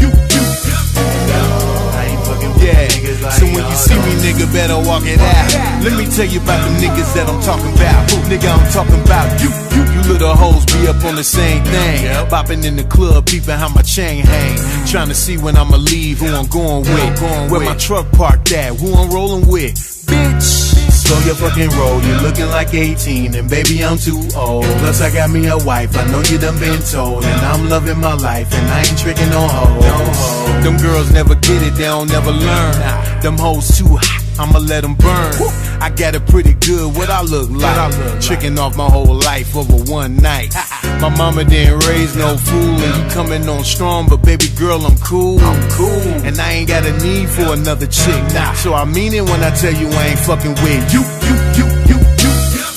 Yeah, 2.59 2.88
so 3.30 3.44
when 3.46 3.64
you 3.64 3.76
see 3.76 3.94
me, 3.94 4.12
nigga, 4.24 4.52
better 4.52 4.76
walk 4.76 5.02
it 5.04 5.20
out. 5.20 5.84
Let 5.84 5.96
me 5.98 6.07
tell 6.07 6.26
you 6.26 6.40
about 6.40 6.66
the 6.66 6.72
niggas 6.86 7.14
that 7.14 7.28
I'm 7.28 7.40
talking 7.42 7.72
about. 7.74 8.09
Nigga, 8.30 8.48
I'm 8.50 8.72
talking 8.72 9.00
about 9.02 9.40
you, 9.40 9.50
you, 9.76 9.82
you 9.92 10.12
little 10.12 10.34
hoes 10.34 10.64
be 10.66 10.88
up 10.88 11.04
on 11.04 11.16
the 11.16 11.24
same 11.24 11.62
thing. 11.64 12.04
Bopping 12.28 12.64
in 12.64 12.76
the 12.76 12.84
club, 12.84 13.26
peeping 13.26 13.57
how 13.57 13.68
my 13.68 13.82
chain 13.82 14.24
hang. 14.24 14.86
Trying 14.86 15.09
to 15.09 15.14
see 15.14 15.36
when 15.36 15.57
I'ma 15.57 15.76
leave, 15.76 16.18
who 16.20 16.28
I'm 16.34 16.46
going 16.46 16.82
with. 16.82 17.50
Where 17.50 17.61
my 17.61 17.76
truck 17.76 18.11
parked 18.12 18.52
at, 18.52 18.74
who 18.76 18.94
I'm 18.94 19.11
rolling 19.11 19.46
with. 19.48 19.74
Bitch. 20.07 20.75
Slow 21.07 21.20
your 21.20 21.36
fucking 21.36 21.70
roll, 21.78 22.02
You're 22.02 22.20
looking 22.20 22.46
like 22.46 22.74
18, 22.74 23.36
and 23.36 23.48
baby, 23.48 23.84
I'm 23.84 23.96
too 23.96 24.26
old. 24.36 24.64
Plus, 24.82 25.00
I 25.00 25.12
got 25.12 25.30
me 25.30 25.46
a 25.46 25.57
wife, 25.57 25.96
I 25.96 26.04
know 26.11 26.20
you 26.22 26.36
done 26.36 26.59
been 26.59 26.82
told, 26.82 27.24
and 27.24 27.40
I'm 27.46 27.68
loving 27.68 28.00
my 28.00 28.14
life, 28.14 28.52
and 28.52 28.66
I 28.68 28.80
ain't 28.80 28.98
tricking 28.98 29.32
on 29.32 29.48
hoes. 29.48 30.64
Them 30.64 30.76
girls 30.78 31.12
never 31.12 31.36
get 31.36 31.62
it, 31.62 31.74
they 31.76 31.84
don't 31.84 32.09
never 32.09 32.32
learn. 32.32 32.74
Them 33.22 33.38
hoes 33.38 33.78
too 33.78 33.86
hot. 33.86 34.25
I'ma 34.39 34.59
let 34.59 34.82
them 34.82 34.95
burn. 34.95 35.32
I 35.80 35.91
got 35.91 36.14
it 36.14 36.26
pretty 36.26 36.55
good, 36.55 36.95
what 36.95 37.11
I 37.11 37.22
look 37.22 37.51
like. 37.51 38.20
Tricking 38.20 38.59
off 38.59 38.76
my 38.76 38.89
whole 38.89 39.14
life 39.14 39.57
over 39.57 39.76
one 39.91 40.16
night. 40.16 40.55
My 41.01 41.09
mama 41.09 41.45
didn't 41.45 41.87
raise 41.87 42.16
no 42.16 42.37
fool, 42.37 42.76
and 42.80 42.97
you 42.97 43.11
coming 43.14 43.49
on 43.49 43.64
strong, 43.64 44.09
but 44.09 44.22
baby 44.22 44.49
girl, 44.59 44.80
I'm 44.84 44.97
cool. 44.99 45.39
I'm 45.41 45.70
cool. 45.70 46.03
And 46.26 46.39
I 46.39 46.53
ain't 46.53 46.68
got 46.68 46.84
a 46.84 46.93
need 46.99 47.28
for 47.28 47.53
another 47.55 47.87
chick. 47.87 48.22
Nah. 48.34 48.53
So 48.55 48.74
I 48.74 48.84
mean 48.84 49.14
it 49.14 49.22
when 49.22 49.43
I 49.43 49.51
tell 49.51 49.72
you 49.72 49.89
I 49.89 50.07
ain't 50.09 50.20
fucking 50.20 50.55
with 50.64 50.93
you, 50.93 51.01
you, 51.01 51.37
you, 51.59 51.66
you, 51.91 51.99
you. 52.24 52.32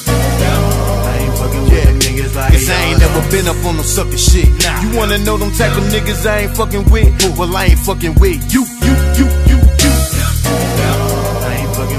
I 0.10 1.18
ain't 1.22 1.36
fucking 1.38 1.64
with 1.64 1.74
yeah. 1.74 1.92
niggas 2.00 2.36
like 2.36 2.54
Cause 2.54 2.70
I 2.70 2.82
ain't 2.92 3.00
never 3.00 3.22
been 3.32 3.48
up 3.48 3.66
on 3.66 3.78
no 3.78 3.84
sucker 3.84 4.18
shit. 4.18 4.48
You 4.84 4.98
wanna 4.98 5.18
know 5.20 5.38
them 5.38 5.52
type 5.52 5.76
of 5.78 5.84
niggas 5.92 6.26
I 6.26 6.40
ain't 6.48 6.56
fucking 6.56 6.90
with? 6.92 7.38
Well, 7.38 7.56
I 7.56 7.66
ain't 7.66 7.80
fucking 7.80 8.16
with 8.20 8.54
you, 8.54 8.66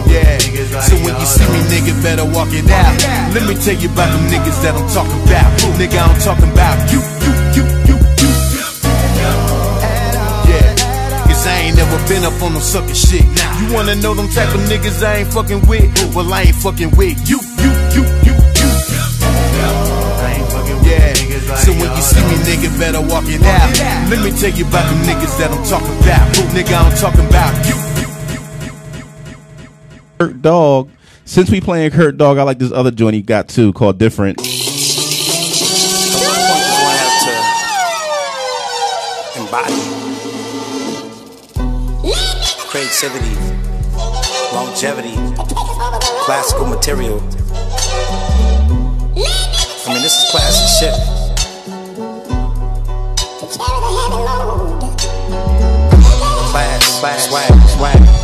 Yeah, 0.06 0.38
so 0.82 0.94
when 1.04 1.14
you 1.18 1.26
see 1.26 1.46
me, 1.52 1.60
nigga, 1.70 1.94
better 2.02 2.24
walk 2.24 2.48
it 2.52 2.68
out. 2.70 2.94
Let 3.34 3.46
me 3.46 3.54
tell 3.54 3.74
you 3.74 3.90
about 3.90 4.10
them 4.10 4.24
niggas 4.30 4.58
that 4.62 4.74
I'm 4.74 4.88
talking 4.90 5.20
about. 5.26 5.48
Nigga, 5.78 5.98
I'm 6.00 6.18
talking 6.20 6.50
about 6.50 6.76
you, 6.92 7.00
you, 7.24 7.32
you, 7.56 7.64
you, 7.88 7.96
you. 7.96 8.30
Yeah, 10.50 10.66
cause 11.26 11.46
I 11.46 11.68
ain't 11.68 11.76
never 11.76 11.98
been 12.08 12.24
up 12.24 12.40
on 12.42 12.54
no 12.54 12.60
sucker 12.60 12.94
shit. 12.94 13.24
Now, 13.36 13.58
you 13.60 13.72
wanna 13.74 13.94
know 13.96 14.14
them 14.14 14.28
type 14.28 14.52
of 14.54 14.60
niggas 14.70 15.02
I 15.02 15.22
ain't 15.22 15.32
fucking 15.32 15.66
with? 15.68 15.86
Well, 16.14 16.32
I 16.32 16.42
ain't 16.50 16.56
fucking 16.56 16.90
with 16.96 17.18
you, 17.28 17.38
you, 17.62 17.70
you, 17.94 18.02
you, 18.26 18.34
you. 18.34 18.66
Yeah, 20.82 21.14
so 21.54 21.70
when 21.72 21.90
you 21.94 22.02
see 22.02 22.22
me, 22.26 22.36
nigga, 22.46 22.70
better 22.78 23.00
walk 23.00 23.24
it 23.28 23.42
out. 23.42 23.70
Let 24.10 24.22
me 24.24 24.32
tell 24.34 24.50
you 24.50 24.66
about 24.66 24.86
the 24.90 24.96
niggas 25.06 25.38
that 25.38 25.50
I'm 25.54 25.62
talking 25.64 25.94
about. 26.02 26.26
Nigga, 26.50 26.74
I'm 26.74 26.90
talking 26.98 27.26
about 27.28 27.54
you. 27.68 27.89
Kurt 30.20 30.42
Dog. 30.42 30.90
Since 31.24 31.50
we 31.50 31.62
playing 31.62 31.92
Kurt 31.92 32.18
Dog, 32.18 32.36
I 32.36 32.42
like 32.42 32.58
this 32.58 32.72
other 32.72 32.90
joint 32.90 33.14
he 33.14 33.22
got 33.22 33.48
too 33.48 33.72
called 33.72 33.96
Different. 33.96 34.38
embody 39.36 39.80
creativity, 42.68 43.34
longevity, 44.52 45.16
classical 46.26 46.66
material. 46.66 47.18
I 49.16 49.88
mean, 49.88 50.02
this 50.02 50.22
is 50.22 50.30
classic 50.30 50.68
shit. 50.78 50.94
Class, 56.52 57.00
class, 57.00 57.28
swag, 57.28 57.68
swag. 57.70 58.19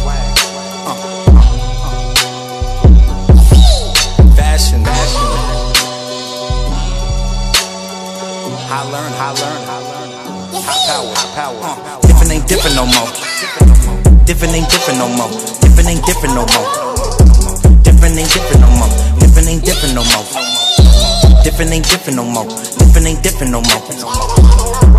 High 8.76 8.84
learn, 8.92 9.10
high 9.16 9.32
learn, 9.32 9.62
high 9.64 9.80
learn. 9.88 10.10
Power, 10.84 11.16
power. 11.32 12.00
Different 12.02 12.30
ain't 12.32 12.46
different 12.46 12.76
no 12.76 12.84
more. 12.84 13.08
Different 14.28 14.52
ain't 14.52 14.68
different 14.68 14.98
no 14.98 15.08
more. 15.08 15.32
Different 15.64 15.88
ain't 15.88 16.04
different 16.04 16.34
no 16.36 16.44
more. 16.44 16.68
Different 17.80 18.18
ain't 18.20 18.28
different 18.36 18.60
no 18.60 18.68
more. 18.76 18.92
Different 19.16 19.48
ain't 19.48 19.64
different 19.64 19.94
no 19.96 20.04
more. 20.04 20.24
Different 21.42 21.72
ain't 21.72 21.88
different 21.88 22.16
no 22.20 22.24
more. 22.28 22.44
Different 22.76 23.06
ain't 23.08 23.22
different 23.24 23.50
no 23.50 23.62
more. 23.64 23.80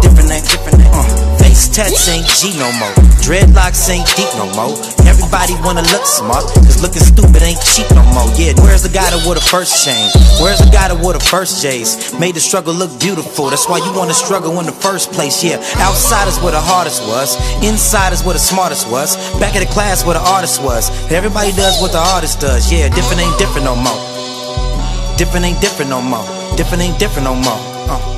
Different 0.02 0.32
ain't 0.32 0.50
different. 0.50 0.82
ain't- 0.82 0.94
Uh, 0.98 1.17
face 1.58 1.74
tats 1.74 2.08
ain't 2.08 2.28
G 2.38 2.54
no 2.60 2.70
more. 2.78 2.94
Dreadlocks 3.26 3.90
ain't 3.90 4.06
deep 4.14 4.30
no 4.38 4.46
more. 4.54 4.78
Everybody 5.10 5.58
wanna 5.66 5.82
look 5.90 6.06
smart, 6.06 6.46
cause 6.54 6.82
looking 6.82 7.02
stupid 7.02 7.42
ain't 7.42 7.62
cheap 7.62 7.90
no 7.98 8.04
more. 8.14 8.30
Yeah, 8.38 8.54
where's 8.62 8.84
the 8.84 8.94
guy 8.94 9.10
that 9.10 9.26
wore 9.26 9.34
the 9.34 9.42
first 9.42 9.84
chain? 9.84 10.10
Where's 10.42 10.60
the 10.60 10.70
guy 10.70 10.88
that 10.88 11.00
wore 11.02 11.14
the 11.14 11.20
first 11.20 11.62
J's? 11.62 12.14
Made 12.20 12.36
the 12.36 12.40
struggle 12.40 12.74
look 12.74 12.94
beautiful. 13.00 13.50
That's 13.50 13.68
why 13.68 13.78
you 13.78 13.92
wanna 13.98 14.14
struggle 14.14 14.60
in 14.60 14.66
the 14.66 14.78
first 14.86 15.12
place. 15.12 15.44
Yeah, 15.44 15.58
outside 15.82 16.28
is 16.28 16.38
where 16.40 16.54
the 16.54 16.62
hardest 16.62 17.02
was. 17.10 17.36
Inside 17.64 18.14
is 18.14 18.24
where 18.24 18.34
the 18.34 18.46
smartest 18.54 18.90
was. 18.92 19.18
Back 19.40 19.56
at 19.56 19.66
the 19.66 19.74
class 19.74 20.06
where 20.06 20.14
the 20.14 20.26
artist 20.30 20.62
was. 20.62 20.92
Everybody 21.12 21.52
does 21.54 21.82
what 21.82 21.92
the 21.92 22.04
artist 22.16 22.40
does. 22.40 22.72
Yeah, 22.72 22.90
different 22.90 23.22
ain't 23.22 23.38
different 23.40 23.66
no 23.66 23.76
more. 23.76 24.00
Different 25.18 25.46
ain't 25.46 25.60
different 25.62 25.90
no 25.90 26.02
more. 26.02 26.26
Different 26.56 26.84
ain't 26.84 27.00
different 27.00 27.26
no 27.26 27.34
more. 27.34 27.62
Uh. 27.90 28.17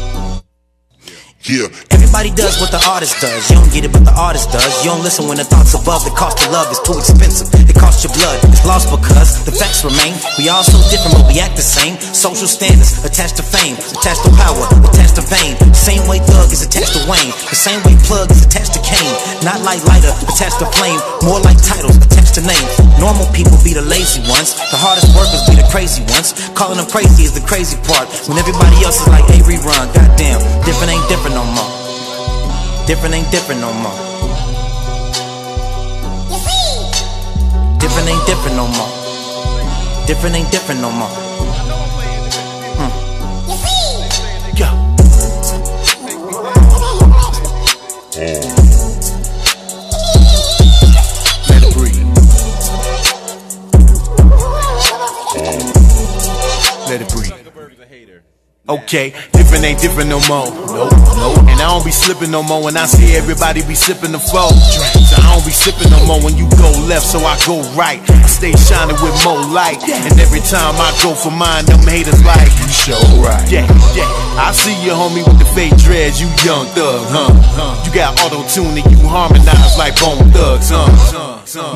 Yeah. 1.49 1.65
Everybody 1.89 2.29
does 2.37 2.61
what 2.61 2.69
the 2.69 2.77
artist 2.85 3.17
does. 3.25 3.49
You 3.49 3.57
don't 3.57 3.73
get 3.73 3.81
it, 3.81 3.89
but 3.89 4.05
the 4.05 4.13
artist 4.13 4.53
does. 4.53 4.69
You 4.85 4.93
don't 4.93 5.01
listen 5.01 5.25
when 5.25 5.41
the 5.41 5.49
thoughts 5.49 5.73
above. 5.73 6.05
The 6.05 6.13
cost 6.13 6.37
of 6.45 6.53
love 6.53 6.69
is 6.69 6.77
too 6.85 6.93
expensive. 6.93 7.49
It 7.65 7.73
costs 7.73 8.05
your 8.05 8.13
blood. 8.13 8.37
It's 8.53 8.61
lost 8.69 8.93
because 8.93 9.41
the 9.49 9.53
facts 9.57 9.81
remain. 9.81 10.13
We 10.37 10.45
all 10.53 10.61
so 10.61 10.77
different, 10.93 11.17
but 11.17 11.25
we 11.25 11.41
act 11.41 11.57
the 11.57 11.65
same. 11.65 11.97
Social 12.13 12.45
standards 12.45 13.01
attached 13.01 13.41
to 13.41 13.45
fame, 13.45 13.81
attached 13.81 14.29
to 14.29 14.31
power, 14.37 14.61
attached 14.93 15.17
to 15.17 15.25
fame. 15.25 15.57
Same 15.73 16.05
way 16.05 16.21
thug 16.21 16.53
is 16.53 16.61
attached 16.61 16.93
to 16.93 17.01
Wayne. 17.09 17.33
The 17.49 17.57
same 17.57 17.81
way 17.81 17.97
plug 18.05 18.29
is 18.29 18.45
attached 18.45 18.77
to 18.77 18.81
Kane. 18.85 19.09
Not 19.41 19.65
like 19.65 19.81
lighter, 19.89 20.13
attached 20.29 20.61
to 20.61 20.69
flame. 20.77 21.01
More 21.25 21.41
like 21.41 21.57
titles 21.65 21.97
attached 21.97 22.37
to 22.37 22.45
names. 22.45 22.77
Normal 23.01 23.25
people 23.33 23.57
be 23.65 23.73
the 23.73 23.81
lazy 23.89 24.21
ones. 24.29 24.53
The 24.69 24.77
hardest 24.77 25.17
workers 25.17 25.49
be 25.49 25.57
the 25.57 25.65
crazy 25.73 26.05
ones. 26.13 26.29
Calling 26.53 26.77
them 26.77 26.85
crazy 26.85 27.25
is 27.25 27.33
the 27.33 27.41
crazy 27.41 27.81
part. 27.89 28.05
When 28.29 28.37
everybody 28.37 28.85
else 28.85 29.01
is 29.01 29.09
like 29.09 29.25
a 29.33 29.41
rerun. 29.49 29.89
Goddamn, 29.97 30.45
different 30.61 30.93
ain't 30.93 31.09
different 31.09 31.38
no 31.39 31.45
more. 31.55 31.71
Different 32.85 33.15
ain't 33.15 33.31
different 33.31 33.61
no 33.61 33.71
more. 33.71 33.95
Different 37.79 38.09
ain't 38.09 38.25
different 38.27 38.55
no 38.57 38.67
more. 38.67 38.91
Different 40.05 40.35
ain't 40.35 40.51
different 40.51 40.81
no 40.81 40.91
more. 40.91 41.09
Hmm. 42.77 42.91
Yo. 48.51 48.55
Okay, 58.69 59.09
different 59.33 59.65
ain't 59.65 59.81
different 59.81 60.13
no 60.13 60.21
more. 60.29 60.45
Nope, 60.45 60.93
nope. 61.17 61.41
And 61.49 61.57
I 61.57 61.73
don't 61.73 61.83
be 61.83 61.89
slipping 61.89 62.29
no 62.29 62.43
more 62.43 62.61
when 62.63 62.77
I 62.77 62.85
see 62.85 63.17
everybody 63.17 63.65
be 63.65 63.73
sipping 63.73 64.11
the 64.11 64.21
flow. 64.21 64.53
So 64.53 65.17
I 65.17 65.33
don't 65.33 65.41
be 65.41 65.49
sipping 65.49 65.89
no 65.89 65.97
more 66.05 66.21
when 66.21 66.37
you 66.37 66.45
go 66.53 66.69
left, 66.85 67.09
so 67.09 67.17
I 67.25 67.33
go 67.49 67.65
right. 67.73 67.97
I 67.97 68.29
stay 68.29 68.53
shining 68.53 68.93
with 69.01 69.17
more 69.25 69.41
light. 69.41 69.81
And 69.81 70.13
every 70.21 70.45
time 70.45 70.77
I 70.77 70.93
go 71.01 71.17
for 71.17 71.33
mine, 71.33 71.65
them 71.65 71.81
haters 71.81 72.21
like, 72.21 72.53
you 72.61 72.69
show 72.69 73.01
right. 73.17 73.41
Yeah, 73.49 73.65
yeah. 73.97 74.05
I 74.37 74.53
see 74.53 74.77
you, 74.85 74.93
homie, 74.93 75.25
with 75.25 75.41
the 75.41 75.49
fake 75.57 75.73
dreads, 75.81 76.21
you 76.21 76.29
young 76.45 76.69
thug, 76.77 77.09
huh? 77.09 77.33
You 77.81 77.89
got 77.89 78.21
auto 78.21 78.45
tune 78.53 78.77
and 78.77 78.85
you 78.85 79.01
harmonize 79.01 79.81
like 79.81 79.97
bone 79.97 80.29
thugs, 80.29 80.69
huh? 80.69 80.85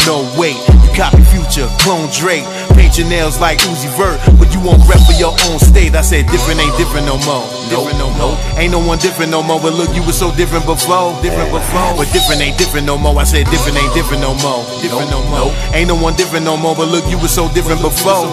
No 0.05 0.21
wait, 0.37 0.61
you 0.69 0.89
copy 0.93 1.25
future, 1.33 1.65
clone 1.81 2.05
Drake, 2.13 2.45
paint 2.77 3.01
your 3.01 3.09
nails 3.09 3.41
like 3.41 3.57
Uzi 3.65 3.89
Vert, 3.97 4.21
but 4.37 4.53
you 4.53 4.61
won't 4.61 4.85
rep 4.85 5.01
for 5.09 5.17
your 5.17 5.33
own 5.49 5.57
state. 5.57 5.97
I 5.97 6.05
said 6.05 6.29
different 6.29 6.61
ain't 6.61 6.69
different 6.77 6.82
no 7.05 7.17
more. 7.25 7.45
Different 7.69 7.97
no 7.97 8.09
more. 8.17 8.35
Ain't 8.59 8.71
no 8.71 8.79
one 8.79 8.99
different 8.99 9.31
no 9.31 9.41
more. 9.41 9.59
But 9.59 9.73
look, 9.73 9.95
you 9.95 10.03
was 10.03 10.17
so 10.17 10.35
different 10.35 10.65
before, 10.65 11.13
different 11.21 11.51
before. 11.51 11.95
But 11.95 12.11
different 12.11 12.41
ain't 12.41 12.57
different 12.57 12.85
no 12.85 12.97
more. 12.97 13.17
I 13.19 13.23
said 13.23 13.45
different 13.47 13.77
ain't 13.77 13.93
different 13.93 14.21
no 14.21 14.33
more. 14.35 14.65
Different 14.81 15.09
no 15.11 15.23
more. 15.29 15.51
Ain't 15.73 15.87
no 15.87 15.95
one 15.95 16.15
different 16.15 16.45
no 16.45 16.57
more. 16.57 16.75
But 16.75 16.89
look, 16.89 17.05
you 17.07 17.17
was 17.17 17.31
so 17.33 17.47
different 17.53 17.81
before, 17.81 18.27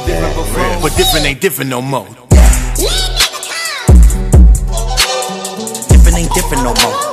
but 0.83 0.97
different 0.97 1.27
ain't 1.27 1.41
different 1.41 1.71
no 1.71 1.81
more. 1.81 2.07
Different 5.89 6.17
ain't 6.17 6.33
different 6.35 6.63
no 6.65 6.75
more. 6.75 7.10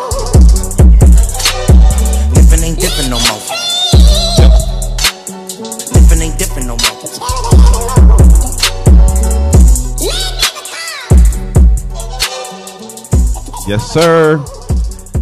Yes, 13.68 13.91
sir. 13.91 14.38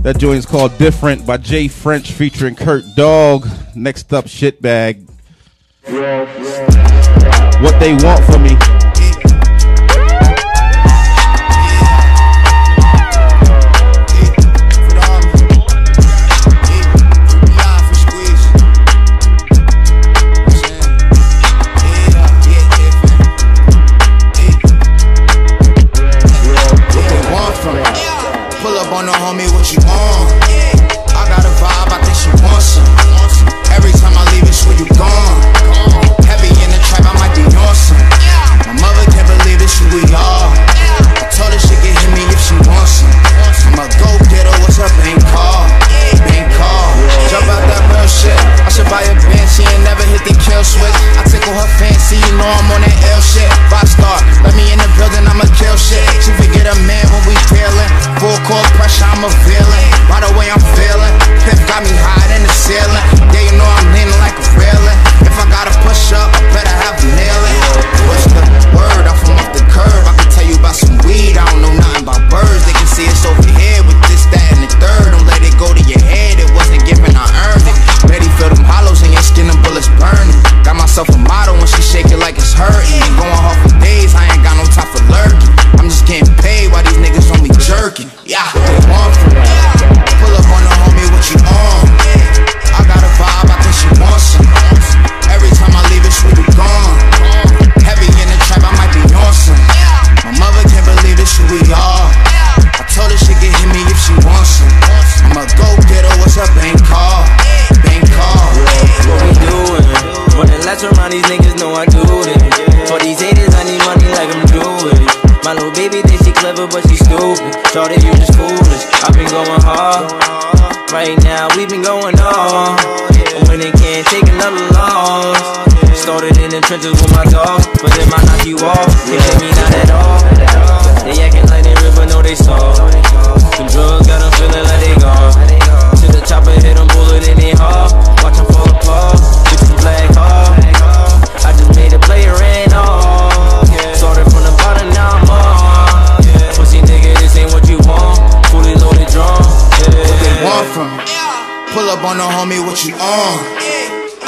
That 0.04 0.20
joint 0.20 0.38
is 0.38 0.46
called 0.46 0.78
Different 0.78 1.26
by 1.26 1.38
Jay 1.38 1.68
French 1.68 2.12
featuring 2.12 2.54
Kurt 2.54 2.84
Dog. 2.96 3.48
Next 3.76 4.14
up, 4.14 4.26
Shitbag. 4.26 5.10
What 7.64 7.80
they 7.80 7.94
want 7.96 8.24
from 8.26 8.44
me. 8.44 8.85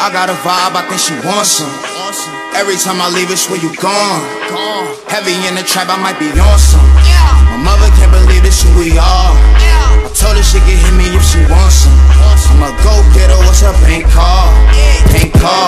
I 0.07 0.13
got 0.13 0.31
a 0.31 0.39
vibe, 0.39 0.71
I 0.71 0.87
think 0.87 1.03
she 1.03 1.11
wants 1.27 1.59
some. 1.59 1.67
Every 2.55 2.79
time 2.79 3.03
I 3.03 3.11
leave, 3.11 3.27
it's 3.27 3.51
where 3.51 3.59
you 3.59 3.75
gone. 3.75 4.23
Heavy 5.11 5.35
in 5.43 5.59
the 5.59 5.67
trap, 5.67 5.91
I 5.91 5.99
might 5.99 6.15
be 6.15 6.31
on 6.31 6.55
some. 6.55 6.79
My 7.51 7.75
mother 7.75 7.91
can't 7.99 8.15
believe 8.15 8.39
this 8.39 8.63
who 8.63 8.71
we 8.79 8.95
are. 8.95 9.35
I 9.35 10.07
told 10.15 10.39
her 10.39 10.45
she 10.47 10.63
can 10.63 10.79
hit 10.79 10.95
me 10.95 11.11
if 11.11 11.19
she 11.27 11.43
wants 11.51 11.83
some. 11.83 11.99
I'ma 12.55 12.71
go 12.87 12.95
get 13.11 13.27
her, 13.35 13.39
what's 13.43 13.59
her 13.67 13.75
bank 13.83 14.07
card? 14.15 14.55
Bank 15.11 15.35
card, 15.43 15.66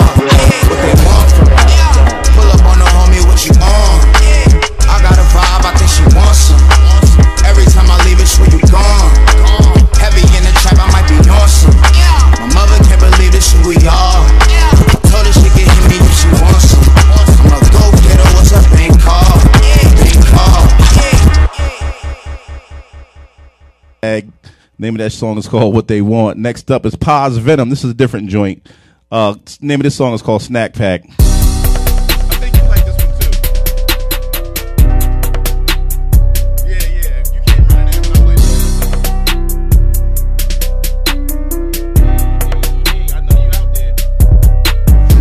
Name 24.80 24.94
of 24.94 25.00
that 25.00 25.10
song 25.10 25.36
is 25.36 25.46
called 25.46 25.74
What 25.74 25.88
They 25.88 26.00
Want. 26.00 26.38
Next 26.38 26.70
up 26.70 26.86
is 26.86 26.96
Paz 26.96 27.36
Venom. 27.36 27.68
This 27.68 27.84
is 27.84 27.90
a 27.90 27.94
different 27.94 28.30
joint. 28.30 28.66
Uh, 29.12 29.34
name 29.60 29.78
of 29.78 29.84
this 29.84 29.94
song 29.94 30.14
is 30.14 30.22
called 30.22 30.40
Snack 30.40 30.72
Pack. 30.72 31.02
I 31.04 31.12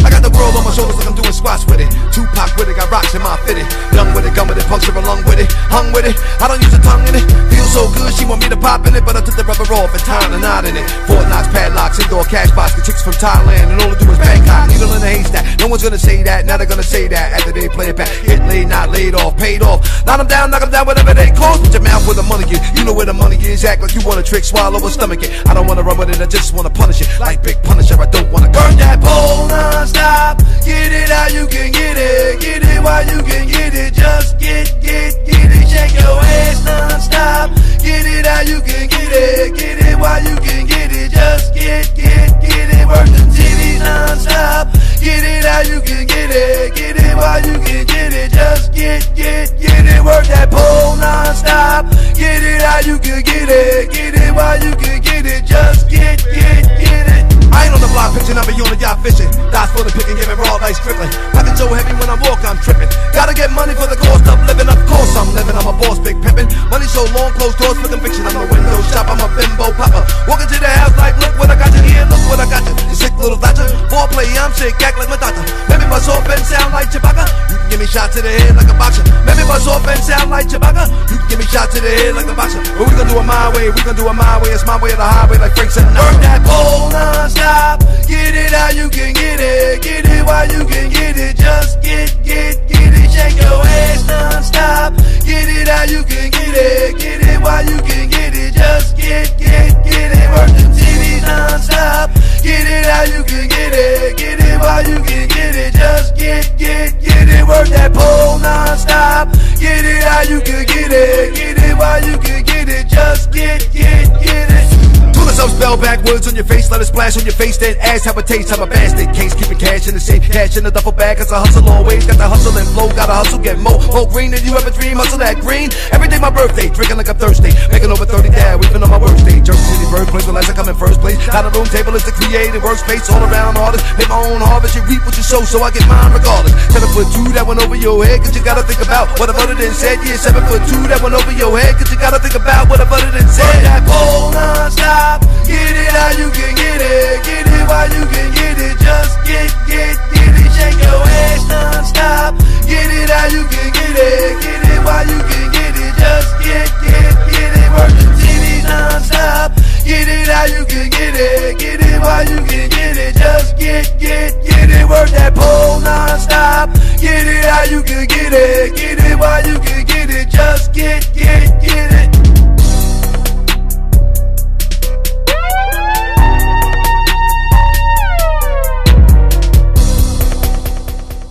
got 0.09 0.23
the 0.23 0.31
world 0.33 0.55
on 0.55 0.63
my 0.63 0.71
shoulders 0.71 0.95
like 0.95 1.05
I'm 1.05 1.15
doing 1.15 1.33
squats 1.33 1.65
with 1.65 1.81
it. 1.81 1.91
Tupac 2.13 2.55
with 2.55 2.69
it, 2.69 2.77
got 2.77 2.89
rocks 2.89 3.13
in 3.13 3.21
my 3.21 3.35
fitted. 3.45 3.67
Young 3.93 4.15
with 4.15 4.25
it, 4.25 4.33
gun 4.33 4.47
with 4.47 4.57
it, 4.57 4.58
puncture 4.69 4.93
a 4.93 5.01
lung 5.01 5.25
with 5.25 5.41
it. 5.41 5.49
Hung 5.73 5.89
with 5.91 6.05
it, 6.05 6.15
I 6.37 6.45
don't 6.47 6.61
use 6.61 6.73
a 6.77 6.81
tongue 6.85 7.01
in 7.09 7.17
it. 7.17 7.25
Feels 7.49 7.73
so 7.73 7.89
good, 7.97 8.13
she 8.13 8.23
want 8.29 8.45
me 8.45 8.49
to 8.53 8.57
pop 8.57 8.85
in 8.85 8.93
it, 8.93 9.03
but 9.03 9.17
I 9.17 9.21
took 9.25 9.35
the 9.35 9.43
rubber 9.43 9.65
off 9.73 9.89
and 9.89 10.03
tied 10.05 10.29
a 10.29 10.37
knot 10.37 10.69
in 10.69 10.77
it. 10.77 10.85
Knox 11.09 11.49
padlocks, 11.49 11.99
indoor 11.99 12.23
cash 12.25 12.49
box, 12.53 12.77
the 12.77 12.81
chicks 12.81 13.01
from 13.01 13.13
Thailand, 13.17 13.73
and 13.73 13.81
all 13.81 13.89
they 13.89 13.99
do 13.99 14.09
is 14.09 14.17
Bangkok. 14.17 14.69
Needle 14.69 14.93
in 14.93 15.01
a 15.01 15.09
haystack, 15.09 15.45
no 15.59 15.67
one's 15.67 15.81
gonna 15.81 15.97
say 15.97 16.21
that, 16.23 16.45
now 16.45 16.57
they're 16.57 16.69
gonna 16.69 16.85
say 16.85 17.07
that 17.09 17.33
after 17.33 17.51
they 17.51 17.67
play 17.69 17.89
it 17.89 17.97
back. 17.97 18.09
Hit 18.25 18.39
laid, 18.45 18.69
not 18.69 18.89
laid 18.89 19.13
off, 19.13 19.37
paid 19.37 19.61
off. 19.61 19.81
Knock 20.05 20.17
them 20.17 20.27
down, 20.27 20.49
knock 20.51 20.61
them 20.61 20.71
down, 20.71 20.85
whatever 20.85 21.13
they 21.13 21.29
cost. 21.31 21.63
Put 21.63 21.73
your 21.73 21.81
mouth 21.81 22.05
where 22.05 22.15
the 22.15 22.23
money 22.23 22.45
is. 22.49 22.61
You 22.77 22.85
know 22.85 22.93
where 22.93 23.05
the 23.05 23.13
money 23.13 23.37
is. 23.37 23.65
Act 23.65 23.81
like 23.81 23.93
you 23.93 24.01
want 24.05 24.19
a 24.19 24.23
trick, 24.23 24.43
swallow 24.43 24.81
or 24.81 24.89
stomach 24.89 25.21
it. 25.21 25.29
I 25.47 25.53
don't 25.53 25.67
wanna 25.67 25.83
run 25.83 25.97
with 25.97 26.09
it, 26.09 26.21
I 26.21 26.25
just 26.25 26.53
wanna 26.53 26.69
punish 26.69 27.01
it. 27.01 27.09
Like 27.19 27.43
Big 27.43 27.61
Punisher, 27.63 27.99
I 27.99 28.05
don't 28.05 28.31
wanna 28.31 28.49
burn 28.49 28.77
that 28.77 29.01
pole 29.01 29.47
non-stop. 29.47 30.37
Get 30.65 30.91
it 30.91 31.09
how 31.09 31.27
you 31.27 31.45
can 31.47 31.71
get 31.71 31.97
it. 31.97 32.41
Get 32.41 32.63
it 32.63 32.81
while 32.83 33.05
you 33.05 33.21
can 33.23 33.47
get 33.47 33.73
it. 33.73 33.93
Just 33.93 34.39
get, 34.39 34.58
get, 34.65 34.81
get 34.81 35.25
get 35.25 35.51
it. 35.51 35.67
Shake 35.69 35.93
your 35.93 36.19
ass 36.19 36.65
non-stop. 36.65 37.51
Get 37.79 38.05
it 38.05 38.25
how 38.25 38.41
you 38.41 38.59
can 38.61 38.87
get 38.87 39.11
it. 39.11 39.55
Get 39.55 39.77
it 39.79 39.97
while 39.99 40.21
you 40.23 40.35
can 40.37 40.65
get 40.67 40.91
it. 40.91 41.11
Just 41.11 41.53
get, 41.53 41.93
get, 41.95 42.41
get 42.41 42.67
it. 42.67 42.87
Work 42.87 43.07
the 43.07 43.23
TV 43.31 43.79
non-stop. 43.79 44.73
Get 44.99 45.23
it 45.23 45.45
how 45.45 45.61
you 45.61 45.79
can 45.81 46.05
get 46.07 46.29
it. 46.31 46.75
Get 46.75 46.97
it 46.97 47.15
while 47.15 47.41
you 47.45 47.55
can 47.63 47.85
get 47.85 48.13
it. 48.13 48.31
Just 48.31 48.73
get, 48.73 49.07
get, 49.15 49.55
get 49.59 49.85
it. 49.85 50.03
Work 50.03 50.25
that 50.27 50.51
pole 50.51 50.95
non-stop. 50.97 51.85
Get 52.15 52.43
it 52.43 52.61
how 52.61 52.79
you 52.79 52.99
can 52.99 53.21
get 53.23 53.49
it. 53.49 53.91
Get 53.91 54.15
it 54.15 54.33
while 54.33 54.59
you 54.59 54.75
can 54.75 55.01
get 55.01 55.25
it. 55.25 55.45
Just 55.45 55.89
get, 55.89 56.19
get, 56.23 56.63
get 56.83 57.05
it. 57.07 57.23
I 57.53 57.65
ain't 57.65 57.73
on 57.73 57.81
the 57.81 57.91
block 57.91 58.13
pitching, 58.13 58.37
I 58.37 58.43
be 58.45 58.53
on 58.61 58.69
the 58.69 58.79
yacht 58.79 59.01
fishing. 59.03 59.29
Dice 59.51 59.71
for 59.71 59.83
the 59.83 59.91
picking, 59.91 60.15
giving 60.15 60.37
raw 60.37 60.55
like 60.61 60.75
stripping. 60.75 61.09
Pocket 61.33 61.57
so 61.57 61.67
heavy 61.71 61.95
when 61.97 62.09
I 62.09 62.17
walk, 62.27 62.43
I'm 62.45 62.59
tripping. 62.59 62.89
Gotta 63.11 63.33
get 63.33 63.51
money 63.51 63.73
for 63.73 63.87
the 63.87 63.97
cost 63.97 64.27
of 64.27 64.48
living. 64.49 64.69
Of 64.69 64.81
course 64.89 65.13
I'm 65.13 65.29
living, 65.37 65.53
I'm 65.53 65.69
a 65.69 65.75
boss, 65.77 66.01
big 66.01 66.17
pimpin'. 66.25 66.49
Money 66.73 66.89
so 66.89 67.05
long, 67.13 67.29
closed 67.37 67.57
doors 67.61 67.77
for 67.77 67.89
conviction. 67.89 68.25
I'm 68.25 68.37
a 68.41 68.45
window 68.49 68.81
shop, 68.89 69.05
I'm 69.05 69.21
a 69.21 69.29
bimbo 69.37 69.69
popper. 69.77 70.01
Walking 70.25 70.49
to 70.49 70.57
the 70.57 70.71
house 70.81 70.95
like, 70.97 71.13
look 71.21 71.33
what 71.37 71.53
I 71.53 71.55
got 71.55 71.69
you 71.77 71.85
here, 71.85 72.05
look 72.09 72.21
what 72.25 72.41
I 72.41 72.49
got 72.49 72.65
you. 72.65 72.73
Sick 72.97 73.13
little 73.21 73.37
dodger. 73.37 73.69
Ball 73.93 74.09
play, 74.09 74.25
I'm 74.41 74.51
sick, 74.57 74.73
act 74.81 74.97
like 74.97 75.09
my 75.09 75.19
doctor. 75.21 75.45
Maybe 75.69 75.85
my 75.85 76.01
soft 76.01 76.25
and 76.25 76.41
sound 76.41 76.73
like 76.73 76.89
Chewbacca. 76.89 77.25
You 77.49 77.57
can 77.61 77.67
give 77.69 77.79
me 77.79 77.87
shot 77.87 78.11
to 78.17 78.19
the 78.21 78.31
head 78.31 78.55
like 78.57 78.69
a 78.69 78.75
boxer. 78.75 79.05
Maybe 79.25 79.45
my 79.45 79.61
soft 79.61 79.85
and 79.85 80.01
sound 80.01 80.29
like 80.33 80.49
Chewbacca. 80.49 80.89
You 81.09 81.17
can 81.21 81.27
give 81.29 81.39
me 81.39 81.45
shot 81.45 81.69
to 81.71 81.79
the 81.79 81.89
head 81.89 82.15
like 82.17 82.27
a 82.27 82.33
boxer. 82.33 82.61
But 82.77 82.89
we 82.89 82.93
gon' 82.97 83.07
do 83.07 83.21
it 83.21 83.27
my 83.27 83.53
way, 83.53 83.69
we 83.69 83.79
gon' 83.85 83.95
do 83.95 84.09
it 84.09 84.17
my 84.17 84.41
way. 84.41 84.49
It's 84.49 84.65
my 84.65 84.81
way 84.81 84.91
of 84.91 84.99
the 84.99 85.05
highway 85.05 85.37
like 85.37 85.53
Frank 85.53 85.71
Sinatra. 85.71 86.01
Work 86.01 86.17
that 86.25 86.41
pole 86.41 86.89
non-stop. 86.89 87.85
Get 88.09 88.33
it 88.33 88.51
how 88.51 88.73
you 88.73 88.89
can 88.89 89.13
get 89.13 89.39
it. 89.39 89.81
Get 89.81 90.05
it 90.09 90.25
while 90.25 90.49
you 90.49 90.65
can 90.65 90.89
get 90.89 91.17
it. 91.17 91.37
Just 91.37 91.81
get, 91.81 92.09
get, 92.23 92.57
get 92.67 92.93
it. 92.97 93.07
Shake 93.13 93.37
your 93.37 93.61
ass 93.61 94.03
non-stop. 94.39 94.93
Get 95.25 95.49
it 95.49 95.67
how 95.67 95.83
you 95.83 96.01
can 96.03 96.31
get 96.31 96.55
it. 96.55 96.97
Get 96.97 97.21
it 97.21 97.41
while 97.41 97.63
you 97.63 97.77
can 97.81 98.09
get 98.09 98.33
it. 98.33 98.53
Just 98.53 98.95
get, 98.95 99.37
get, 99.37 99.83
get 99.83 100.11
it. 100.15 100.29
Work 100.31 100.51
the 100.55 100.65
TV 100.79 101.21
non-stop. 101.21 102.11
Get 102.41 102.65
it 102.65 102.85
how 102.85 103.03
you 103.03 103.23
can 103.23 103.47
get 103.49 103.73
it. 103.73 104.17
Get 104.17 104.39
it 104.39 104.59
while 104.59 104.87
you 104.87 104.95
can 105.03 105.27
get 105.27 105.55
it. 105.55 105.73
Just 105.73 106.15
get, 106.15 106.57
get, 106.57 107.01
get 107.01 107.27
it. 107.27 107.47
Work 107.47 107.67
that 107.67 107.91
pole 107.93 108.39
non-stop. 108.39 109.27
Get 109.59 109.83
it 109.83 110.03
how 110.03 110.21
you 110.21 110.39
can 110.39 110.65
get 110.65 110.91
it. 110.91 111.35
Get 111.35 111.57
it 111.57 111.77
while 111.77 112.01
you 112.01 112.17
can 112.17 112.43
get 112.43 112.69
it. 112.69 112.87
Just 112.87 113.33
get, 113.33 113.67
get, 113.73 114.07
get 114.23 114.51
it. 114.51 114.88
Pull 115.19 115.27
up, 115.27 115.49
spell 115.51 115.75
backwards 115.75 116.27
on 116.27 116.35
your 116.35 116.47
face, 116.47 116.71
let 116.71 116.79
it 116.79 116.85
splash 116.85 117.17
on 117.19 117.25
your 117.27 117.35
face, 117.35 117.57
then 117.57 117.75
ass 117.83 118.05
have 118.05 118.17
a 118.17 118.23
taste, 118.23 118.49
have 118.49 118.63
a 118.63 118.67
bastard. 118.67 119.11
Case, 119.11 119.35
keeping 119.35 119.59
cash 119.59 119.87
in 119.87 119.93
the 119.93 119.99
safe, 119.99 120.23
cash 120.31 120.55
in 120.55 120.63
the 120.63 120.71
duffel 120.71 120.95
bag, 120.95 121.17
cause 121.17 121.31
I 121.31 121.39
hustle 121.43 121.67
always, 121.67 122.07
got 122.07 122.15
the 122.15 122.27
hustle 122.27 122.55
and 122.55 122.67
flow, 122.71 122.87
gotta 122.95 123.11
hustle, 123.11 123.39
get 123.39 123.59
more, 123.59 123.79
more 123.91 124.07
green 124.07 124.31
than 124.31 124.43
you 124.47 124.55
ever 124.55 124.71
dream, 124.71 124.95
hustle 124.95 125.19
that 125.19 125.43
green, 125.43 125.67
every 125.91 126.07
day 126.07 126.19
my 126.19 126.31
birthday, 126.31 126.71
drinking 126.71 126.95
like 126.95 127.09
I'm 127.09 127.19
thirsty, 127.19 127.51
making 127.67 127.91
over 127.91 128.05
30 128.05 128.29
dad, 128.31 128.63
weeping 128.63 128.79
on 128.79 128.89
my 128.89 128.99
worst 128.99 129.25
day, 129.27 129.43
Jersey 129.43 129.59
City 129.59 129.87
birthplace, 129.91 130.27
unless 130.27 130.47
I 130.47 130.53
come 130.55 130.69
in 130.71 130.75
first 130.79 131.03
place, 131.03 131.19
got 131.27 131.43
a 131.43 131.51
room 131.51 131.67
table 131.67 131.95
is 131.95 132.05
the 132.07 132.15
creative 132.15 132.63
workspace, 132.63 133.11
all 133.11 133.23
around 133.27 133.57
artists, 133.57 133.83
make 133.97 134.07
my 134.07 134.19
own 134.23 134.39
harvest, 134.39 134.75
you 134.75 134.83
reap 134.87 135.03
what 135.03 135.17
you 135.17 135.25
sow, 135.25 135.43
so 135.43 135.59
I 135.59 135.71
get 135.71 135.83
mine 135.91 136.13
regardless, 136.15 136.55
seven 136.71 136.87
foot 136.95 137.11
two, 137.11 137.27
that 137.35 137.43
went 137.43 137.59
over 137.59 137.75
your 137.75 137.99
head, 138.05 138.23
cause 138.23 138.35
you 138.35 138.43
gotta 138.43 138.63
think 138.63 138.79
about 138.85 139.11
what 139.19 139.27
I've 139.27 139.39
uttered 139.39 139.59
and 139.59 139.75
said, 139.75 139.99
yeah, 140.05 140.15
seven 140.15 140.45
foot 140.47 140.63
two, 140.69 140.79
that 140.87 141.01
went 141.01 141.15
over 141.17 141.33
your 141.33 141.51
head, 141.57 141.75
cause 141.75 141.89
you 141.91 141.97
gotta 141.97 142.21
think 142.21 142.37
about 142.37 142.69
what 142.69 142.79
I've 142.79 142.91
uttered 142.91 143.15
and 143.17 143.29
said, 143.29 143.65
that 143.65 143.81
pole 143.83 144.31
non-stop, 144.31 145.08
get 145.17 145.73
it 145.73 145.89
how 145.89 146.11
you 146.21 146.29
can 146.29 146.53
get 146.53 146.81
it, 146.81 147.23
get 147.25 147.47
it 147.47 147.65
while 147.67 147.89
you 147.89 148.05
can 148.13 148.29
get 148.37 148.57
it, 148.61 148.77
just 148.77 149.17
get, 149.25 149.49
get, 149.65 149.97
get 150.13 150.33
it, 150.37 150.49
shake 150.53 150.77
your 150.85 151.01
ass 151.01 151.41
non-stop, 151.49 152.37
get 152.69 152.89
it 152.93 153.09
how 153.09 153.25
you 153.33 153.43
can 153.49 153.69
get 153.73 153.95
it, 153.97 154.37
get 154.43 154.61
it 154.69 154.79
while 154.85 155.07
you 155.07 155.19
can 155.25 155.47
get 155.49 155.73
it, 155.73 155.93
just 155.97 156.31
get, 156.45 156.69
get, 156.85 157.13
get 157.33 157.53
it, 157.57 157.69
work 157.73 157.93
the 157.97 158.05
TV 158.21 158.61
non-stop, 158.69 159.49
get 159.81 160.07
it 160.07 160.27
how 160.29 160.45
you 160.45 160.63
can 160.69 160.89
get 160.93 161.15
it, 161.17 161.57
get 161.57 161.81
it 161.81 161.99
while 162.01 162.25
you 162.29 162.39
can 162.45 162.69
get 162.69 162.97
it, 162.97 163.15
just 163.17 163.57
get, 163.57 163.89
get, 163.97 164.29
get 164.45 164.69
it, 164.69 164.85
work 164.87 165.09
that 165.09 165.33
pole 165.33 165.81
non-stop, 165.81 166.69
get 167.01 167.25
it 167.25 167.45
how 167.49 167.63
you 167.65 167.81
can 167.81 168.05
get 168.05 168.33
it, 168.33 168.75
get 168.77 168.99
it 168.99 169.17
while 169.17 169.41
you 169.41 169.57
can 169.57 169.85
get 169.85 170.09
it, 170.09 170.29
just 170.29 170.71
get, 170.73 171.01
get, 171.15 171.49
get 171.65 171.91
it. 171.97 172.28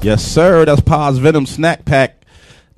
Yes, 0.09 0.25
sir. 0.25 0.65
That's 0.65 0.81
Paz 0.81 1.19
Venom 1.19 1.45
Snack 1.45 1.85
Pack. 1.85 2.25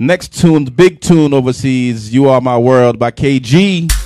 Next 0.00 0.36
tune, 0.40 0.64
big 0.64 1.00
tune 1.00 1.32
overseas, 1.32 2.12
You 2.12 2.28
Are 2.28 2.40
My 2.40 2.58
World 2.58 2.98
by 2.98 3.12
KG. 3.12 3.99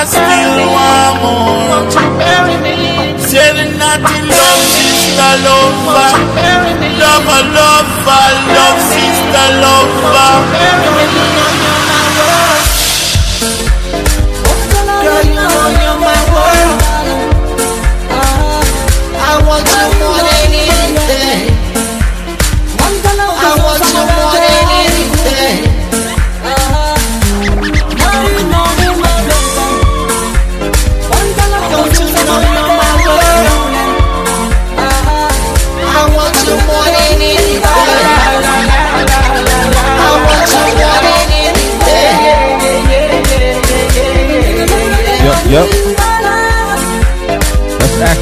I 0.00 0.04
still 0.04 0.62
want 0.70 1.18
more. 1.26 1.58
Won't 1.74 1.90
you 1.90 2.06
marry 2.22 2.54
me? 2.62 3.18
Say 3.18 3.50
the 3.50 3.66
love, 3.74 4.62
sister 4.62 5.32
lover. 5.42 6.10
Lover, 7.02 7.42
lover, 7.58 8.26
love, 8.54 8.78
sister 8.94 9.48
lover. 9.58 11.47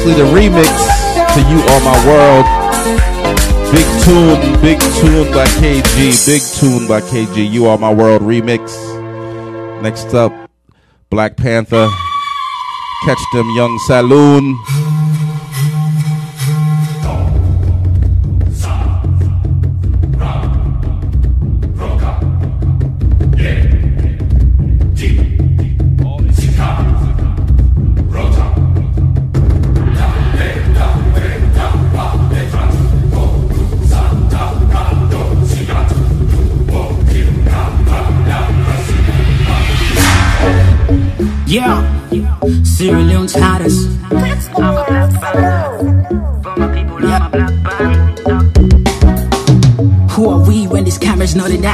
The 0.07 0.23
remix 0.23 0.71
to 1.35 1.41
You 1.49 1.59
Are 1.59 1.81
My 1.81 2.07
World. 2.07 2.45
Big 3.71 3.85
tune, 4.03 4.61
big 4.61 4.79
tune 4.79 5.31
by 5.33 5.45
KG. 5.59 6.25
Big 6.25 6.41
tune 6.55 6.87
by 6.87 7.01
KG. 7.01 7.51
You 7.51 7.67
Are 7.67 7.77
My 7.77 7.93
World 7.93 8.21
remix. 8.21 8.71
Next 9.83 10.13
up, 10.13 10.31
Black 11.09 11.35
Panther. 11.35 11.87
Catch 13.05 13.19
them 13.33 13.47
young 13.57 13.77
saloon. 13.85 14.57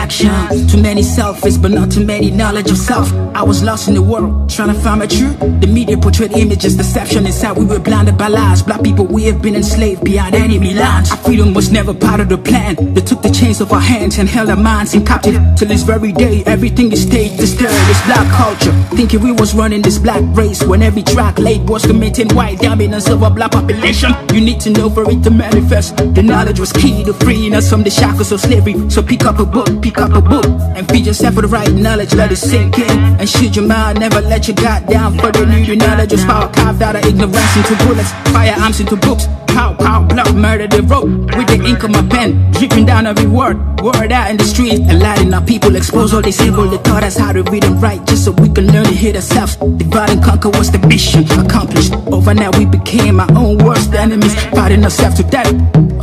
Action? 0.04 0.68
Too 0.68 0.82
many 0.82 1.02
selfies, 1.02 1.58
but 1.62 1.72
not 1.72 1.90
too 1.92 2.06
many 2.06 2.30
knowledge 2.30 2.70
of 2.70 2.78
self. 2.78 3.08
I 3.34 3.44
was 3.44 3.64
lost 3.64 3.88
in 3.88 3.94
the 3.94 4.02
world, 4.02 4.50
trying 4.50 4.72
to 4.74 4.80
find 4.86 5.00
my 5.00 5.08
truth. 5.08 5.40
The 5.62 5.68
media 5.68 5.98
portrayed 5.98 6.34
images, 6.34 6.76
deception 6.76 7.26
inside. 7.26 7.58
We 7.58 7.66
were 7.66 7.80
blinded 7.80 8.18
by 8.18 8.28
lies. 8.28 8.62
Black 8.62 8.84
people, 8.84 9.06
we 9.06 9.24
have 9.30 9.42
been 9.42 9.56
enslaved 9.56 10.04
beyond 10.04 10.36
enemy 10.36 10.74
lines. 10.74 11.10
Our 11.12 11.18
freedom 11.18 11.54
was 11.54 11.72
never 11.72 11.94
part 11.94 12.20
of 12.20 12.28
the 12.28 12.38
plan. 12.38 12.94
They 12.94 13.02
took 13.02 13.22
the 13.22 13.30
chains 13.30 13.62
off 13.62 13.72
our 13.72 13.80
hands 13.80 14.18
and 14.20 14.28
held 14.28 14.50
our 14.50 14.62
minds 14.72 14.94
in 14.94 15.06
captive. 15.06 15.42
Till 15.58 15.70
this 15.70 15.84
very 15.84 16.12
day, 16.12 16.44
everything 16.46 16.92
is 16.92 17.04
staged 17.04 17.40
to 17.40 17.48
stir 17.48 17.74
this 17.90 18.02
black 18.06 18.28
culture. 18.42 18.74
Thinking 18.98 19.22
we 19.22 19.32
was 19.32 19.56
running 19.56 19.82
this 19.82 19.98
black 19.98 20.22
race 20.36 20.62
when 20.64 20.82
every 20.82 21.04
track 21.04 21.40
laid 21.40 21.68
was 21.70 21.86
committing 21.86 22.30
white 22.36 22.60
dominance 22.60 23.08
of 23.10 23.22
a 23.24 23.30
black 23.30 23.52
population. 23.52 24.12
You 24.34 24.42
need 24.42 24.60
to 24.62 24.70
know 24.70 24.90
for 24.90 25.10
it 25.10 25.24
to 25.24 25.32
manifest. 25.32 25.96
The 25.98 26.24
knowledge 26.24 26.60
was 26.60 26.74
key 26.74 27.04
to 27.06 27.14
freeing 27.14 27.54
us 27.56 27.70
from 27.70 27.84
the 27.84 27.90
shackles 27.90 28.32
of 28.32 28.42
slavery. 28.42 28.76
So 28.90 29.02
pick 29.02 29.26
up 29.26 29.40
a 29.40 29.46
book, 29.46 29.82
pick 29.82 29.93
up 29.98 30.14
a 30.14 30.22
book, 30.22 30.46
and 30.76 30.88
feed 30.90 31.06
yourself 31.06 31.36
with 31.36 31.46
the 31.46 31.50
right 31.50 31.72
knowledge. 31.72 32.14
Let 32.14 32.32
it 32.32 32.38
sink 32.38 32.80
in 32.80 33.00
and 33.20 33.28
shoot 33.30 33.56
your 33.56 33.68
mind. 33.68 34.00
Never 34.00 34.22
let 34.22 34.48
your 34.48 34.56
guard 34.56 34.88
down. 34.88 35.18
For 35.18 35.32
the 35.32 35.46
new 35.46 35.76
knowledge 35.76 36.12
was 36.12 36.24
power 36.26 36.52
carved 36.52 36.82
out 36.82 36.96
of 36.96 37.06
ignorance 37.06 37.56
into 37.58 37.76
bullets, 37.86 38.12
firearms 38.32 38.80
into 38.80 38.96
books. 38.96 39.28
Pow, 39.54 39.74
pow, 39.76 40.02
blood, 40.04 40.36
murder 40.36 40.68
they 40.68 40.82
wrote 40.82 41.06
with 41.06 41.48
the 41.48 41.62
ink 41.64 41.84
of 41.84 41.92
my 41.92 42.02
pen, 42.08 42.52
dripping 42.54 42.86
down 42.86 43.06
every 43.06 43.28
word, 43.28 43.58
word 43.82 44.12
out 44.12 44.32
in 44.32 44.38
the 44.38 44.44
streets, 44.44 44.80
and 44.80 45.00
letting 45.00 45.32
our 45.32 45.46
people 45.46 45.76
expose 45.76 46.12
all 46.12 46.24
this 46.24 46.42
evil. 46.42 46.68
They 46.68 46.80
taught 46.80 47.04
us 47.04 47.18
how 47.18 47.34
to 47.34 47.44
read 47.44 47.64
and 47.64 47.80
write 47.82 48.06
just 48.08 48.26
so 48.26 48.32
we 48.32 48.50
can 48.50 48.66
learn 48.72 48.86
to 48.86 48.96
hit 48.96 49.16
ourselves. 49.16 49.56
Divide 49.58 50.10
and 50.10 50.24
conquer 50.24 50.50
was 50.50 50.72
the 50.72 50.80
mission 50.88 51.24
accomplished. 51.40 51.94
Overnight 52.08 52.58
we 52.58 52.66
became 52.66 53.20
our 53.20 53.32
own 53.38 53.60
worst 53.60 53.94
enemies, 53.94 54.34
fighting 54.52 54.84
ourselves 54.84 55.18
to 55.18 55.24
death. 55.24 55.54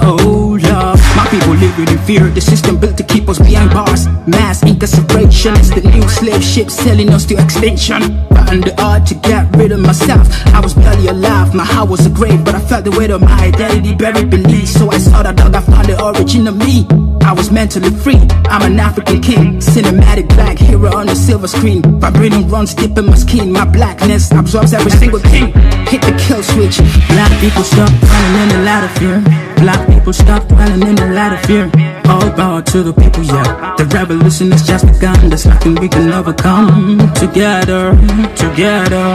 Oh 0.03 0.59
Lord, 0.63 0.99
my 1.17 1.27
people 1.29 1.55
living 1.55 1.89
in 1.89 1.99
fear. 2.07 2.31
The 2.31 2.41
system 2.41 2.79
built 2.79 2.97
to 2.99 3.03
keep 3.03 3.29
us 3.29 3.39
behind 3.39 3.71
bars. 3.71 4.07
Mass 4.27 4.63
incarceration 4.63 5.55
is 5.57 5.71
the 5.71 5.83
new 5.91 6.09
slave 6.09 6.43
ship 6.43 6.71
selling 6.71 7.11
us 7.11 7.27
to 7.27 7.35
extinction. 7.35 8.01
Found 8.31 8.69
it 8.69 8.79
hard 8.79 9.07
to 9.07 9.15
get 9.17 9.55
rid 9.57 9.73
of 9.73 9.81
myself. 9.81 10.29
I 10.55 10.61
was 10.61 10.75
barely 10.75 11.09
alive, 11.09 11.55
my 11.55 11.65
heart 11.65 11.91
was 11.91 12.07
a 12.07 12.11
grave, 12.11 12.45
but 12.45 12.55
I 12.55 12.61
felt 12.61 12.85
the 12.85 12.93
weight 12.93 13.11
of 13.11 13.21
my 13.21 13.40
identity 13.41 13.95
buried 13.95 14.31
beneath. 14.31 14.69
So 14.69 14.91
I 14.91 14.99
saw 14.99 15.23
the 15.23 15.33
dog, 15.33 15.55
I 15.55 15.61
found 15.61 15.89
the 15.89 16.03
origin 16.03 16.47
of 16.47 16.57
me. 16.57 16.87
I 17.23 17.33
was 17.33 17.51
mentally 17.51 17.91
free. 17.91 18.21
I'm 18.47 18.63
an 18.63 18.81
African 18.81 19.21
king, 19.21 19.59
cinematic 19.59 20.29
black 20.29 20.59
hero 20.59 20.95
on 20.95 21.07
the 21.07 21.15
silver 21.15 21.49
screen. 21.49 21.83
Vibrating 22.01 22.49
runs 22.49 22.75
deep 22.75 22.97
in 22.99 23.07
my 23.07 23.15
skin. 23.15 23.53
My 23.53 23.65
blackness 23.65 24.31
absorbs 24.33 24.73
every 24.73 24.91
single 24.91 25.21
thing. 25.21 25.53
Hit 25.87 26.03
the 26.03 26.15
kill 26.19 26.43
switch. 26.43 26.79
Black 27.09 27.33
people 27.41 27.63
stop 27.63 27.91
dwelling 28.01 28.43
in 28.43 28.49
the 28.49 28.63
light 28.65 28.85
of 28.85 28.93
fear. 28.99 29.21
Black 29.57 29.89
people 29.89 30.13
stop 30.13 30.47
dwelling 30.49 30.87
in 30.87 30.95
the 30.97 31.07
light 31.07 31.33
of 31.33 31.41
fear. 31.47 32.00
All 32.11 32.31
power 32.33 32.61
to 32.61 32.83
the 32.83 32.93
people, 32.93 33.23
yeah. 33.23 33.75
The 33.79 33.87
revolution 33.95 34.53
is 34.53 34.67
just 34.67 34.85
begun. 34.87 35.29
There's 35.31 35.47
nothing 35.47 35.77
we 35.77 35.89
can 35.89 36.13
overcome. 36.13 36.99
Together, 37.15 37.95
together. 38.35 39.07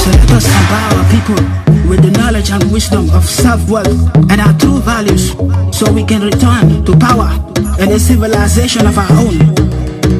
So 0.00 0.10
let 0.14 0.30
us 0.30 0.46
empower 0.46 1.02
people 1.10 1.40
with 1.90 2.00
the 2.06 2.12
knowledge 2.18 2.50
and 2.50 2.62
wisdom 2.72 3.10
of 3.10 3.24
self-worth 3.24 3.90
and 4.30 4.40
our 4.40 4.54
true 4.58 4.78
values 4.80 5.32
so 5.76 5.90
we 5.92 6.04
can 6.04 6.22
return 6.22 6.84
to 6.84 6.96
power 6.96 7.28
and 7.80 7.90
a 7.90 7.98
civilization 7.98 8.86
of 8.86 8.96
our 8.96 9.10
own. 9.18 9.36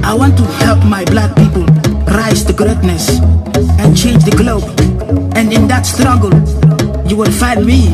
I 0.05 0.15
want 0.15 0.37
to 0.39 0.45
help 0.65 0.85
my 0.85 1.05
black 1.05 1.35
people 1.37 1.65
rise 2.11 2.45
to 2.45 2.53
greatness 2.53 3.21
and 3.81 3.97
change 3.97 4.25
the 4.25 4.35
globe. 4.37 4.65
And 5.37 5.53
in 5.53 5.69
that 5.69 5.87
struggle, 5.87 6.35
you 7.09 7.17
will 7.17 7.33
find 7.33 7.65
me 7.65 7.87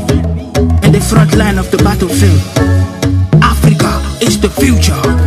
in 0.85 0.93
the 0.93 1.05
front 1.07 1.37
line 1.37 1.59
of 1.59 1.71
the 1.71 1.79
battlefield 1.79 2.50
future. 4.59 5.20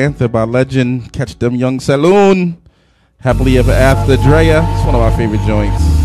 Panther 0.00 0.28
by 0.28 0.44
Legend. 0.44 1.12
Catch 1.12 1.38
them 1.38 1.54
Young 1.54 1.78
Saloon. 1.78 2.56
Happily 3.18 3.58
Ever 3.58 3.70
After 3.70 4.16
Drea. 4.16 4.62
It's 4.62 4.86
one 4.86 4.94
of 4.94 5.02
my 5.02 5.14
favorite 5.14 5.46
joints. 5.46 5.99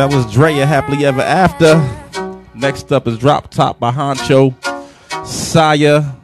That 0.00 0.14
was 0.14 0.32
Drea 0.32 0.64
Happily 0.64 1.04
Ever 1.04 1.20
After. 1.20 1.76
Next 2.54 2.90
up 2.90 3.06
is 3.06 3.18
Drop 3.18 3.50
Top 3.50 3.78
by 3.78 3.92
Honcho, 3.92 4.54
Saya, 5.26 6.16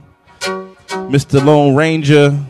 Mr. 1.10 1.44
Lone 1.44 1.76
Ranger. 1.76 2.42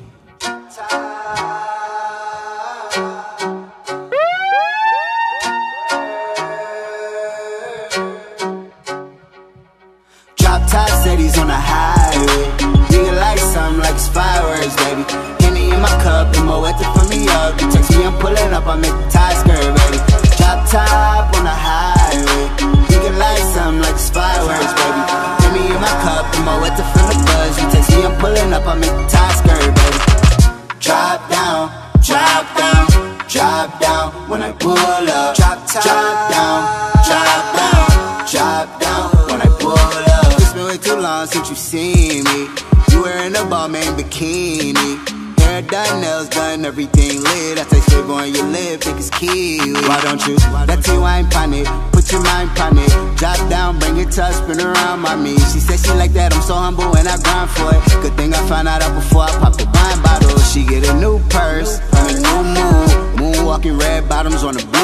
And 57.06 57.20
I 57.20 57.22
grind 57.22 57.50
for 57.50 57.74
it. 57.74 58.02
Good 58.02 58.16
thing 58.16 58.34
I 58.34 58.48
found 58.48 58.68
out 58.68 58.82
before 58.94 59.22
I 59.22 59.30
popped 59.38 59.58
the 59.58 59.64
wine 59.66 60.02
bottle. 60.02 60.38
She 60.40 60.64
get 60.64 60.88
a 60.88 60.94
new 60.94 61.18
purse, 61.28 61.78
a 61.92 62.12
new 62.14 62.42
moon. 62.42 62.86
Moonwalking 63.16 63.80
red 63.80 64.08
bottoms 64.08 64.42
on 64.44 64.56
a 64.56 64.75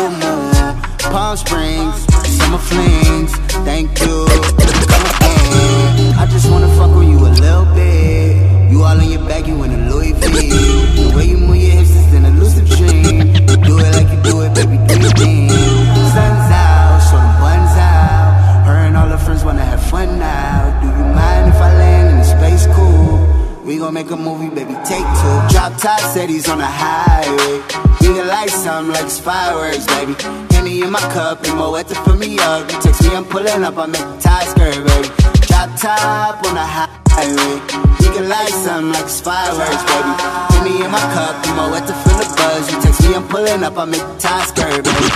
it's 29.12 29.20
fireworks, 29.20 29.86
baby. 29.92 30.14
Henny 30.52 30.82
in 30.82 30.90
my 30.90 31.00
cup, 31.12 31.44
and 31.44 31.88
to 31.88 31.94
fill 32.02 32.16
me 32.16 32.38
up. 32.38 32.70
You 32.72 32.80
text 32.80 33.02
me, 33.02 33.14
I'm 33.14 33.24
pulling 33.24 33.62
up, 33.62 33.76
I 33.76 33.86
make 33.86 34.00
the 34.00 34.18
tie 34.24 34.44
skirt, 34.44 34.80
baby. 34.88 35.08
Drop 35.48 35.68
top 35.76 36.36
on 36.46 36.54
the 36.54 36.64
highway. 36.64 37.54
We 38.00 38.06
can 38.14 38.28
light 38.28 38.54
something 38.64 38.92
like 38.92 39.04
it's 39.04 39.20
fireworks, 39.20 39.84
baby. 39.90 40.12
Henny 40.52 40.84
in 40.84 40.90
my 40.90 41.04
cup, 41.12 41.36
and 41.44 41.86
to 41.88 41.94
fill 42.04 42.18
the 42.22 42.28
buzz. 42.36 42.72
You 42.72 42.80
text 42.80 43.02
me, 43.04 43.14
I'm 43.14 43.28
pulling 43.28 43.62
up, 43.62 43.76
I 43.76 43.84
make 43.84 44.00
the 44.00 44.16
tie 44.18 44.46
skirt, 44.48 44.80
baby. 44.80 45.08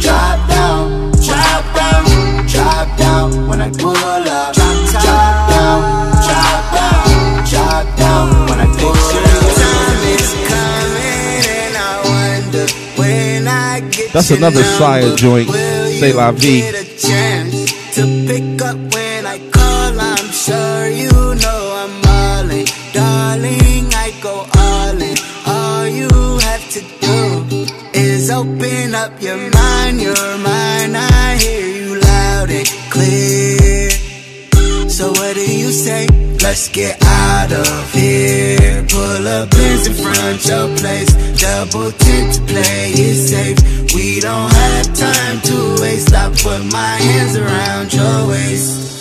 Drop 0.00 0.38
down, 0.48 1.12
drop 1.20 1.64
down, 1.76 2.46
drop 2.48 2.88
down 2.98 3.48
when 3.48 3.60
I 3.60 3.70
pull 3.70 4.19
That's 14.12 14.32
another 14.32 14.64
Sire 14.64 15.14
joint, 15.14 15.48
Say 15.50 16.12
La 16.12 16.32
Vie. 16.32 16.60
get 16.60 16.74
a 16.74 16.84
chance 16.98 17.94
to 17.94 18.02
pick 18.26 18.60
up 18.60 18.76
when 18.92 19.24
I 19.24 19.38
call. 19.50 20.00
I'm 20.00 20.26
sure 20.32 20.88
you 20.88 21.12
know 21.12 21.60
I'm 21.82 21.94
all 22.18 22.50
in, 22.50 22.66
darling. 22.92 23.86
I 23.94 24.12
go 24.20 24.46
all 24.58 25.00
in. 25.00 25.16
All 25.46 25.86
you 25.86 26.08
have 26.42 26.64
to 26.74 26.80
do 26.80 27.66
is 27.94 28.30
open 28.32 28.96
up 28.96 29.12
your 29.22 29.36
mind, 29.36 30.00
your 30.00 30.38
mind. 30.38 30.96
I 30.96 31.36
hear 31.38 31.66
you 31.68 32.00
loud 32.00 32.50
and 32.50 32.66
clear. 32.90 33.90
So 34.88 35.10
what 35.12 35.36
do 35.36 35.46
you 35.56 35.70
say? 35.70 36.08
Let's 36.42 36.68
get 36.68 36.98
out 37.00 37.52
of 37.52 37.92
here. 37.92 38.84
Pull 38.88 39.28
up 39.28 39.54
in 39.54 39.94
front 39.94 40.46
your 40.46 40.68
place. 40.78 41.12
Double 41.40 41.92
tint 41.92 42.34
to 42.34 42.40
play 42.42 42.90
it 42.90 43.16
safe. 43.16 43.69
We 43.92 44.20
don't 44.20 44.52
have 44.52 44.94
time 44.94 45.40
to 45.40 45.82
waste. 45.82 46.14
I 46.14 46.28
put 46.30 46.64
my 46.72 46.94
hands 46.96 47.36
around 47.36 47.92
your 47.92 48.28
waist. 48.28 48.99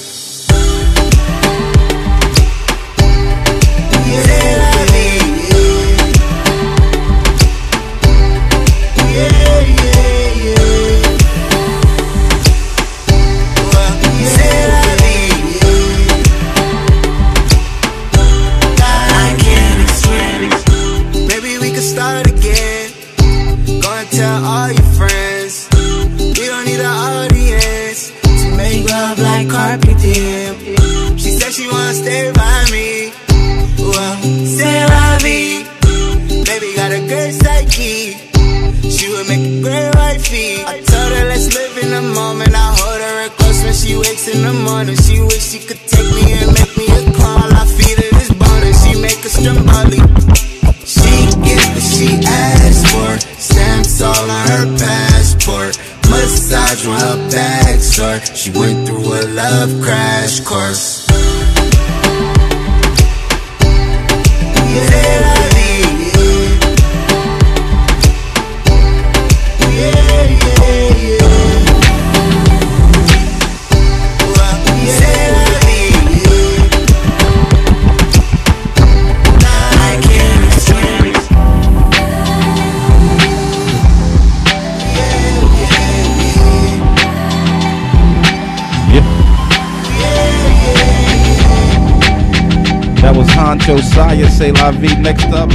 Next 94.70 95.26
up 95.34 95.50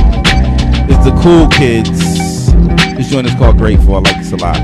is 0.90 0.98
the 1.04 1.16
Cool 1.22 1.46
Kids. 1.46 2.50
This 2.96 3.10
joint 3.10 3.28
is 3.28 3.34
called 3.34 3.58
Grateful. 3.58 3.94
I 3.94 3.98
like 4.00 4.16
this 4.16 4.32
a 4.32 4.36
lot. 4.36 4.56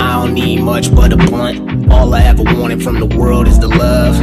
I 0.00 0.22
don't 0.22 0.34
need 0.34 0.62
much 0.62 0.94
but 0.94 1.12
a 1.12 1.16
blunt. 1.16 1.90
All 1.90 2.14
I 2.14 2.22
ever 2.22 2.44
wanted 2.44 2.80
from 2.80 3.00
the 3.00 3.06
world 3.06 3.48
is 3.48 3.58
the 3.58 3.66
love. 3.66 4.16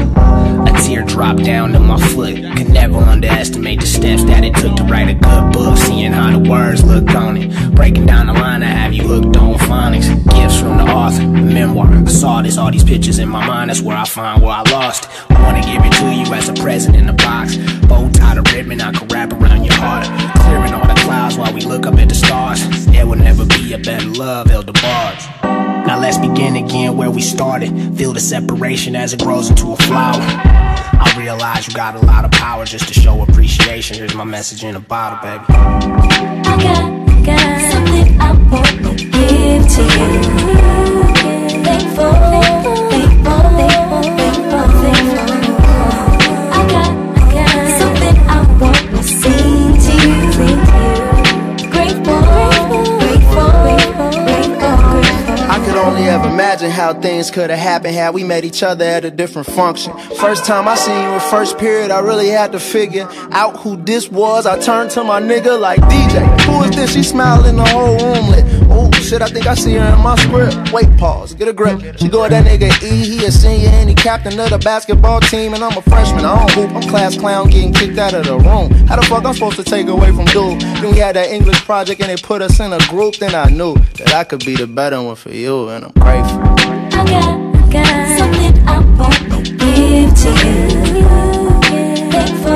A 0.66 0.72
tear 0.82 1.04
dropped 1.04 1.44
down 1.44 1.74
to 1.74 1.80
my 1.82 2.00
foot. 2.00 2.36
Could 2.56 2.70
never 2.70 3.00
underestimate 3.00 3.82
the 3.82 3.86
steps 3.86 4.24
that 4.24 4.46
it 4.46 4.56
took 4.56 4.78
to 4.78 4.84
write 4.86 5.10
a 5.10 5.14
good 5.14 5.52
book. 5.52 5.78
Seeing 5.78 6.14
how 6.14 6.32
the 6.40 6.50
words 6.50 6.86
look 6.86 7.14
on 7.14 7.36
it. 7.36 7.76
Breaking 7.76 8.06
down 8.06 8.28
the 8.28 8.34
line, 8.34 8.64
I 8.64 8.68
have 8.68 8.94
you 8.94 9.04
hooked 9.04 9.36
on 9.36 9.56
phonics. 9.56 10.08
Gifts 10.34 10.58
from 10.58 10.78
the 10.78 10.86
author, 10.86 11.28
memoir. 11.28 11.88
I 11.92 12.06
saw 12.06 12.42
this, 12.42 12.58
all 12.58 12.72
these 12.72 12.86
pictures 12.86 13.20
in 13.20 13.28
my 13.28 13.46
mind. 13.46 13.70
That's 13.70 13.82
where 13.82 13.98
I 13.98 14.06
find 14.06 14.42
where 14.42 14.54
I 14.54 14.62
lost. 14.72 15.10
Wanna 15.62 15.74
give 15.74 15.86
it 15.86 15.94
to 16.00 16.16
you 16.16 16.34
as 16.34 16.50
a 16.50 16.54
present 16.54 16.96
in 16.96 17.08
a 17.08 17.14
box. 17.14 17.56
Bow 17.88 18.10
tie 18.10 18.36
the 18.36 18.42
ribbon, 18.54 18.82
I 18.82 18.92
could 18.92 19.12
wrap 19.12 19.32
around 19.32 19.64
your 19.64 19.76
heart. 19.76 20.06
Clearing 20.40 20.74
all 20.74 20.88
the 20.88 21.00
clouds 21.02 21.38
while 21.38 21.54
we 21.54 21.62
look 21.62 21.86
up 21.86 21.96
at 21.96 22.10
the 22.10 22.16
stars. 22.16 22.66
There 22.88 23.06
will 23.06 23.18
never 23.18 23.46
be 23.46 23.74
a 23.74 23.78
better 23.78 24.08
love, 24.08 24.50
Elder 24.50 24.72
Barge. 24.74 25.24
Now 25.44 26.00
let's 26.00 26.18
begin 26.18 26.56
again 26.56 26.98
where 26.98 27.12
we 27.12 27.22
started. 27.22 27.96
Feel 27.96 28.14
the 28.14 28.20
separation 28.20 28.96
as 28.96 29.14
it 29.14 29.22
grows 29.22 29.50
into 29.50 29.72
a 29.72 29.76
flower. 29.78 30.22
I 30.22 31.14
realize 31.18 31.68
you 31.68 31.74
got 31.74 31.96
a 31.96 32.06
lot 32.06 32.26
of 32.26 32.32
power 32.32 32.66
just 32.66 32.88
to 32.88 32.94
show 32.94 33.22
appreciation. 33.22 33.98
Here's 33.98 34.16
my 34.16 34.24
message 34.24 34.64
in 34.64 34.76
a 34.76 34.80
bottle, 34.80 35.20
baby. 35.22 35.46
I 35.48 36.58
got, 36.64 37.26
got 37.26 37.72
something 37.72 38.20
I 38.20 38.32
want 38.50 39.00
to 39.00 39.06
give 39.06 39.68
to 39.76 39.84
you. 40.00 41.64
Thankful, 41.64 42.31
imagine 56.62 56.80
how 56.80 56.94
things 56.94 57.32
could 57.32 57.50
have 57.50 57.60
happened 57.60 57.96
had 57.96 58.14
we 58.14 58.24
met 58.24 58.44
each 58.44 58.62
other 58.62 58.86
at 58.86 59.04
a 59.04 59.10
different 59.10 59.48
function. 59.48 59.98
First 60.20 60.46
time 60.46 60.68
I 60.68 60.76
seen 60.76 61.02
you 61.02 61.14
in 61.14 61.20
first 61.20 61.58
period, 61.58 61.90
I 61.90 62.00
really 62.00 62.28
had 62.28 62.52
to 62.52 62.60
figure 62.60 63.08
out 63.32 63.58
who 63.58 63.78
this 63.78 64.10
was. 64.12 64.46
I 64.46 64.60
turned 64.60 64.92
to 64.92 65.04
my 65.04 65.20
nigga 65.20 65.60
like 65.60 65.80
DJ. 65.82 66.42
Who 66.42 66.64
is 66.64 66.76
this? 66.76 66.94
She 66.94 67.04
smiling 67.04 67.56
the 67.56 67.66
whole 67.66 67.98
room 67.98 68.30
lit. 68.30 68.61
Shit, 69.12 69.22
I 69.22 69.28
think 69.28 69.46
I 69.46 69.56
see 69.56 69.74
her 69.74 69.94
in 69.94 70.00
my 70.00 70.16
script. 70.16 70.72
Wait, 70.72 70.88
pause, 70.98 71.34
get 71.34 71.50
a 71.50 71.52
grip. 71.52 71.82
She 71.98 72.08
go 72.08 72.22
with 72.22 72.32
that 72.32 72.46
nigga 72.46 72.72
E, 72.82 73.18
he 73.18 73.26
a 73.26 73.30
senior 73.30 73.68
and 73.68 73.90
he 73.90 73.94
captain 73.94 74.40
of 74.40 74.50
the 74.52 74.58
basketball 74.58 75.20
team, 75.20 75.54
and 75.54 75.62
I'm 75.62 75.78
a 75.78 75.82
freshman. 75.82 76.24
I 76.24 76.40
don't 76.40 76.52
hoop, 76.52 76.72
I'm 76.72 76.90
class 76.90 77.18
clown 77.18 77.50
getting 77.50 77.74
kicked 77.74 77.98
out 77.98 78.14
of 78.14 78.24
the 78.24 78.38
room. 78.38 78.72
How 78.88 78.96
the 78.96 79.06
fuck 79.08 79.26
I'm 79.26 79.34
supposed 79.34 79.58
to 79.58 79.66
take 79.66 79.88
away 79.88 80.14
from 80.14 80.24
dude? 80.28 80.62
Then 80.62 80.94
we 80.94 81.00
had 81.00 81.18
that 81.18 81.30
English 81.30 81.60
project 81.66 82.00
and 82.00 82.10
they 82.10 82.16
put 82.24 82.42
us 82.42 82.58
in 82.62 82.72
a 82.72 82.80
group, 82.88 83.18
then 83.18 83.36
I 83.36 83.50
knew 83.50 83.74
that 83.98 84.14
I 84.14 84.24
could 84.24 84.46
be 84.46 84.56
the 84.56 84.66
better 84.66 85.04
one 85.04 85.18
for 85.18 85.32
you, 85.32 85.68
and 85.68 85.84
I'm 85.84 85.92
grateful. 85.92 86.40
I 86.40 87.04
got, 87.04 87.70
got 87.70 88.18
something 88.18 88.66
I 88.66 88.80
want 88.96 89.46
to 89.46 89.52
give 89.58 90.16
to 90.22 90.30
you. 90.48 90.72
Faithful, 92.12 92.51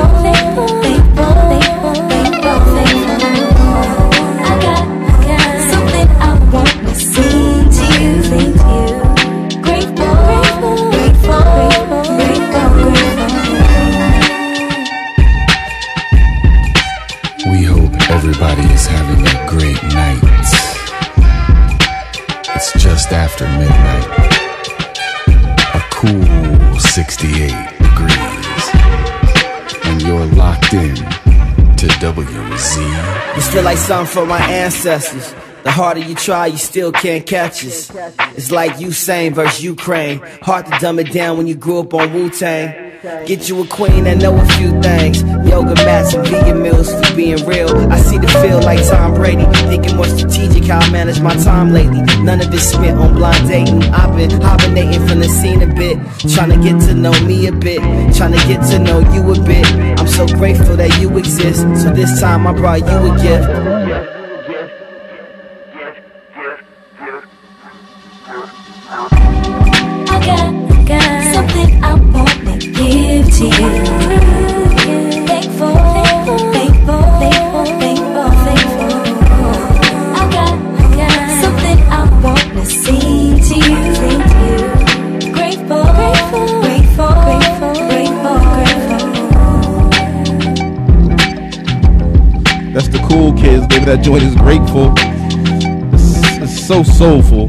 just 23.08 23.12
after 23.12 23.46
midnight. 23.58 24.06
A 25.74 25.80
cool 25.90 26.80
68 26.80 27.50
degrees. 27.78 28.70
And 29.84 30.02
you're 30.02 30.26
locked 30.26 30.72
in 30.72 30.94
to 31.76 31.86
WZ. 32.00 33.34
This 33.34 33.52
feel 33.52 33.62
like 33.62 33.78
something 33.78 34.12
for 34.12 34.26
my 34.26 34.40
ancestors. 34.40 35.34
The 35.62 35.70
harder 35.72 36.00
you 36.00 36.14
try, 36.14 36.46
you 36.46 36.58
still 36.58 36.92
can't 36.92 37.26
catch 37.26 37.64
us. 37.64 37.90
It's 38.36 38.50
like 38.50 38.72
Usain 38.74 39.32
versus 39.34 39.62
Ukraine. 39.62 40.20
Hard 40.42 40.66
to 40.66 40.78
dumb 40.78 40.98
it 40.98 41.12
down 41.12 41.38
when 41.38 41.46
you 41.46 41.54
grew 41.54 41.80
up 41.80 41.92
on 41.94 42.12
Wu 42.12 42.30
Tang. 42.30 42.72
Get 43.26 43.48
you 43.48 43.62
a 43.62 43.66
queen 43.66 44.04
that 44.04 44.18
know 44.18 44.36
a 44.36 44.46
few 44.56 44.80
things. 44.80 45.22
Yoga 45.56 45.74
mats 45.86 46.12
and 46.12 46.28
vegan 46.28 46.60
meals 46.60 46.92
for 46.92 47.16
being 47.16 47.42
real. 47.46 47.74
I 47.90 47.96
see 47.96 48.18
the 48.18 48.28
feel 48.44 48.60
like 48.60 48.78
Tom 48.90 49.14
Brady. 49.14 49.46
Thinking 49.70 49.96
more 49.96 50.04
strategic 50.04 50.64
how 50.64 50.80
I 50.80 50.90
manage 50.90 51.22
my 51.22 51.34
time 51.34 51.72
lately. 51.72 52.02
None 52.22 52.42
of 52.42 52.52
it 52.52 52.58
spent 52.58 52.98
on 52.98 53.14
blind 53.14 53.48
dating. 53.48 53.82
I've 53.84 54.14
been 54.14 54.38
hibernating 54.38 55.00
from 55.08 55.20
the 55.20 55.28
scene 55.30 55.62
a 55.62 55.66
bit. 55.74 55.96
Trying 56.34 56.50
to 56.50 56.60
get 56.62 56.78
to 56.88 56.94
know 56.94 57.18
me 57.24 57.46
a 57.46 57.52
bit. 57.52 57.80
Trying 58.14 58.32
to 58.32 58.42
get 58.46 58.60
to 58.68 58.78
know 58.78 59.00
you 59.14 59.32
a 59.32 59.40
bit. 59.46 59.66
I'm 59.98 60.06
so 60.06 60.26
grateful 60.26 60.76
that 60.76 61.00
you 61.00 61.16
exist. 61.16 61.62
So 61.80 61.88
this 61.88 62.20
time 62.20 62.46
I 62.46 62.52
brought 62.52 62.80
you 62.80 63.10
a 63.10 63.16
gift. 63.16 63.85
That's 92.76 92.88
the 92.88 92.98
cool 93.08 93.32
kids, 93.32 93.66
baby. 93.68 93.86
That 93.86 94.02
joint 94.02 94.22
is 94.22 94.34
grateful. 94.34 94.92
It's, 95.94 96.42
it's 96.42 96.66
so 96.66 96.82
soulful. 96.82 97.46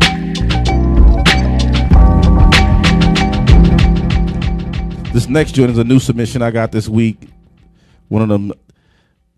This 5.11 5.27
next 5.27 5.51
joint 5.51 5.71
is 5.71 5.79
a 5.79 5.83
new 5.83 5.99
submission 5.99 6.41
I 6.41 6.51
got 6.51 6.71
this 6.71 6.87
week. 6.87 7.27
One 8.07 8.21
of 8.21 8.29
them 8.29 8.53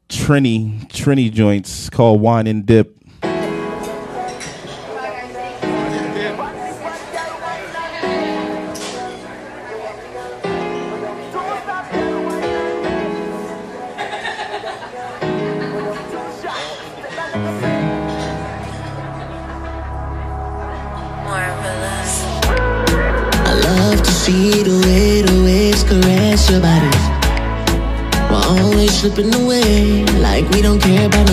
Trini 0.10 0.88
Trini 0.90 1.32
joints 1.32 1.90
called 1.90 2.22
Wine 2.22 2.46
and 2.46 2.68
Dip. 2.68 2.99
Slipping 29.10 29.34
away. 29.44 30.06
Like 30.20 30.50
we 30.52 30.62
don't 30.62 30.82
care 30.82 31.08
about 31.08 31.29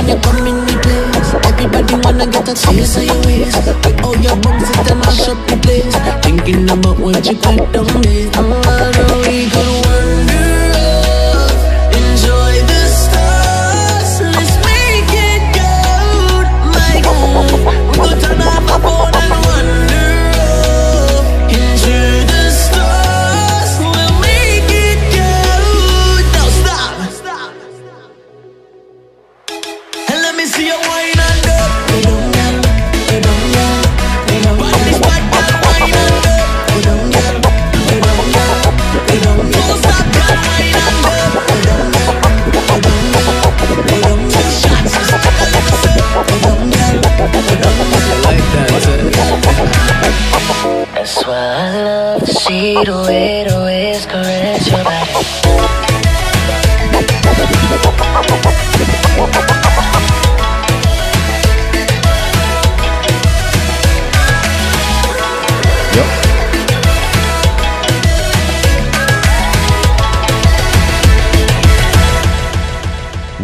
When 0.00 0.08
you 0.08 0.16
come 0.22 0.46
in 0.46 0.56
the 0.64 0.80
place, 0.80 1.34
everybody 1.44 1.94
wanna 2.02 2.26
get 2.26 2.48
a 2.48 2.54
taste 2.54 2.96
of 2.96 3.04
your 3.04 3.20
waist. 3.26 3.66
With 3.84 4.02
all 4.02 4.16
your 4.16 4.34
bumps, 4.36 4.70
and 4.88 4.98
mash 4.98 5.28
up 5.28 5.36
the 5.46 5.58
place. 5.60 5.94
Thinking 6.24 6.70
about 6.70 6.98
what 6.98 7.26
you 7.26 7.34
got 7.34 7.70
done 7.70 8.00
with. 8.00 8.34
I'm 8.34 8.48
could 8.48 9.66
wander 9.84 10.09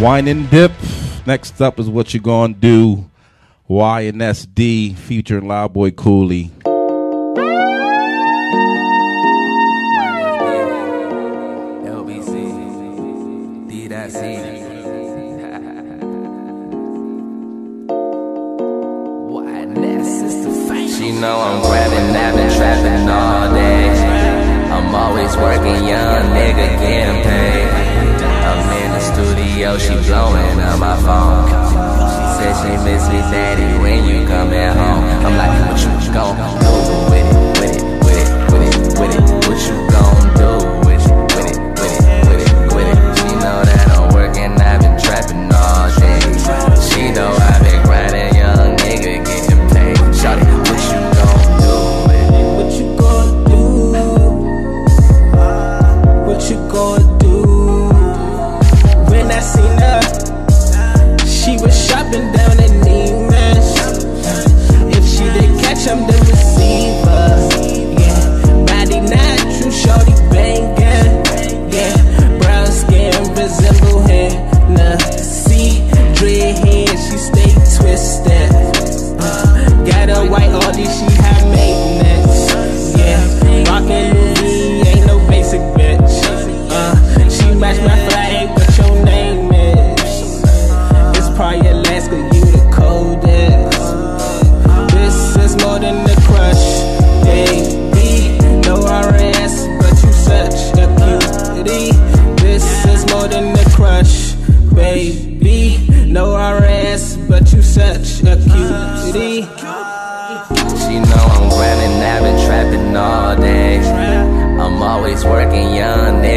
Wine 0.06 0.28
and 0.28 0.48
dip. 0.50 0.70
Next 1.26 1.60
up 1.60 1.80
is 1.80 1.90
what 1.90 2.14
you 2.14 2.20
gonna 2.20 2.54
do. 2.54 3.10
YNSD 3.68 4.96
featuring 4.96 5.46
Loudboy 5.46 5.96
Cooley. 5.96 6.52
LBC, 11.82 13.68
D 13.68 13.88
that 13.88 14.12
C. 14.12 14.20
She 20.96 21.10
know 21.20 21.40
I'm 21.40 21.60
grabbing, 21.62 22.12
nabbing, 22.12 22.50
trapping 22.56 23.08
all 23.08 23.52
day. 23.52 23.90
I'm 24.70 24.94
always 24.94 25.36
working, 25.36 25.88
young 25.88 26.30
nigga 26.30 26.78
getting 26.78 27.22
paid. 27.24 27.95
Studio, 29.56 29.78
she 29.78 29.94
blowing 30.06 30.60
on 30.60 30.78
my 30.78 30.96
phone. 30.96 31.48
She 31.48 32.24
said 32.36 32.54
she 32.60 32.84
miss 32.84 33.08
me, 33.08 33.20
daddy, 33.32 33.78
when 33.80 34.04
you 34.04 34.26
coming 34.26 34.52
home. 34.52 35.04
I'm 35.24 35.34
like, 35.38 35.70
what 35.70 35.80
you 35.80 36.12
gon' 36.12 36.36
do 36.60 36.72
with 37.10 37.24
it, 37.24 37.60
with 37.60 37.76
it, 37.76 37.82
with 38.04 38.18
it, 38.20 39.00
with 39.00 39.16
it, 39.16 39.24
with 39.24 39.30
it? 39.30 39.35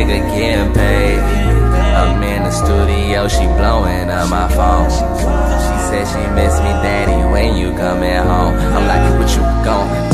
Nigga 0.05 0.19
getting 0.31 0.73
paid. 0.73 1.19
I'm 1.19 2.23
in 2.23 2.43
the 2.43 2.51
studio, 2.51 3.27
she 3.27 3.45
blowing 3.59 4.09
on 4.09 4.29
my 4.29 4.47
phone. 4.49 4.89
She 4.89 5.75
said 5.89 6.05
she 6.07 6.23
miss 6.35 6.57
me, 6.59 6.71
daddy, 6.83 7.29
when 7.31 7.57
you 7.57 7.71
coming 7.71 8.15
home. 8.15 8.55
I'm 8.55 8.87
like, 8.87 9.19
what 9.19 9.29
you 9.35 9.41
gon' 9.65 10.08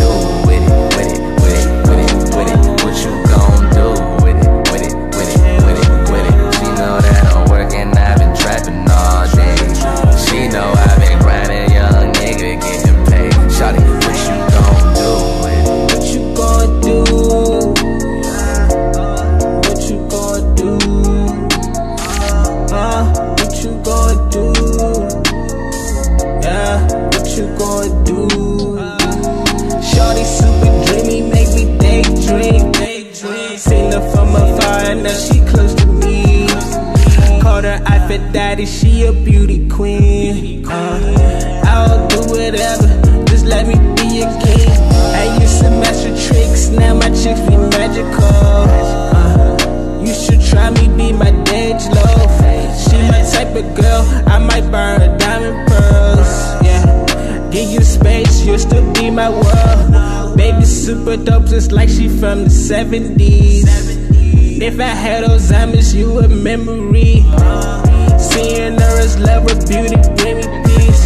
70s. 62.66 63.62
70s. 63.62 64.62
If 64.62 64.80
I 64.80 64.84
had 64.86 65.24
Alzheimer's, 65.24 65.94
you 65.94 66.18
a 66.20 66.28
memory. 66.28 67.22
Uh, 67.26 68.18
Seeing 68.18 68.74
her 68.74 69.00
as 69.00 69.20
love, 69.20 69.44
with 69.44 69.68
beauty 69.70 69.96
gave 70.16 70.38
me 70.38 70.64
peace. 70.66 71.04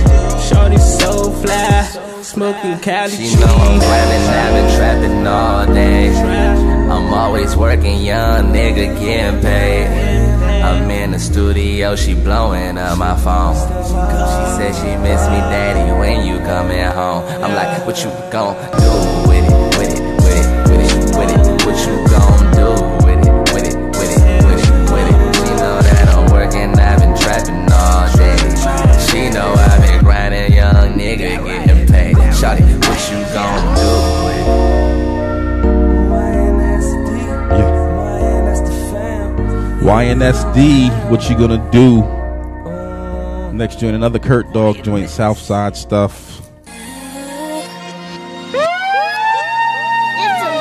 Shorty 0.48 0.78
so 0.78 1.32
fly, 1.42 1.84
smoking 2.22 2.80
Cali 2.80 3.12
She 3.12 3.36
know 3.36 3.48
I'm 3.48 3.80
grinding, 3.80 4.26
I've 4.40 4.54
been 4.54 4.78
trapping 4.78 5.28
all 5.28 5.66
day. 5.74 6.16
I'm 6.90 7.14
always 7.14 7.58
working, 7.58 8.02
young 8.02 8.54
nigga 8.54 8.98
getting 8.98 9.42
paid. 9.42 9.88
I'm 10.64 10.90
in 10.90 11.12
the 11.12 11.20
studio, 11.20 11.96
she 11.98 12.14
blowing 12.14 12.78
up 12.78 12.98
my 12.98 13.18
phone. 13.18 13.56
She 13.56 14.46
said 14.56 14.74
she 14.76 14.96
miss 15.04 15.28
me, 15.28 15.40
daddy, 15.52 15.92
when 16.00 16.26
you 16.26 16.38
coming 16.40 16.86
home. 16.86 17.26
I'm 17.44 17.54
like, 17.54 17.86
what 17.86 17.98
you 18.04 18.12
gon' 18.32 18.56
do? 18.80 19.19
YNSD, 39.90 41.10
what 41.10 41.28
you 41.28 41.36
gonna 41.36 41.68
do? 41.72 42.04
Next 43.52 43.80
joint, 43.80 43.96
another 43.96 44.20
Kurt 44.20 44.54
Dog 44.54 44.84
joint, 44.84 45.10
Southside 45.10 45.76
stuff. 45.76 46.48
It's 48.52 48.54
a 48.54 48.68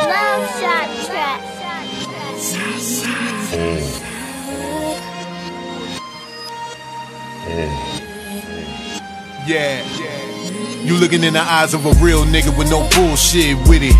love 0.08 0.48
shot 0.58 0.88
track. 1.04 1.42
Yeah. 9.46 9.84
You 10.82 10.94
looking 10.94 11.22
in 11.22 11.34
the 11.34 11.40
eyes 11.42 11.74
of 11.74 11.84
a 11.84 11.92
real 12.02 12.24
nigga 12.24 12.56
with 12.56 12.70
no 12.70 12.88
bullshit 12.96 13.58
with 13.68 13.82
it. 13.82 13.94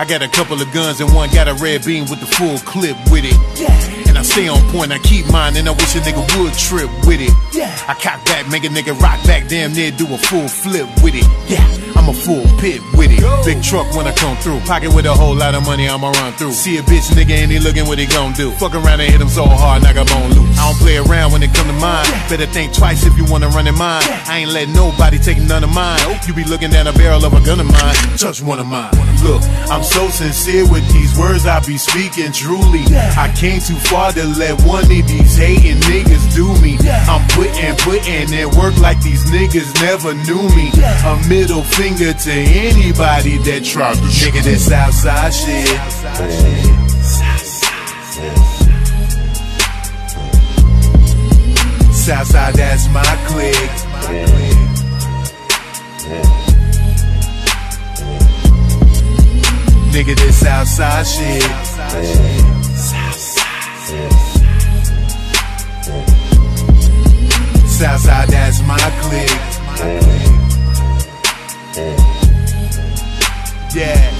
I 0.00 0.06
got 0.06 0.22
a 0.22 0.28
couple 0.28 0.62
of 0.62 0.72
guns 0.72 1.02
and 1.02 1.12
one 1.14 1.28
got 1.28 1.46
a 1.46 1.52
red 1.62 1.84
beam 1.84 2.06
with 2.08 2.20
the 2.20 2.26
full 2.26 2.56
clip 2.60 2.96
with 3.10 3.26
it. 3.26 3.36
I 4.22 4.24
stay 4.24 4.46
on 4.46 4.62
point, 4.70 4.92
I 4.92 4.98
keep 4.98 5.26
mine, 5.32 5.56
and 5.56 5.68
I 5.68 5.72
wish 5.72 5.96
a 5.96 5.98
nigga 5.98 6.22
would 6.38 6.54
trip 6.54 6.86
with 7.10 7.18
it. 7.18 7.34
Yeah. 7.50 7.74
I 7.90 7.94
cock 7.94 8.24
back, 8.24 8.46
make 8.46 8.62
a 8.62 8.68
nigga 8.68 8.94
rock 9.02 9.18
back, 9.26 9.48
damn 9.48 9.72
near 9.72 9.90
do 9.90 10.06
a 10.14 10.16
full 10.16 10.46
flip 10.46 10.86
with 11.02 11.18
it. 11.18 11.26
Yeah, 11.50 11.66
I'm 11.98 12.08
a 12.08 12.14
full 12.14 12.46
pit 12.62 12.78
with 12.94 13.10
it. 13.10 13.18
Big 13.44 13.60
truck 13.64 13.90
when 13.96 14.06
I 14.06 14.14
come 14.14 14.36
through, 14.36 14.60
pocket 14.60 14.94
with 14.94 15.06
a 15.06 15.12
whole 15.12 15.34
lot 15.34 15.56
of 15.56 15.66
money, 15.66 15.88
I'ma 15.88 16.12
run 16.12 16.32
through. 16.34 16.52
See 16.52 16.78
a 16.78 16.82
bitch 16.82 17.10
nigga 17.18 17.34
and 17.42 17.50
he 17.50 17.58
looking 17.58 17.84
what 17.88 17.98
he 17.98 18.06
gon' 18.06 18.32
do. 18.34 18.52
Fuck 18.62 18.76
around 18.76 19.00
and 19.00 19.10
hit 19.10 19.20
him 19.20 19.28
so 19.28 19.44
hard, 19.44 19.82
knock 19.82 19.96
a 19.96 20.04
bone 20.04 20.30
loose. 20.38 20.51
I 20.58 20.68
don't 20.68 20.78
play 20.78 20.96
around 20.98 21.32
when 21.32 21.42
it 21.42 21.52
come 21.54 21.66
to 21.66 21.72
mine. 21.74 22.06
Better 22.28 22.46
think 22.46 22.74
twice 22.74 23.04
if 23.04 23.16
you 23.16 23.24
wanna 23.24 23.48
run 23.48 23.66
in 23.66 23.76
mine. 23.76 24.02
I 24.26 24.38
ain't 24.38 24.50
letting 24.50 24.74
nobody 24.74 25.18
take 25.18 25.38
none 25.38 25.64
of 25.64 25.72
mine. 25.72 26.00
You 26.26 26.34
be 26.34 26.44
looking 26.44 26.70
down 26.70 26.86
a 26.86 26.92
barrel 26.92 27.24
of 27.24 27.32
a 27.32 27.40
gun 27.44 27.60
of 27.60 27.66
mine. 27.66 27.94
Touch 28.16 28.42
one 28.42 28.58
of 28.58 28.66
mine. 28.66 28.90
Look, 29.22 29.42
I'm 29.70 29.82
so 29.82 30.08
sincere 30.08 30.68
with 30.70 30.86
these 30.92 31.16
words 31.18 31.46
I 31.46 31.60
be 31.60 31.78
speaking 31.78 32.32
truly. 32.32 32.82
I 33.16 33.32
came 33.36 33.60
too 33.60 33.76
far 33.90 34.12
to 34.12 34.24
let 34.38 34.60
one 34.62 34.84
of 34.84 34.88
these 34.88 35.36
hating 35.36 35.80
niggas 35.88 36.34
do 36.34 36.46
me. 36.60 36.78
I'm 37.08 37.26
putting, 37.30 37.76
putting 37.76 38.32
in 38.32 38.50
work 38.58 38.76
like 38.78 39.00
these 39.02 39.24
niggas 39.30 39.80
never 39.80 40.14
knew 40.14 40.42
me. 40.56 40.70
A 41.06 41.16
middle 41.28 41.62
finger 41.62 42.12
to 42.12 42.32
anybody 42.32 43.38
that 43.38 43.64
tried 43.64 43.96
to 43.96 44.02
nigga 44.02 44.42
this 44.42 44.70
outside 44.70 45.32
shit. 45.32 45.68
Southside, 47.02 48.51
that's 52.06 52.88
my 52.88 53.02
clique. 53.26 53.54
Nigga, 59.92 60.16
this 60.16 60.44
outside 60.44 61.06
shit. 61.06 61.42
Southside, 67.68 68.28
that's 68.28 68.62
my 68.62 68.78
clique. 69.02 69.52
Yeah. 73.74 74.11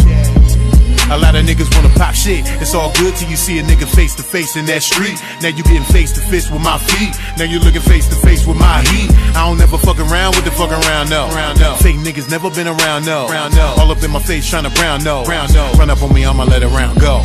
A 1.12 1.18
lot 1.18 1.34
of 1.34 1.44
niggas 1.44 1.68
wanna 1.76 1.92
pop 1.94 2.14
shit. 2.14 2.40
It's 2.62 2.74
all 2.74 2.90
good 2.94 3.14
till 3.16 3.28
you 3.28 3.36
see 3.36 3.58
a 3.58 3.62
nigga 3.62 3.86
face 3.86 4.14
to 4.14 4.22
face 4.22 4.56
in 4.56 4.64
that 4.66 4.82
street. 4.82 5.20
Now 5.42 5.48
you 5.48 5.62
getting 5.62 5.84
face 5.92 6.10
to 6.12 6.20
face 6.32 6.50
with 6.50 6.62
my 6.62 6.78
feet. 6.78 7.12
Now 7.36 7.44
you 7.44 7.58
looking 7.60 7.82
face 7.82 8.08
to 8.08 8.16
face 8.16 8.46
with 8.46 8.56
my 8.56 8.80
heat. 8.88 9.10
I 9.36 9.46
don't 9.46 9.58
never 9.58 9.76
fuck 9.76 9.98
around 10.00 10.36
with 10.36 10.46
the 10.46 10.50
fuck 10.52 10.72
around 10.72 11.10
no. 11.10 11.28
Fake 11.84 11.96
niggas 11.96 12.30
never 12.30 12.48
been 12.50 12.66
around 12.66 13.04
no. 13.04 13.28
All 13.76 13.90
up 13.90 14.02
in 14.02 14.10
my 14.10 14.20
face 14.20 14.48
trying 14.48 14.64
to 14.64 14.70
brown 14.70 15.04
no. 15.04 15.24
Run 15.76 15.90
up 15.90 16.02
on 16.02 16.14
me, 16.14 16.24
I'ma 16.24 16.44
let 16.44 16.62
it 16.62 16.68
round 16.68 16.98
go. 16.98 17.20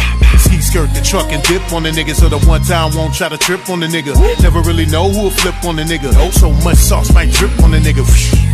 Ski 0.68 0.80
skirt 0.80 0.94
the 0.94 1.02
truck 1.02 1.32
and 1.32 1.42
dip 1.44 1.72
on 1.72 1.84
the 1.84 1.92
nigga 1.92 2.14
so 2.14 2.28
the 2.28 2.40
one 2.46 2.62
time 2.62 2.94
won't 2.96 3.14
try 3.14 3.30
to 3.30 3.38
trip 3.38 3.70
on 3.70 3.80
the 3.80 3.88
nigga. 3.88 4.14
Never 4.42 4.62
really 4.62 4.86
know 4.86 5.10
who'll 5.10 5.32
flip 5.32 5.56
on 5.64 5.76
the 5.78 5.84
nigga. 5.84 6.12
Oh, 6.16 6.32
So 6.32 6.52
much 6.64 6.78
sauce 6.78 7.14
might 7.14 7.32
drip 7.32 7.52
on 7.64 7.72
the 7.72 7.80
nigga. 7.80 8.04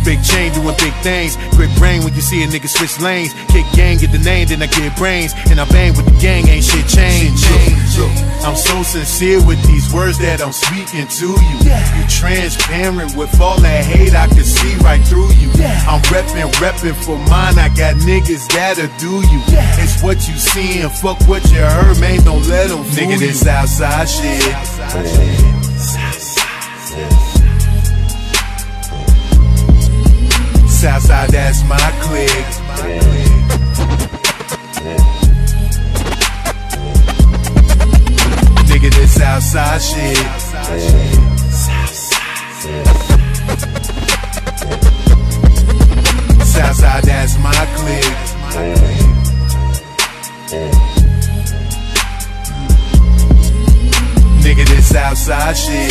Big 0.04 0.22
chain 0.22 0.52
doing 0.52 0.76
big 0.78 0.94
things. 1.02 1.36
Quick 1.54 1.70
brain 1.76 2.04
when 2.04 2.14
you 2.14 2.20
see 2.20 2.42
a 2.44 2.46
nigga 2.46 2.68
switch 2.68 3.00
lanes. 3.00 3.32
Kick 3.48 3.66
gang, 3.74 3.98
get 3.98 4.12
the 4.12 4.18
name, 4.18 4.46
then 4.48 4.62
I 4.62 4.66
get 4.66 4.96
brains. 4.96 5.32
And 5.50 5.58
I 5.60 5.64
bang 5.66 5.96
with 5.96 6.06
the 6.06 6.16
gang, 6.20 6.46
ain't 6.48 6.64
shit 6.64 6.86
changed. 6.86 7.44
I'm 8.44 8.56
so 8.56 8.82
sincere 8.82 9.40
with 9.46 9.62
these 9.66 9.92
words 9.92 10.18
that 10.18 10.42
I'm 10.42 10.52
speaking 10.52 11.08
to 11.08 11.28
you. 11.32 11.56
You're 11.64 12.12
transparent 12.12 13.16
with 13.16 13.40
all 13.40 13.58
that 13.60 13.84
hate, 13.84 14.14
I 14.14 14.26
can 14.28 14.44
see 14.44 14.76
right 14.84 15.00
through 15.02 15.32
you. 15.40 15.48
I'm 15.88 16.02
reppin', 16.12 16.52
reppin' 16.60 16.94
for 17.00 17.16
mine. 17.30 17.56
I 17.58 17.72
got 17.72 17.96
niggas 18.04 18.46
that'll 18.52 18.92
do 18.98 19.24
you. 19.32 19.40
It's 19.80 20.02
what 20.02 20.28
you 20.28 20.36
seeing, 20.36 20.88
fuck 20.90 21.18
what 21.26 21.42
you 21.50 21.64
heard, 21.64 21.98
man. 22.04 22.24
Don't 22.24 22.46
let 22.48 22.68
them 22.68 22.84
fool 22.84 22.94
Nigga, 22.94 23.18
this 23.18 23.46
outside 23.46 24.08
shit. 24.08 24.42
Southside, 30.68 31.30
that's 31.30 31.62
my 31.64 31.90
clique. 32.04 32.48
Nigga, 38.68 38.90
this 38.90 39.20
outside 39.20 39.82
shit. 39.82 40.16
Southside, 46.54 47.04
that's 47.04 47.34
my 47.38 47.66
clique. 47.76 48.14
Nigga, 54.44 54.66
this 54.68 54.94
outside 54.94 55.54
shit. 55.54 55.90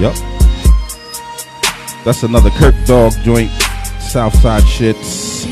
Yep. 0.00 0.14
That's 2.04 2.24
another 2.24 2.50
Kirk 2.50 2.74
Dog 2.84 3.12
joint. 3.22 3.48
Southside 4.00 4.64
shits. 4.64 5.46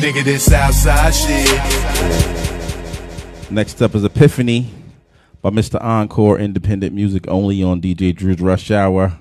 Nigga, 0.00 0.24
this 0.24 0.52
outside 0.52 1.14
shit. 1.14 1.48
Next 3.48 3.80
up 3.80 3.94
is 3.94 4.02
Epiphany 4.02 4.68
by 5.40 5.50
Mr. 5.50 5.80
Encore, 5.80 6.36
independent 6.40 6.92
music 6.92 7.28
only 7.28 7.62
on 7.62 7.80
DJ 7.80 8.12
Dru's 8.14 8.40
Rush 8.40 8.72
Hour. 8.72 9.16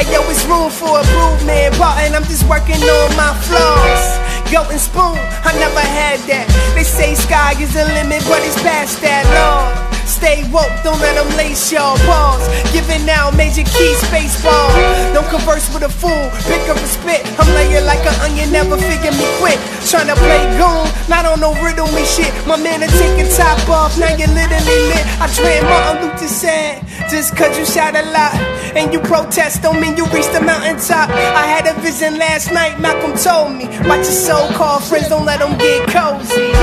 Hey 0.00 0.16
yo, 0.16 0.24
it's 0.32 0.46
room 0.48 0.72
for 0.72 0.96
improvement, 0.96 1.76
but 1.76 1.92
and 2.00 2.16
I'm 2.16 2.24
just 2.24 2.48
working 2.48 2.80
on 2.80 3.08
my 3.20 3.36
flaws. 3.44 4.16
Yo 4.48 4.64
and 4.72 4.80
spoon, 4.80 5.12
I 5.44 5.52
never 5.60 5.84
had 5.84 6.16
that. 6.24 6.48
They 6.72 6.88
say 6.88 7.12
sky 7.12 7.52
is 7.60 7.76
the 7.76 7.84
limit, 7.92 8.24
but 8.24 8.40
it's 8.40 8.56
past 8.64 9.04
that 9.04 9.28
law. 9.36 9.68
Stay 10.08 10.48
woke, 10.48 10.72
don't 10.80 10.96
let 11.04 11.20
them 11.20 11.28
lace 11.36 11.68
y'all 11.68 12.00
balls. 12.08 12.40
Giving 12.72 13.04
out 13.12 13.36
major 13.36 13.60
key 13.60 13.92
space 14.08 14.40
ball. 14.40 14.72
Don't 15.12 15.28
converse 15.28 15.68
with 15.68 15.84
a 15.84 15.92
fool, 15.92 16.32
pick 16.48 16.64
up 16.72 16.80
a 16.80 16.88
spit. 16.88 17.20
I'm 17.36 17.52
laying 17.52 17.84
like 17.84 18.00
an 18.08 18.16
onion, 18.24 18.48
never 18.48 18.80
figure 18.80 19.12
me 19.12 19.28
quit. 19.36 19.60
Tryna 19.84 20.16
play 20.16 20.48
goon, 20.56 20.88
not 21.12 21.28
on 21.28 21.44
no 21.44 21.52
riddle 21.60 21.92
me 21.92 22.08
shit. 22.08 22.32
My 22.48 22.56
man 22.56 22.80
are 22.80 22.94
taking 22.96 23.28
top 23.36 23.60
off, 23.68 24.00
now 24.00 24.16
you're 24.16 24.32
literally 24.32 24.80
lit. 24.96 25.04
I 25.20 25.28
dream 25.36 25.60
Martin 25.68 26.08
Luther 26.08 26.24
said, 26.24 26.80
just 27.10 27.36
cause 27.36 27.58
you 27.58 27.66
shout 27.66 27.96
a 27.96 28.02
lot 28.14 28.34
and 28.78 28.92
you 28.92 29.00
protest 29.00 29.62
don't 29.62 29.80
mean 29.80 29.96
you 29.96 30.06
reach 30.14 30.30
the 30.30 30.40
mountaintop. 30.40 31.10
I 31.10 31.44
had 31.44 31.66
a 31.66 31.74
vision 31.80 32.18
last 32.18 32.52
night, 32.52 32.78
Malcolm 32.80 33.18
told 33.18 33.58
me. 33.58 33.66
Watch 33.88 34.06
your 34.06 34.18
so-called 34.30 34.84
friends, 34.84 35.08
don't 35.08 35.26
let 35.26 35.40
them 35.40 35.58
get 35.58 35.90
cozy. 35.90 36.54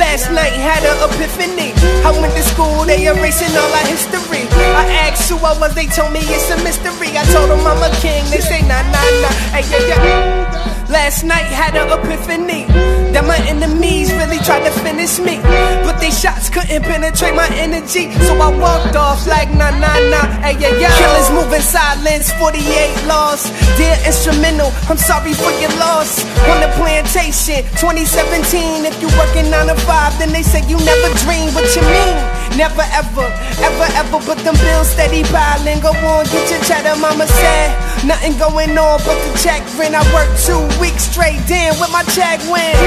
Last 0.00 0.32
night 0.32 0.56
had 0.56 0.80
an 0.88 0.96
epiphany. 1.04 1.76
I 2.06 2.10
went 2.20 2.32
to 2.34 2.42
school, 2.42 2.84
they 2.86 3.04
erasing 3.04 3.52
all 3.52 3.68
our 3.68 3.86
history. 3.86 4.48
I 4.80 4.88
asked 5.04 5.28
who 5.28 5.36
I 5.36 5.52
was, 5.60 5.74
they 5.74 5.86
told 5.86 6.12
me 6.12 6.20
it's 6.24 6.48
a 6.50 6.56
mystery. 6.64 7.12
I 7.12 7.24
told 7.28 7.50
them 7.50 7.60
I'm 7.60 7.82
a 7.84 7.92
king, 8.00 8.24
they 8.30 8.40
say 8.40 8.62
nah 8.62 8.80
nah 8.88 9.10
nah. 9.20 9.34
Hey, 9.52 9.66
yeah, 9.68 10.00
yeah. 10.00 10.59
Last 10.90 11.22
night 11.22 11.46
had 11.46 11.78
an 11.78 11.86
epiphany 11.86 12.66
that 13.14 13.22
my 13.22 13.38
enemies 13.46 14.10
really 14.18 14.42
tried 14.42 14.66
to 14.66 14.74
finish 14.82 15.22
me, 15.22 15.38
but 15.86 16.02
they 16.02 16.10
shots 16.10 16.50
couldn't 16.50 16.82
penetrate 16.82 17.34
my 17.34 17.46
energy. 17.54 18.10
So 18.26 18.34
I 18.34 18.50
walked 18.50 18.98
off 18.98 19.22
like 19.30 19.54
nah 19.54 19.70
nah 19.70 19.94
nah. 20.10 20.26
Hey, 20.42 20.58
yeah, 20.58 20.74
yeah. 20.82 20.90
Killers 20.98 21.30
moving 21.30 21.62
silence, 21.62 22.34
48 22.42 23.06
lost. 23.06 23.54
Dear 23.78 23.94
instrumental, 24.02 24.74
I'm 24.90 24.98
sorry 24.98 25.30
for 25.30 25.54
your 25.62 25.70
loss. 25.78 26.26
On 26.50 26.58
the 26.58 26.70
plantation, 26.74 27.62
2017. 27.78 28.82
If 28.82 28.98
you 28.98 29.06
working 29.14 29.46
nine 29.46 29.70
to 29.70 29.78
five, 29.86 30.10
then 30.18 30.34
they 30.34 30.42
say 30.42 30.58
you 30.66 30.74
never 30.82 31.10
dream. 31.22 31.54
What 31.54 31.70
you 31.78 31.86
mean? 31.86 32.18
Never 32.56 32.84
ever, 32.94 33.26
ever 33.60 33.88
ever. 33.98 34.18
But 34.24 34.38
them 34.46 34.54
bills 34.62 34.90
steady 34.90 35.22
piling. 35.28 35.80
Go 35.80 35.90
on, 35.90 36.24
get 36.30 36.46
your 36.50 36.62
cheddar, 36.64 36.96
mama 37.00 37.26
said. 37.26 37.70
Nothing 38.06 38.38
going 38.38 38.78
on 38.78 38.98
but 39.04 39.18
the 39.26 39.30
check 39.42 39.60
rent. 39.76 39.94
I 39.94 40.02
worked 40.14 40.38
two 40.46 40.62
weeks 40.80 41.10
straight, 41.10 41.40
damn, 41.50 41.74
with 41.80 41.90
my 41.90 42.02
check 42.14 42.40
win. 42.46 42.78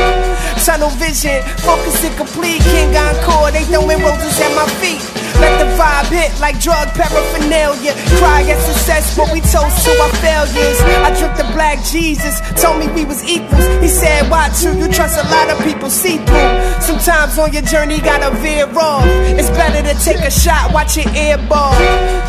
Tunnel 0.64 0.90
vision, 0.96 1.44
focus 1.62 2.00
and 2.04 2.16
complete. 2.16 2.62
King 2.64 2.96
Encore, 2.96 3.52
they 3.52 3.64
throwing 3.68 4.00
roses 4.00 4.40
at 4.40 4.54
my 4.56 4.68
feet. 4.80 5.04
Let 5.42 5.58
the 5.60 5.68
vibe 5.76 6.14
spit 6.14 6.40
like 6.40 6.60
drug 6.60 6.88
paraphernalia. 6.94 7.94
Cry 8.22 8.46
at 8.46 8.60
success, 8.62 9.18
but 9.18 9.32
we 9.34 9.42
toast 9.42 9.86
to 9.86 9.92
our 10.02 10.14
failures. 10.22 10.78
I 11.02 11.10
drink 11.18 11.36
the 11.38 11.50
black 11.54 11.84
Jesus, 11.86 12.40
told 12.62 12.80
me 12.80 12.88
we 12.94 13.06
was 13.06 13.24
equals. 13.26 13.66
He 13.82 13.88
said, 13.88 14.30
Why 14.30 14.50
too? 14.50 14.78
You 14.78 14.88
trust 14.88 15.18
a 15.18 15.26
lot 15.30 15.50
of 15.50 15.58
people 15.64 15.90
see 15.90 16.18
through. 16.18 16.52
Sometimes 16.82 17.38
on 17.40 17.52
your 17.52 17.64
journey, 17.64 18.00
gotta 18.00 18.30
veer 18.40 18.70
off. 18.78 19.06
It's 19.40 19.50
better 19.56 19.82
to 19.86 19.96
take 20.04 20.22
a 20.26 20.32
shot, 20.32 20.74
watch 20.74 20.98
your 20.98 21.10
ear 21.16 21.38
ball. 21.50 21.74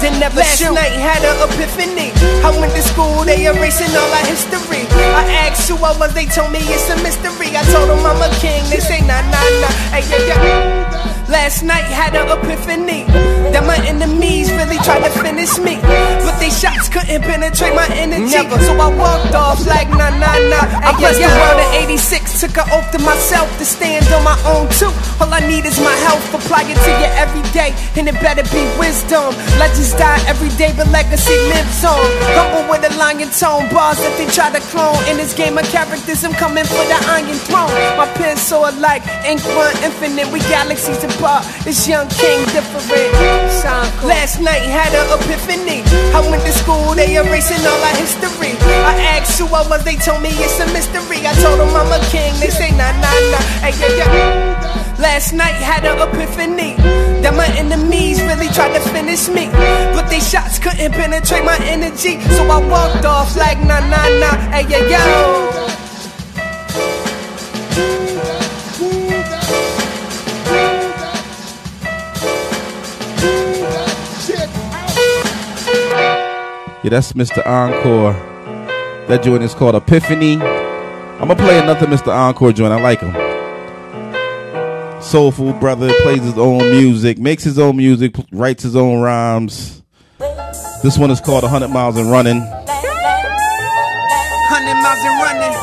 Then 0.00 0.18
never 0.20 0.40
Last 0.40 0.58
shoot. 0.60 0.72
night 0.74 0.92
had 0.92 1.22
an 1.24 1.36
epiphany. 1.48 2.12
I 2.44 2.50
went 2.60 2.72
to 2.76 2.82
school, 2.82 3.24
they 3.24 3.46
erasing 3.46 3.92
all 3.96 4.10
our 4.12 4.26
history. 4.26 4.84
I 5.16 5.24
asked 5.48 5.68
who 5.68 5.76
I 5.80 5.96
was, 5.98 6.12
they 6.14 6.26
told 6.26 6.52
me 6.52 6.60
it's 6.60 6.88
a 6.90 6.96
mystery. 7.02 7.56
I 7.56 7.62
told 7.72 7.88
them 7.88 8.04
I'm 8.04 8.20
a 8.20 8.30
king, 8.40 8.62
they 8.70 8.80
say 8.80 9.00
nah 9.00 9.20
nah 9.32 9.40
nah. 9.62 9.72
Hey 9.92 10.04
yeah 10.08 10.28
yeah. 10.28 11.23
Last 11.28 11.62
night 11.62 11.88
had 11.88 12.12
an 12.12 12.28
epiphany 12.28 13.08
that 13.48 13.64
my 13.64 13.80
enemies 13.88 14.52
really 14.52 14.76
tried 14.84 15.08
to 15.08 15.12
finish 15.24 15.56
me, 15.56 15.80
but 16.20 16.36
they 16.36 16.52
shots 16.52 16.92
couldn't 16.92 17.24
penetrate 17.24 17.72
my 17.72 17.88
energy. 17.96 18.44
Never. 18.44 18.60
So 18.60 18.76
I 18.76 18.92
walked 18.92 19.32
off 19.32 19.64
like 19.64 19.88
nah 19.88 20.12
nah 20.20 20.36
nah. 20.52 20.64
I 20.84 20.92
blessed 21.00 21.24
the 21.24 21.32
world 21.32 21.60
in 21.64 21.88
'86, 21.88 22.44
took 22.44 22.56
an 22.60 22.68
oath 22.76 22.92
to 22.92 23.00
myself 23.00 23.48
to 23.56 23.64
stand 23.64 24.04
on 24.12 24.20
my 24.20 24.36
own 24.44 24.68
too. 24.76 24.92
All 25.16 25.32
I 25.32 25.40
need 25.48 25.64
is 25.64 25.80
my 25.80 25.96
health, 26.04 26.22
apply 26.34 26.68
it 26.68 26.76
to 26.76 26.92
you 26.92 27.10
every 27.16 27.44
day, 27.56 27.72
and 27.96 28.04
it 28.04 28.20
better 28.20 28.44
be 28.52 28.60
wisdom. 28.76 29.32
Legends 29.56 29.96
die 29.96 30.20
every 30.28 30.52
day, 30.60 30.76
but 30.76 30.92
legacy 30.92 31.36
lives 31.48 31.84
on. 31.88 32.04
Humble 32.36 32.68
with 32.68 32.84
a 32.84 32.92
lion 33.00 33.32
tone, 33.32 33.64
bars 33.72 33.96
that 33.96 34.12
they 34.20 34.28
try 34.28 34.52
to 34.52 34.60
clone. 34.68 35.00
In 35.08 35.16
this 35.16 35.32
game 35.32 35.56
of 35.56 35.64
characters, 35.72 36.20
I'm 36.20 36.36
coming 36.36 36.68
for 36.68 36.84
the 36.84 36.98
iron 37.08 37.32
throne. 37.48 37.72
My 37.96 38.04
pen 38.20 38.36
so 38.36 38.68
alike, 38.68 39.02
ink 39.24 39.40
one 39.56 39.72
infinite, 39.80 40.28
we 40.28 40.40
galaxies 40.52 41.00
apart. 41.16 41.44
This 41.64 41.86
young 41.88 42.08
king 42.08 42.44
different. 42.50 42.74
Last 44.04 44.40
night 44.40 44.62
had 44.62 44.92
an 44.92 45.08
epiphany. 45.16 45.82
I 46.12 46.20
went 46.28 46.42
to 46.44 46.52
school, 46.52 46.94
they 46.94 47.16
erasing 47.16 47.64
all 47.64 47.80
our 47.80 47.96
history. 47.96 48.52
I 48.84 49.18
asked 49.18 49.38
who 49.38 49.46
I 49.46 49.66
was, 49.68 49.84
they 49.84 49.96
told 49.96 50.22
me 50.22 50.30
it's 50.30 50.60
a 50.60 50.66
mystery. 50.72 51.26
I 51.26 51.32
told 51.40 51.60
them 51.60 51.72
I'm 51.74 51.90
a 51.90 52.00
king, 52.10 52.34
they 52.40 52.50
say 52.50 52.70
nah 52.72 52.92
nah 53.00 53.14
nah. 53.32 53.42
Hey 53.64 53.74
yeah 53.80 53.94
yeah. 53.96 54.94
Last 54.98 55.32
night 55.32 55.58
had 55.58 55.84
an 55.84 55.98
epiphany 55.98 56.76
that 57.22 57.34
my 57.34 57.48
enemies 57.56 58.22
really 58.22 58.48
tried 58.48 58.74
to 58.74 58.80
finish 58.90 59.28
me, 59.28 59.48
but 59.92 60.08
they 60.08 60.20
shots 60.20 60.58
couldn't 60.58 60.92
penetrate 60.92 61.44
my 61.44 61.58
energy. 61.64 62.20
So 62.36 62.44
I 62.44 62.58
walked 62.68 63.04
off 63.04 63.36
like 63.36 63.58
nah 63.58 63.80
nah 63.80 64.08
nah. 64.20 64.36
Hey 64.52 64.68
yo. 64.68 65.83
Yeah, 76.84 76.90
that's 76.90 77.14
Mr. 77.14 77.44
Encore. 77.46 78.12
That 79.08 79.22
joint 79.22 79.42
is 79.42 79.54
called 79.54 79.74
Epiphany. 79.74 80.34
I'm 80.34 81.28
gonna 81.28 81.34
play 81.36 81.58
another 81.58 81.86
Mr. 81.86 82.14
Encore 82.14 82.52
joint. 82.52 82.74
I 82.74 82.80
like 82.82 83.00
him. 83.00 83.14
Soulful 85.00 85.54
brother, 85.54 85.90
plays 86.02 86.22
his 86.22 86.36
own 86.36 86.58
music, 86.58 87.16
makes 87.16 87.42
his 87.42 87.58
own 87.58 87.78
music, 87.78 88.14
writes 88.32 88.62
his 88.62 88.76
own 88.76 89.00
rhymes. 89.00 89.82
This 90.82 90.98
one 90.98 91.10
is 91.10 91.22
called 91.22 91.42
100 91.44 91.68
Miles 91.68 91.96
and 91.96 92.10
Running. 92.10 92.40
100 92.40 92.60
miles 94.82 95.04
and 95.04 95.22
running. 95.24 95.56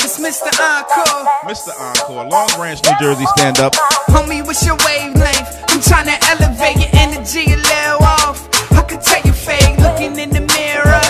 It's 0.00 0.18
Mr. 0.18 0.48
Encore. 0.58 1.26
Mr. 1.44 1.78
Encore, 1.78 2.24
Long 2.30 2.48
Branch, 2.56 2.80
New 2.82 2.98
Jersey, 2.98 3.26
stand 3.36 3.60
up. 3.60 3.74
Homie, 4.08 4.42
what's 4.46 4.64
your 4.64 4.76
wavelength? 4.86 5.64
I'm 5.68 5.82
trying 5.82 6.06
to 6.06 6.16
elevate 6.30 6.78
your 6.78 6.88
energy 6.94 7.52
a 7.52 7.56
little 7.56 8.05
looking 9.86 10.18
in 10.18 10.30
the 10.30 10.42
mirror. 10.58 11.06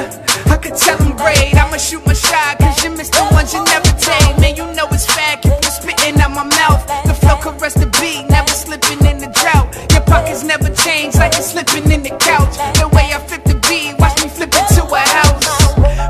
I 0.52 0.56
could 0.60 0.76
tell 0.76 1.00
I'm 1.00 1.16
great. 1.16 1.56
I'ma 1.56 1.78
shoot 1.78 2.04
my 2.04 2.12
shot, 2.12 2.58
cause 2.58 2.84
you 2.84 2.90
missed 2.90 3.12
the 3.12 3.24
ones 3.32 3.52
you 3.54 3.64
never 3.64 3.92
take. 3.96 4.36
Man, 4.40 4.54
you 4.56 4.66
know 4.76 4.86
it's 4.92 5.06
fact. 5.06 5.46
If 5.46 5.56
you're 5.64 5.76
spitting 5.80 6.20
out 6.20 6.32
my 6.32 6.44
mouth, 6.44 6.82
the 7.08 7.14
flow 7.14 7.36
caress 7.40 7.74
the 7.74 7.88
beat, 8.00 8.28
never 8.28 8.52
slipping 8.52 9.00
in 9.06 9.16
the 9.18 9.30
drought. 9.40 9.72
Your 9.92 10.04
pockets 10.04 10.44
never 10.44 10.68
change, 10.84 11.16
like 11.16 11.32
you're 11.34 11.50
slipping 11.54 11.90
in 11.90 12.02
the 12.02 12.14
couch. 12.20 12.54
The 12.76 12.88
way 12.92 13.06
I 13.16 13.18
flip 13.24 13.44
the 13.44 13.56
beat, 13.68 13.96
watch 13.98 14.16
me 14.22 14.28
flip 14.28 14.52
it 14.52 14.66
to 14.76 14.82
a 14.84 15.02
house. 15.18 15.46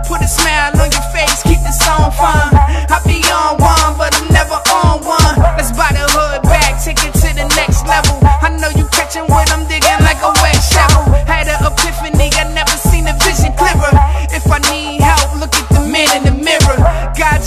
Put 0.09 0.21
a 0.23 0.29
smile 0.29 0.75
on 0.83 0.91
your 0.91 1.07
face, 1.15 1.43
keep 1.47 1.61
the 1.63 1.75
song 1.85 2.11
fun. 2.19 2.51
I 2.91 2.99
be 3.07 3.23
on 3.31 3.63
one, 3.63 3.93
but 4.01 4.11
I'm 4.19 4.29
never 4.35 4.59
on 4.83 5.07
one. 5.07 5.35
Let's 5.55 5.71
buy 5.71 5.91
the 5.95 6.07
hood 6.15 6.43
back, 6.43 6.83
take 6.83 7.03
it 7.07 7.15
to 7.23 7.29
the 7.31 7.47
next 7.55 7.87
level. 7.87 8.19
I 8.43 8.51
know 8.59 8.71
you 8.75 8.87
catching 8.91 9.27
what 9.31 9.51
I'm 9.55 9.66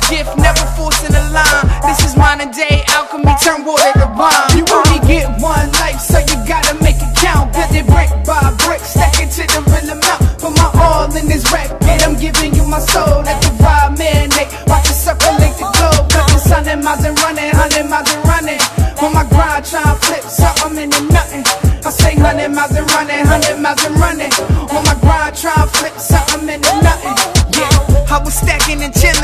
Gift, 0.09 0.37
never 0.41 0.65
forcing 0.73 1.13
a 1.13 1.21
line. 1.29 1.65
This 1.85 2.01
is 2.01 2.17
modern 2.17 2.49
day 2.49 2.81
alchemy, 2.97 3.29
turn 3.45 3.63
water 3.63 3.93
to 3.93 4.09
bomb. 4.17 4.57
You 4.57 4.65
only 4.73 4.97
get 5.05 5.29
one 5.37 5.69
life, 5.77 6.01
so 6.01 6.17
you 6.17 6.33
gotta 6.49 6.73
make 6.81 6.97
it 6.97 7.13
count. 7.13 7.53
Build 7.53 7.69
it 7.77 7.85
brick 7.85 8.09
by 8.25 8.41
brick, 8.65 8.81
stack 8.81 9.21
it 9.21 9.29
to 9.37 9.45
the 9.45 9.61
real 9.69 9.93
amount. 9.93 10.41
Put 10.41 10.57
my 10.57 10.65
all 10.81 11.05
in 11.15 11.29
this 11.29 11.45
record, 11.53 11.77
I'm 12.01 12.17
giving 12.17 12.55
you 12.55 12.65
my 12.65 12.79
soul. 12.79 13.21
Let 13.21 13.37
the 13.45 13.53
vibe 13.61 14.01
marinate, 14.01 14.49
watch 14.65 14.89
it 14.89 14.97
circulate 14.97 15.53
the 15.61 15.69
globe. 15.77 16.09
Cutting 16.09 16.41
hundred 16.41 16.81
miles 16.83 17.05
and 17.05 17.13
running, 17.21 17.53
hundred 17.53 17.85
miles 17.85 18.09
and 18.09 18.25
running. 18.25 18.61
On 19.05 19.13
my 19.13 19.29
grind, 19.29 19.61
trying 19.61 19.93
flip 20.09 20.25
something 20.25 20.89
into 20.89 21.05
nothing. 21.13 21.45
I 21.85 21.89
say 21.93 22.15
hundred 22.17 22.49
miles 22.49 22.73
and 22.73 22.89
running, 22.97 23.25
hundred 23.29 23.61
miles 23.61 23.85
and 23.85 23.93
running. 24.01 24.33
On 24.73 24.81
my 24.89 24.97
grind, 25.05 25.37
trying 25.37 25.69
flip 25.69 25.93
something 26.01 26.49
into 26.49 26.73
nothing. 26.81 27.13
Yeah, 27.53 28.09
I 28.09 28.17
was 28.25 28.33
stacking 28.33 28.81
and 28.81 28.93
chilling. 28.97 29.18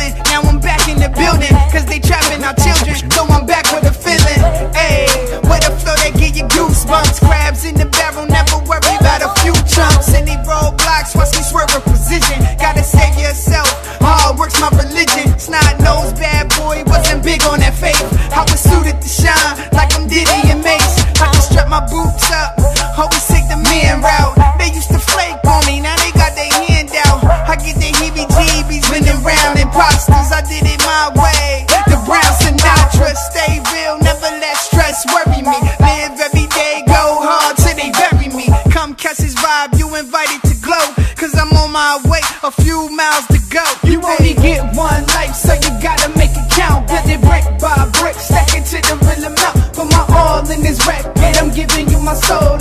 Any 10.14 10.38
roadblocks, 10.46 11.16
watch 11.16 11.34
me 11.36 11.44
swerve 11.44 11.72
with 11.74 11.84
precision. 11.84 12.40
Gotta 12.60 12.84
save 12.84 13.18
yourself. 13.18 13.68
Hard 14.02 14.38
work's 14.38 14.60
my 14.62 14.70
religion. 14.76 15.34
Snot 15.40 15.80
nose 15.82 16.14
bad 16.14 16.50
boy, 16.58 16.84
wasn't 16.86 17.24
big 17.24 17.42
on 17.50 17.60
that 17.60 17.74
faith. 17.74 18.02
I 18.32 18.42
was 18.46 18.62
suited 18.62 19.02
to 19.02 19.10
shine 19.10 19.56
like 19.74 19.96
I'm 19.96 20.08
Diddy 20.08 20.52
and 20.52 20.62
Mase. 20.62 20.96
I 21.22 21.32
can 21.32 21.42
strap 21.42 21.70
my 21.70 21.82
boots 21.90 22.30
up, 22.32 22.60
always 23.00 23.26
take 23.28 23.48
the 23.50 23.58
men 23.58 24.02
route. 24.02 24.36
They 24.60 24.70
used 24.74 24.92
to 24.92 25.00
flake 25.00 25.40
on 25.46 25.66
me, 25.66 25.82
now 25.82 25.96
they 25.98 26.12
got 26.14 26.36
their 26.36 26.52
hand 26.52 26.92
out. 27.08 27.24
I 27.26 27.56
get 27.56 27.76
the 27.80 27.90
heebie 27.98 28.28
jeebies 28.30 28.86
running 28.92 29.20
round 29.24 29.60
imposters. 29.60 30.32
I 30.32 30.42
did 30.46 30.68
it 30.68 30.82
my 30.86 31.12
way. 31.16 31.66
The 31.88 31.98
Brown 32.06 32.34
Sinatra, 32.40 33.16
stay 33.16 33.62
real, 33.74 33.98
never 34.00 34.30
let 34.42 34.56
stress 34.58 35.06
worry 35.10 35.42
me. 35.42 35.85
My 41.76 42.00
way, 42.08 42.22
a 42.42 42.52
few 42.52 42.88
miles 42.88 43.28
to 43.28 43.38
go. 43.52 43.66
You 43.84 44.00
only 44.02 44.34
get 44.36 44.64
one 44.78 45.04
life, 45.08 45.36
so 45.36 45.54
you 45.56 45.72
gotta 45.84 46.08
make 46.18 46.32
it 46.32 46.48
count. 46.50 46.88
Build 46.88 47.04
it 47.04 47.20
brick 47.20 47.44
by 47.60 47.76
brick, 48.00 48.16
stack 48.16 48.56
it 48.56 48.64
to 48.72 48.80
the 48.88 48.96
real 49.04 49.26
amount. 49.28 49.76
Put 49.76 49.92
my 49.92 50.06
all 50.16 50.50
in 50.50 50.64
this 50.64 50.80
record, 50.88 51.36
I'm 51.36 51.52
giving 51.52 51.90
you 51.90 52.00
my 52.00 52.14
soul. 52.14 52.56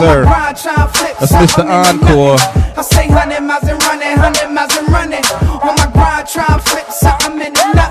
Sir. 0.00 0.24
grind, 0.24 0.56
tryna 0.56 0.88
flip 0.96 1.14
That's 1.20 1.32
Mr. 1.32 1.64
Encore. 1.68 2.38
I 2.76 2.82
say 2.82 3.08
hundred 3.08 3.42
miles 3.42 3.68
and 3.68 3.82
running, 3.84 4.16
hundred 4.16 4.50
miles 4.50 4.76
and 4.76 4.88
running. 4.88 5.24
On 5.60 5.74
my 5.76 5.86
grind, 5.92 6.26
tryna 6.26 6.60
flip 6.68 6.88
something 6.90 7.40
into 7.40 7.66
nothing. 7.74 7.90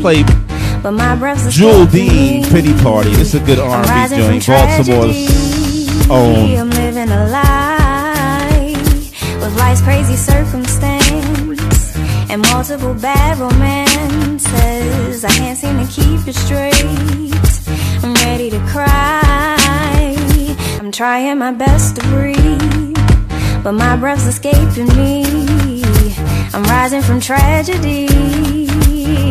play 0.00 0.22
But 0.82 0.92
my 0.92 1.16
breath's 1.16 1.54
Jewel 1.54 1.82
escaping 1.82 2.08
Dean 2.08 2.42
me. 2.42 2.50
Pity 2.50 2.74
Party. 2.82 3.10
This 3.10 3.34
is 3.34 3.42
a 3.42 3.44
good 3.44 3.58
I'm 3.58 3.84
R&B 3.84 4.16
joint. 4.16 4.46
Baltimore's 4.46 4.46
tragedy. 4.46 5.26
own. 6.10 6.56
I'm 6.56 6.70
living 6.70 7.10
a 7.10 7.28
lie 7.28 8.74
with 9.40 9.56
life's 9.58 9.82
crazy 9.82 10.16
circumstance 10.16 11.96
and 12.30 12.42
multiple 12.42 12.94
bad 12.94 13.38
romances. 13.38 15.24
I 15.24 15.30
can't 15.30 15.58
seem 15.58 15.76
to 15.84 15.86
keep 15.92 16.26
it 16.26 16.34
straight. 16.34 17.27
Ready 18.30 18.50
to 18.50 18.60
cry. 18.66 19.56
I'm 20.78 20.92
trying 20.92 21.38
my 21.38 21.50
best 21.50 21.96
to 21.96 22.02
breathe, 22.08 22.94
but 23.64 23.72
my 23.72 23.96
breath's 23.96 24.26
escaping 24.26 24.90
me. 24.98 25.24
I'm 26.52 26.62
rising 26.64 27.00
from 27.00 27.20
tragedy. 27.20 28.06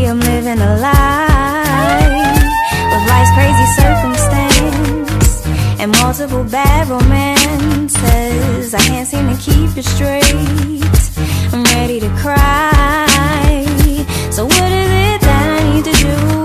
I'm 0.09 0.19
living 0.19 0.59
a 0.69 0.77
lie 0.85 2.39
with 2.91 3.03
life's 3.11 3.33
crazy 3.37 3.67
circumstance 3.81 5.45
and 5.79 5.91
multiple 6.01 6.43
bad 6.43 6.87
romances. 6.87 8.73
I 8.73 8.79
can't 8.79 9.07
seem 9.07 9.29
to 9.29 9.37
keep 9.47 9.77
it 9.77 9.85
straight. 9.85 10.33
I'm 11.53 11.63
ready 11.75 11.99
to 11.99 12.09
cry. 12.23 13.05
So 14.31 14.45
what 14.45 14.71
is 14.81 14.89
it 15.05 15.21
that 15.21 15.59
I 15.59 15.61
need 15.71 15.85
to 15.85 15.93
do? 15.93 16.36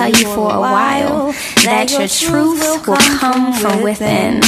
Tell 0.00 0.20
you 0.20 0.34
for 0.34 0.54
a 0.54 0.60
while 0.60 1.32
that 1.64 1.90
your 1.90 2.08
truth 2.08 2.60
will 2.60 2.80
come 2.80 3.52
from 3.52 3.82
within. 3.82 4.42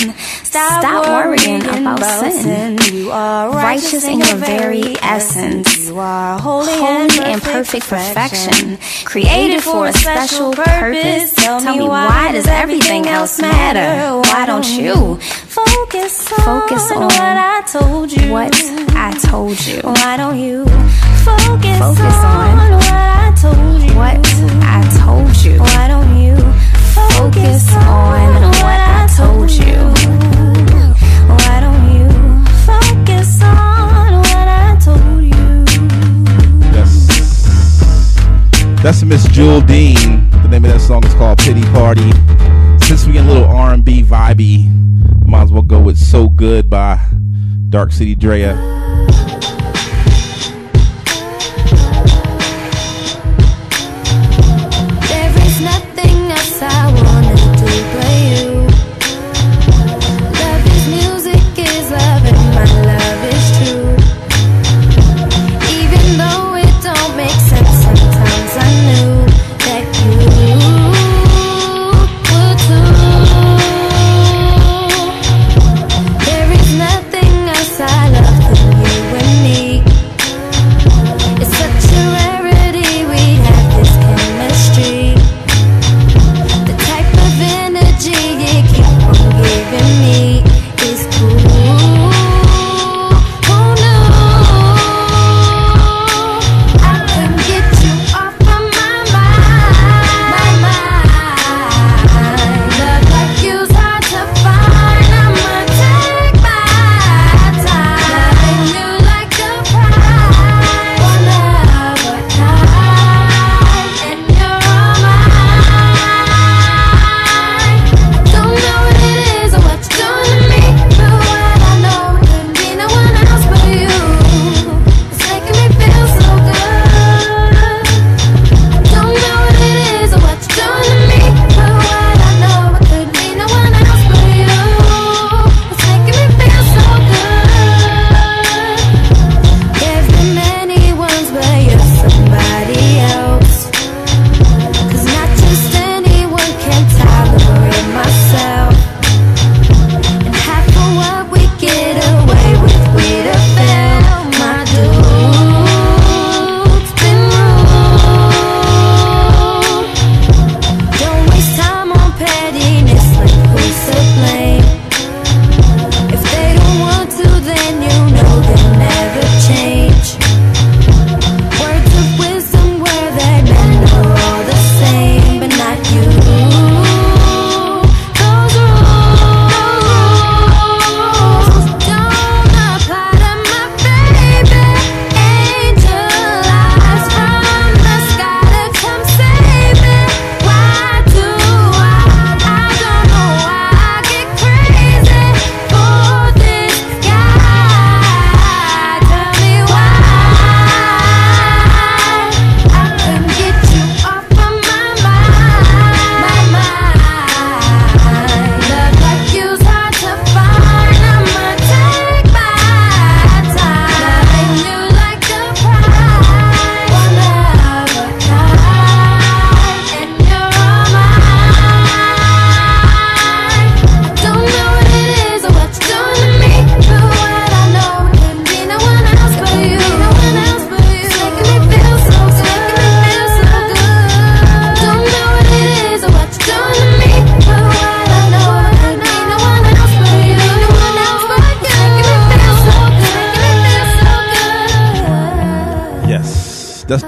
Stop 0.44 1.06
worrying 1.06 1.62
about 1.62 2.00
sin. 2.22 2.78
You 2.92 3.10
are 3.10 3.50
righteous 3.50 4.04
in 4.04 4.18
your 4.18 4.36
very 4.36 4.96
essence. 5.02 5.88
You 5.88 5.98
are 5.98 6.38
holy 6.38 6.72
and 6.72 7.42
perfect 7.42 7.88
perfection. 7.88 8.78
Created 9.04 9.62
for 9.62 9.86
a 9.86 9.92
special 9.92 10.52
purpose. 10.52 11.34
Tell 11.34 11.60
me 11.60 11.86
why 11.86 12.32
does 12.32 12.46
everything 12.46 13.06
else 13.06 13.40
matter? 13.40 14.20
Why 14.30 14.46
don't 14.46 14.68
you 14.68 15.16
focus 15.48 16.32
on, 16.32 16.60
Focus 16.60 16.90
on 16.92 17.02
what 17.02 17.20
I 17.20 17.62
told 17.70 18.12
you? 18.12 18.32
what 18.32 18.54
I 18.96 19.12
told 19.18 19.66
you. 19.66 19.80
Why 19.82 20.16
don't 20.16 20.38
you 20.38 20.64
focus, 21.24 21.78
Focus 21.78 22.14
on, 22.24 22.58
on 22.58 22.72
what 22.72 22.88
I 22.88 23.34
told 23.40 23.82
you? 23.82 23.94
What 23.96 24.31
you. 25.44 25.58
Why 25.58 25.88
don't 25.88 26.16
you 26.16 26.36
focus 26.94 27.72
on 27.74 28.42
what 28.42 28.80
I 28.80 29.08
told 29.16 29.50
you? 29.50 29.76
Why 31.28 31.60
don't 31.60 31.84
you 31.94 32.08
focus 32.66 33.42
on 33.42 34.18
what 34.18 34.48
I 34.48 34.78
told 34.80 35.22
you? 35.22 35.32
That's 38.82 39.02
Miss 39.04 39.26
Jewel 39.28 39.60
Dean. 39.60 40.30
The 40.30 40.48
name 40.48 40.64
of 40.64 40.72
that 40.72 40.80
song 40.80 41.04
is 41.04 41.14
called 41.14 41.38
Pity 41.38 41.62
Party. 41.72 42.10
Since 42.84 43.06
we 43.06 43.12
get 43.12 43.24
a 43.24 43.28
little 43.28 43.44
R&B 43.44 44.02
vibey, 44.02 44.68
might 45.26 45.42
as 45.42 45.52
well 45.52 45.62
go 45.62 45.80
with 45.80 45.98
So 45.98 46.28
Good 46.28 46.68
by 46.68 47.00
Dark 47.68 47.92
City 47.92 48.14
Drea. 48.14 48.54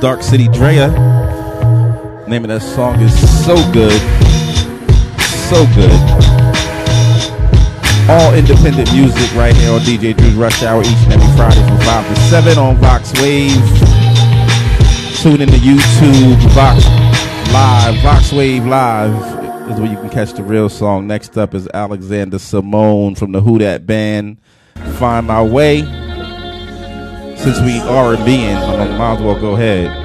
Dark 0.05 0.23
City 0.23 0.49
Drea. 0.49 0.91
Name 2.29 2.45
of 2.45 2.49
that 2.49 2.61
song 2.61 3.01
is 3.01 3.15
so 3.43 3.55
good. 3.73 3.99
So 5.49 5.65
good. 5.73 5.99
All 8.11 8.35
independent 8.35 8.93
music 8.93 9.35
right 9.35 9.57
here 9.57 9.73
on 9.73 9.81
DJ 9.81 10.15
Dru's 10.15 10.35
Rush 10.35 10.63
Hour 10.63 10.83
each 10.83 10.89
and 10.89 11.15
every 11.15 11.37
Friday 11.39 11.67
from 11.67 11.79
5 11.79 12.07
to 12.07 12.21
7 12.21 12.59
on 12.59 12.77
VoxWav. 12.77 13.57
Tune 15.23 15.41
into 15.41 15.57
YouTube, 15.57 16.37
Vox 16.53 16.85
Live, 17.55 17.95
VoxWav 18.05 18.69
Live 18.69 19.71
is 19.71 19.81
where 19.81 19.91
you 19.91 19.97
can 19.97 20.11
catch 20.11 20.35
the 20.35 20.43
real 20.43 20.69
song. 20.69 21.07
Next 21.07 21.39
up 21.39 21.55
is 21.55 21.67
Alexander 21.73 22.39
Simone 22.39 23.15
from 23.15 23.33
the 23.33 23.41
Who 23.41 23.59
That 23.59 23.87
Band. 23.87 24.37
Find 24.99 25.29
My 25.29 25.43
Way. 25.43 26.04
Since 27.45 27.61
we 27.61 27.79
are 27.81 28.17
being, 28.25 28.57
I 28.57 28.87
might 28.97 29.17
as 29.17 29.21
well 29.21 29.39
go 29.39 29.55
ahead. 29.55 30.04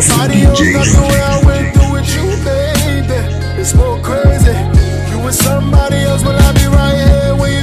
Nobody 0.00 0.44
else. 0.44 0.60
That's 0.60 0.94
the 0.94 1.02
way 1.02 1.20
I 1.20 1.36
went 1.44 1.74
through 1.74 1.92
with 1.92 2.08
you, 2.16 2.26
baby. 2.44 3.20
It's 3.60 3.74
more 3.74 3.98
crazy. 4.00 4.56
You 5.10 5.18
with 5.24 5.34
somebody 5.34 5.96
else, 6.08 6.22
but 6.22 6.36
I'll 6.40 6.54
be 6.54 6.66
right 6.66 6.96
here 6.96 7.36
when 7.36 7.52
you. 7.52 7.60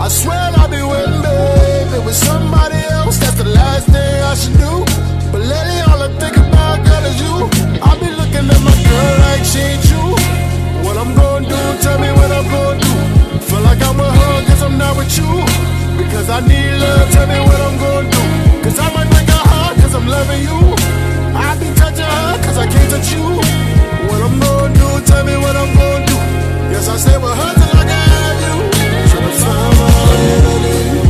I 0.00 0.08
swear 0.08 0.50
I'll 0.56 0.68
be 0.68 0.82
waiting, 0.82 1.22
baby. 1.22 1.98
With 2.04 2.16
somebody 2.16 2.80
else, 2.96 3.18
that's 3.18 3.36
the 3.36 3.48
last 3.48 3.86
thing 3.86 4.14
I 4.22 4.34
should 4.34 4.56
do. 4.58 4.84
But 5.30 5.42
lately, 5.42 5.78
all 5.88 6.00
I 6.02 6.10
think 6.18 6.36
about, 6.36 6.84
girl, 6.84 7.04
is 7.10 7.18
you. 7.20 7.36
I 7.80 7.90
be 8.00 8.08
looking 8.10 8.46
at 8.54 8.60
my 8.66 8.76
girl 8.88 9.14
like 9.26 9.44
she 9.44 9.60
ain't 9.60 9.84
you. 9.92 10.04
What 10.84 10.96
I'm 10.96 11.14
gonna 11.14 11.48
do, 11.48 11.60
tell 11.84 11.98
me 12.00 12.10
what 12.18 12.30
I'm 12.32 12.48
gonna 12.50 12.80
do. 12.80 12.94
Feel 13.46 13.62
like 13.62 13.80
I'm 13.82 14.00
a 14.00 14.10
hug, 14.10 14.46
cause 14.48 14.62
I'm 14.62 14.76
not 14.78 14.96
with 14.96 15.12
you. 15.18 15.30
Because 16.00 16.28
I 16.28 16.40
need 16.40 16.72
love, 16.80 17.10
tell 17.12 17.26
me 17.28 17.38
what 17.46 17.60
I'm 17.60 17.76
gonna 17.78 18.10
do. 18.10 18.22
Cause 18.64 18.78
I 18.78 18.88
might 18.94 19.10
break 19.10 19.31
cause 19.92 20.02
I'm 20.02 20.08
loving 20.08 20.42
you. 20.42 20.58
I 21.36 21.56
be 21.58 21.68
touching 21.74 22.04
her, 22.04 22.42
cause 22.44 22.56
I 22.56 22.66
can't 22.66 22.90
touch 22.90 23.12
you. 23.12 23.22
What 24.08 24.22
I'm 24.22 24.38
gonna 24.40 24.74
do, 24.74 25.06
tell 25.06 25.24
me 25.24 25.36
what 25.36 25.54
I'm 25.56 25.74
gonna 25.76 26.06
do. 26.06 26.14
Yes, 26.72 26.88
I 26.88 26.96
say 26.96 27.16
with 27.18 27.36
her 27.40 27.52
till 27.54 27.78
I 27.78 27.84
can 27.90 28.08
have 28.16 28.40
you. 28.46 28.56
Tryna 29.10 29.32
find 29.42 31.01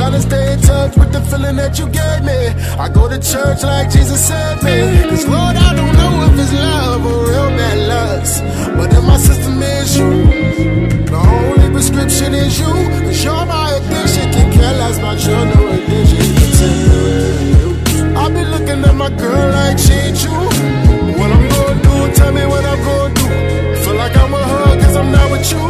Trying 0.00 0.12
to 0.12 0.22
stay 0.22 0.54
in 0.54 0.60
touch 0.62 0.96
with 0.96 1.12
the 1.12 1.20
feeling 1.28 1.56
that 1.56 1.78
you 1.78 1.84
gave 1.84 2.24
me. 2.24 2.40
I 2.80 2.88
go 2.88 3.04
to 3.06 3.20
church 3.20 3.62
like 3.62 3.92
Jesus 3.92 4.16
said 4.16 4.56
me. 4.64 4.96
Cause 5.10 5.28
Lord, 5.28 5.56
I 5.60 5.76
don't 5.76 5.92
know 5.92 6.24
if 6.24 6.40
it's 6.40 6.54
love 6.56 7.04
or 7.04 7.28
real 7.28 7.50
bad 7.52 7.76
lust. 7.84 8.40
But 8.80 8.88
in 8.96 9.04
my 9.04 9.18
system 9.18 9.60
is 9.60 9.98
you. 9.98 10.08
The 11.04 11.20
only 11.20 11.68
prescription 11.68 12.32
is 12.32 12.58
you. 12.58 12.72
Cause 13.04 13.22
you're 13.22 13.44
my 13.44 13.76
addiction. 13.76 14.32
Can 14.32 14.72
about 14.72 15.20
your 15.20 15.44
no 15.52 15.68
addiction. 15.68 16.24
I've 18.16 18.32
been 18.32 18.48
looking 18.56 18.80
at 18.80 18.96
my 18.96 19.10
girl 19.20 19.52
like 19.52 19.76
she 19.76 19.92
ain't 19.92 20.16
you. 20.24 20.32
What 21.20 21.28
I'm 21.28 21.44
gonna 21.52 21.76
do, 21.84 21.94
tell 22.16 22.32
me 22.32 22.46
what 22.48 22.64
I'm 22.64 22.80
gonna 22.88 23.20
do. 23.20 23.28
Feel 23.84 23.96
like 24.00 24.16
I'm 24.16 24.32
a 24.32 24.42
hug 24.48 24.80
cause 24.80 24.96
I'm 24.96 25.12
not 25.12 25.30
with 25.30 25.44
you. 25.52 25.60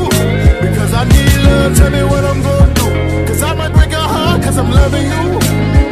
Because 0.62 0.94
I 0.94 1.02
need 1.02 1.34
love, 1.42 1.74
tell 1.74 1.90
me 1.90 2.04
what 2.04 2.22
I'm 2.22 2.40
gonna 2.40 2.74
do. 2.74 2.79
Cause 3.40 3.52
I 3.52 3.54
might 3.54 3.72
break 3.72 3.90
her 3.90 3.96
heart 3.96 4.42
cause 4.42 4.58
I'm 4.58 4.70
loving 4.70 5.06
you. 5.06 5.38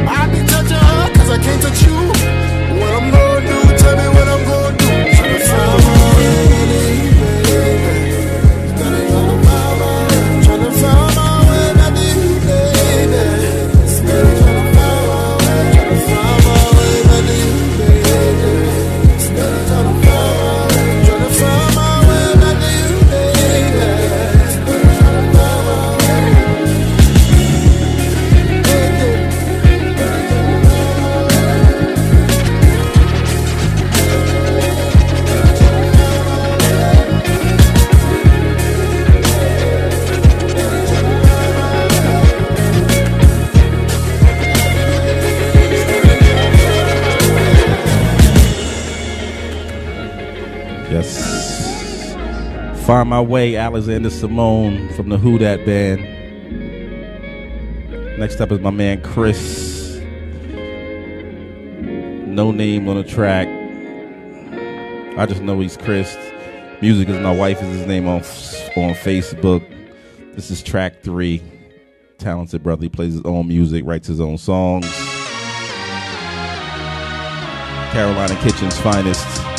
I 0.07 0.29
be 0.29 0.47
touching 0.47 0.77
her 0.77 1.15
cause 1.15 1.31
I 1.31 1.39
can't 1.39 1.63
touch 1.63 1.81
you. 1.81 1.95
What 2.79 2.93
I'm 2.93 3.11
gonna 3.11 3.41
do, 3.41 3.79
tell 3.79 3.97
me 3.97 4.07
what 4.15 4.29
I'm 4.29 4.45
gonna 4.45 4.77
do. 4.77 5.88
My 53.09 53.21
Way, 53.23 53.57
Alexander 53.57 54.11
Simone 54.11 54.91
from 54.91 55.09
the 55.09 55.17
Who 55.17 55.39
That 55.39 55.65
Band. 55.65 56.03
Next 58.19 58.39
up 58.39 58.53
is 58.53 58.61
my 58.61 58.69
man 58.69 59.01
Chris. 59.01 59.97
No 62.27 62.51
name 62.51 62.87
on 62.87 62.97
the 62.97 63.05
track. 63.05 63.49
I 65.19 65.25
just 65.25 65.41
know 65.41 65.59
he's 65.59 65.79
Chris. 65.79 66.15
Music 66.83 67.09
is 67.09 67.19
my 67.21 67.35
wife 67.35 67.63
is 67.63 67.79
his 67.79 67.87
name 67.87 68.07
on 68.07 68.17
on 68.77 68.93
Facebook. 68.95 69.65
This 70.35 70.51
is 70.51 70.63
track 70.63 71.03
three. 71.03 71.43
Talented 72.19 72.63
brother. 72.63 72.83
He 72.83 72.91
plays 72.91 73.15
his 73.15 73.23
own 73.25 73.49
music, 73.49 73.87
writes 73.87 74.07
his 74.07 74.21
own 74.21 74.37
songs. 74.37 74.87
Carolina 77.91 78.39
Kitchen's 78.43 78.79
finest. 78.81 79.58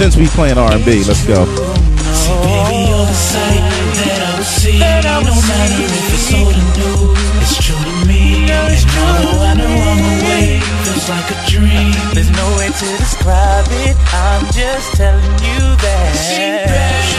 Since 0.00 0.16
we 0.16 0.26
playing 0.32 0.56
R&B, 0.56 1.04
let's 1.04 1.26
go. 1.26 1.44
Oh, 1.44 1.74
see, 2.14 2.32
baby, 2.40 2.88
you're 2.88 3.04
the 3.04 3.12
sight 3.12 3.60
that 4.00 4.20
I 4.22 4.38
would 4.38 4.46
see. 4.46 4.78
no 4.80 5.34
matter 5.44 5.84
if 5.90 6.14
it's 6.14 6.30
old 6.38 6.54
or 6.54 6.66
new, 6.78 7.12
it's 7.42 7.58
true 7.58 7.76
to 7.76 7.94
me. 8.06 8.46
and 8.46 8.80
although 8.96 9.42
I 9.42 9.52
know 9.58 9.68
I'm 9.68 10.00
away, 10.22 10.62
feels 10.86 11.04
like 11.10 11.28
a 11.34 11.38
dream. 11.50 11.90
There's 12.14 12.30
no 12.30 12.46
way 12.56 12.70
to 12.70 12.88
describe 12.96 13.66
it. 13.84 13.98
I'm 14.14 14.46
just 14.54 14.94
telling 14.94 15.36
you 15.44 15.60
that 15.82 16.10
she 16.16 16.48
bad, 16.64 17.10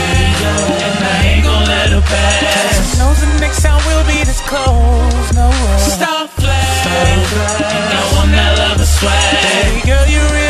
and 0.42 1.04
I 1.06 1.38
ain't 1.38 1.44
gonna 1.46 1.70
let 1.70 1.94
her 1.94 2.02
pass. 2.02 2.82
She 2.82 2.98
knows 2.98 3.20
the 3.20 3.28
next 3.38 3.60
time 3.62 3.78
we'll 3.86 4.08
be 4.10 4.24
this 4.24 4.40
close. 4.48 5.28
No 5.36 5.52
Stop 5.86 6.34
flash. 6.34 6.82
I 6.88 8.02
want 8.16 8.32
that 8.34 8.58
love 8.58 8.82
swag. 8.82 9.38
Baby 9.70 9.86
girl, 9.86 10.06
you're 10.10 10.36
in 10.36 10.41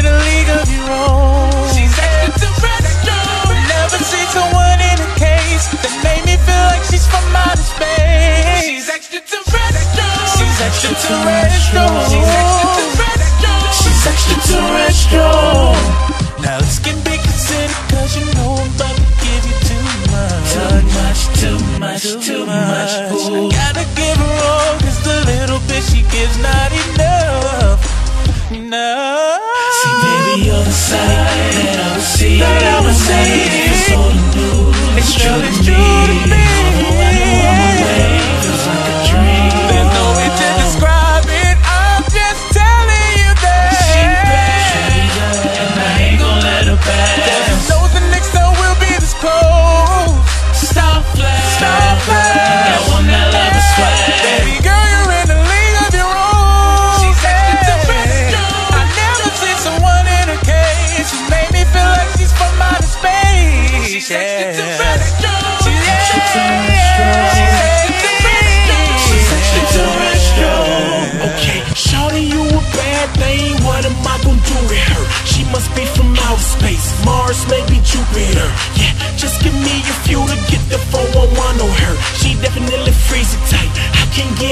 She's 10.72 10.96
extraterrestrial. 14.06 15.20
She's. 15.20 15.74
Now 16.42 16.58
let's 16.58 16.78
get 16.78 16.96
big 17.04 17.20
you 18.16 18.26
know 18.34 18.56
I'm 18.60 18.68
about 18.74 18.96
to 18.96 19.04
give 19.24 19.42
you 19.48 19.56
too 19.68 19.84
much. 20.12 20.52
Too 20.52 20.76
much, 20.98 21.20
too 21.40 21.58
much, 21.80 22.02
too, 22.26 22.44
much. 22.46 22.92
I 22.92 23.48
gotta 23.48 23.86
give 23.96 24.16
her 24.16 24.34
all, 24.52 24.72
cause 24.80 25.00
the 25.02 25.16
little 25.32 25.60
bit 25.68 25.82
she 25.82 26.02
gives 26.12 26.36
not 26.42 26.70
enough. 26.72 27.80
No. 28.50 29.38
See, 29.80 29.94
baby, 30.04 30.44
you're 30.46 30.64
the 30.64 30.72
sight 30.72 31.52
that 31.56 31.78
I'm 31.80 32.00
seeing. 32.00 32.81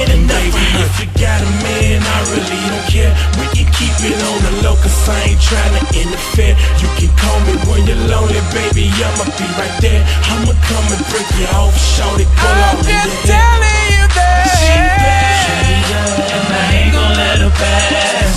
man 0.06 0.26
Baby, 0.30 0.64
if 0.86 0.94
you 1.00 1.08
got 1.20 1.40
a 1.42 1.50
man, 1.64 2.00
I 2.00 2.18
really 2.32 2.60
don't 2.70 2.86
care. 2.88 3.12
We 3.36 3.44
can 3.52 3.66
keep 3.74 3.92
it 4.00 4.16
on 4.16 4.38
the 4.46 4.52
low 4.62 4.76
Cause 4.80 5.08
I 5.08 5.34
ain't 5.34 5.42
trying 5.42 5.74
to 5.76 5.84
interfere. 5.92 6.54
You 6.80 6.88
can 6.96 7.10
call 7.16 7.38
me 7.44 7.54
when 7.68 7.86
you're 7.86 8.00
lonely, 8.08 8.40
baby 8.54 8.88
I'ma 8.88 9.24
be 9.36 9.46
right 9.58 9.76
there. 9.80 10.02
I'ma 10.30 10.54
come 10.64 10.86
and 10.94 11.02
break 11.10 11.28
you 11.36 11.48
off, 11.52 11.76
shout 11.76 12.20
it, 12.20 12.28
pull 12.38 12.48
I'm 12.48 12.76
out 12.76 12.84
just 12.84 13.10
in 13.10 13.28
telling 13.28 13.84
you 13.92 14.04
that 14.16 14.44
She 14.56 14.72
bad, 14.72 15.44
she 15.44 15.58
bad 15.92 16.30
And 16.32 16.48
I 16.54 16.66
ain't 16.80 16.92
gon' 16.94 17.14
let 17.16 17.38
her 17.44 17.52
pass. 17.60 18.36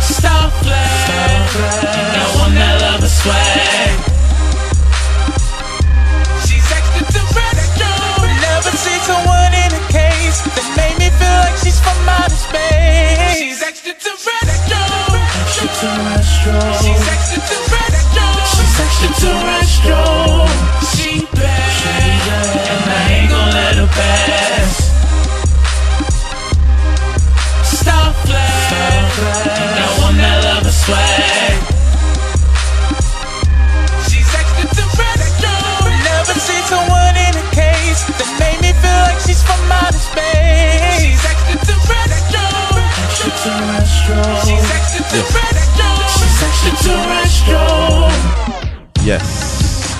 Stop 0.00 0.50
flash. 0.62 1.54
Know 2.14 2.42
I'm 2.42 2.54
that 2.54 2.74
lover 2.80 3.08
swag. 3.08 3.63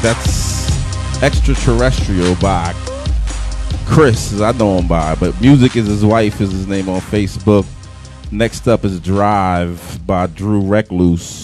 That's 0.04 1.22
Extraterrestrial 1.22 2.34
by 2.34 2.74
Chris. 3.86 4.38
I 4.38 4.52
know 4.52 4.76
him 4.76 4.86
by, 4.86 5.14
but 5.14 5.40
Music 5.40 5.76
is 5.76 5.86
his 5.86 6.04
wife 6.04 6.42
is 6.42 6.52
his 6.52 6.66
name 6.66 6.90
on 6.90 7.00
Facebook. 7.00 7.64
Next 8.30 8.68
up 8.68 8.84
is 8.84 9.00
Drive 9.00 10.06
by 10.06 10.26
Drew 10.26 10.60
Recluse. 10.60 11.43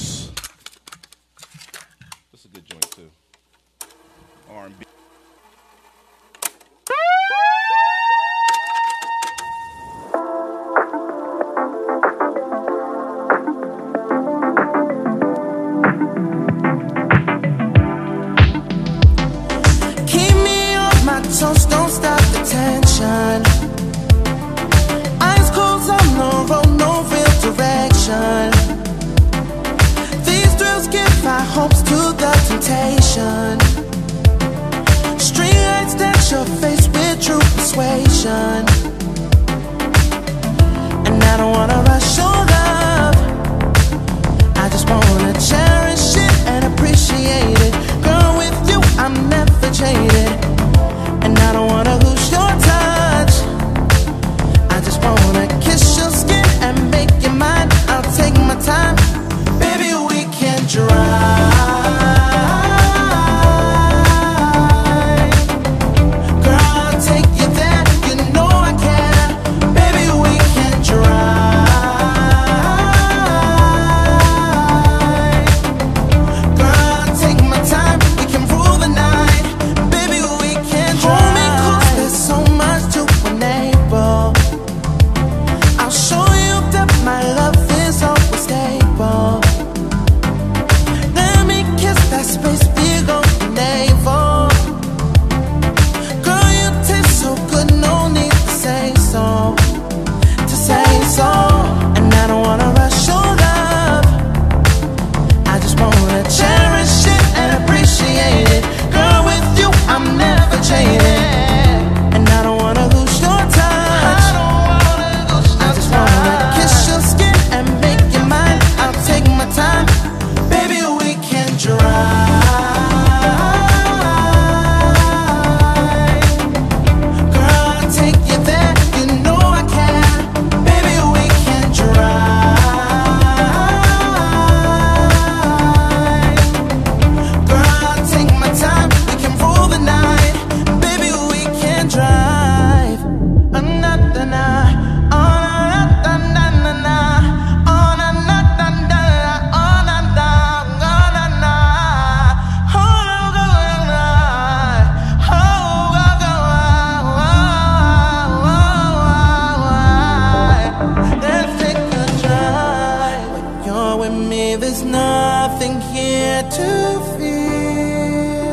nothing 165.42 165.80
here 165.94 166.42
to 166.58 166.68
fear. 167.16 168.50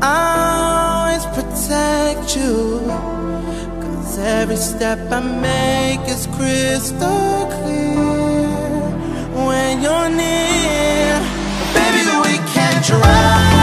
I 0.00 0.20
always 0.94 1.24
protect 1.36 2.36
you. 2.38 2.54
Cause 3.82 4.18
every 4.18 4.60
step 4.70 5.00
I 5.18 5.20
make 5.48 6.04
is 6.14 6.26
crystal 6.36 7.48
clear. 7.56 8.84
When 9.46 9.72
you're 9.84 10.10
near, 10.22 11.12
baby, 11.76 12.02
we 12.24 12.34
can 12.54 12.74
drive. 12.90 13.53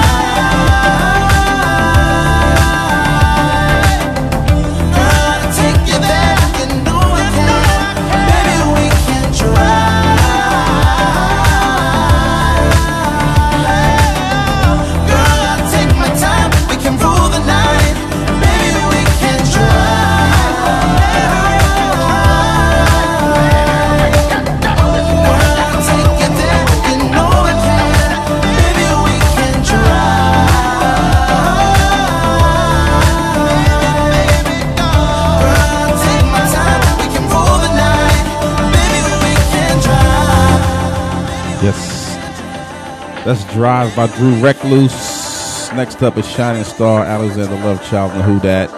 That's 43.31 43.47
Drive 43.53 43.95
by 43.95 44.07
Drew 44.07 44.35
Recluse. 44.41 45.71
Next 45.71 46.03
up 46.03 46.17
is 46.17 46.27
Shining 46.27 46.65
Star, 46.65 47.05
Alexander 47.05 47.55
Love 47.63 47.81
Child, 47.85 48.11
and 48.11 48.23
Who 48.23 48.41
Dat. 48.41 48.69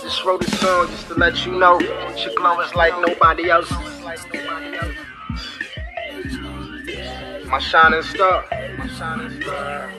Just 0.00 0.24
wrote 0.24 0.46
a 0.46 0.50
song 0.58 0.86
just 0.86 1.08
to 1.08 1.14
let 1.14 1.44
you 1.44 1.58
know 1.58 1.80
your 1.80 2.32
glow 2.36 2.60
is 2.60 2.72
like 2.76 2.92
nobody 3.04 3.50
else. 3.50 3.68
My 7.48 7.58
shining 7.58 8.04
star. 8.04 8.44
My 8.78 8.86
shining 8.86 9.42
star. 9.42 9.92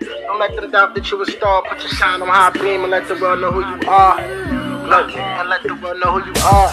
Don't 0.00 0.38
let 0.38 0.54
them 0.54 0.70
doubt 0.70 0.94
that 0.96 1.10
you 1.10 1.22
a 1.22 1.24
star. 1.24 1.62
Put 1.62 1.78
your 1.78 1.88
shine 1.92 2.20
on 2.20 2.28
high 2.28 2.50
beam 2.50 2.82
and 2.82 2.90
let 2.90 3.08
the 3.08 3.14
world 3.14 3.40
know 3.40 3.52
who 3.52 3.60
you 3.60 3.88
are. 3.88 4.20
Look, 4.86 5.16
and 5.16 5.48
let 5.48 5.62
the 5.62 5.74
world 5.76 5.98
know 6.04 6.18
who 6.18 6.26
you 6.26 6.34
are. 6.44 6.70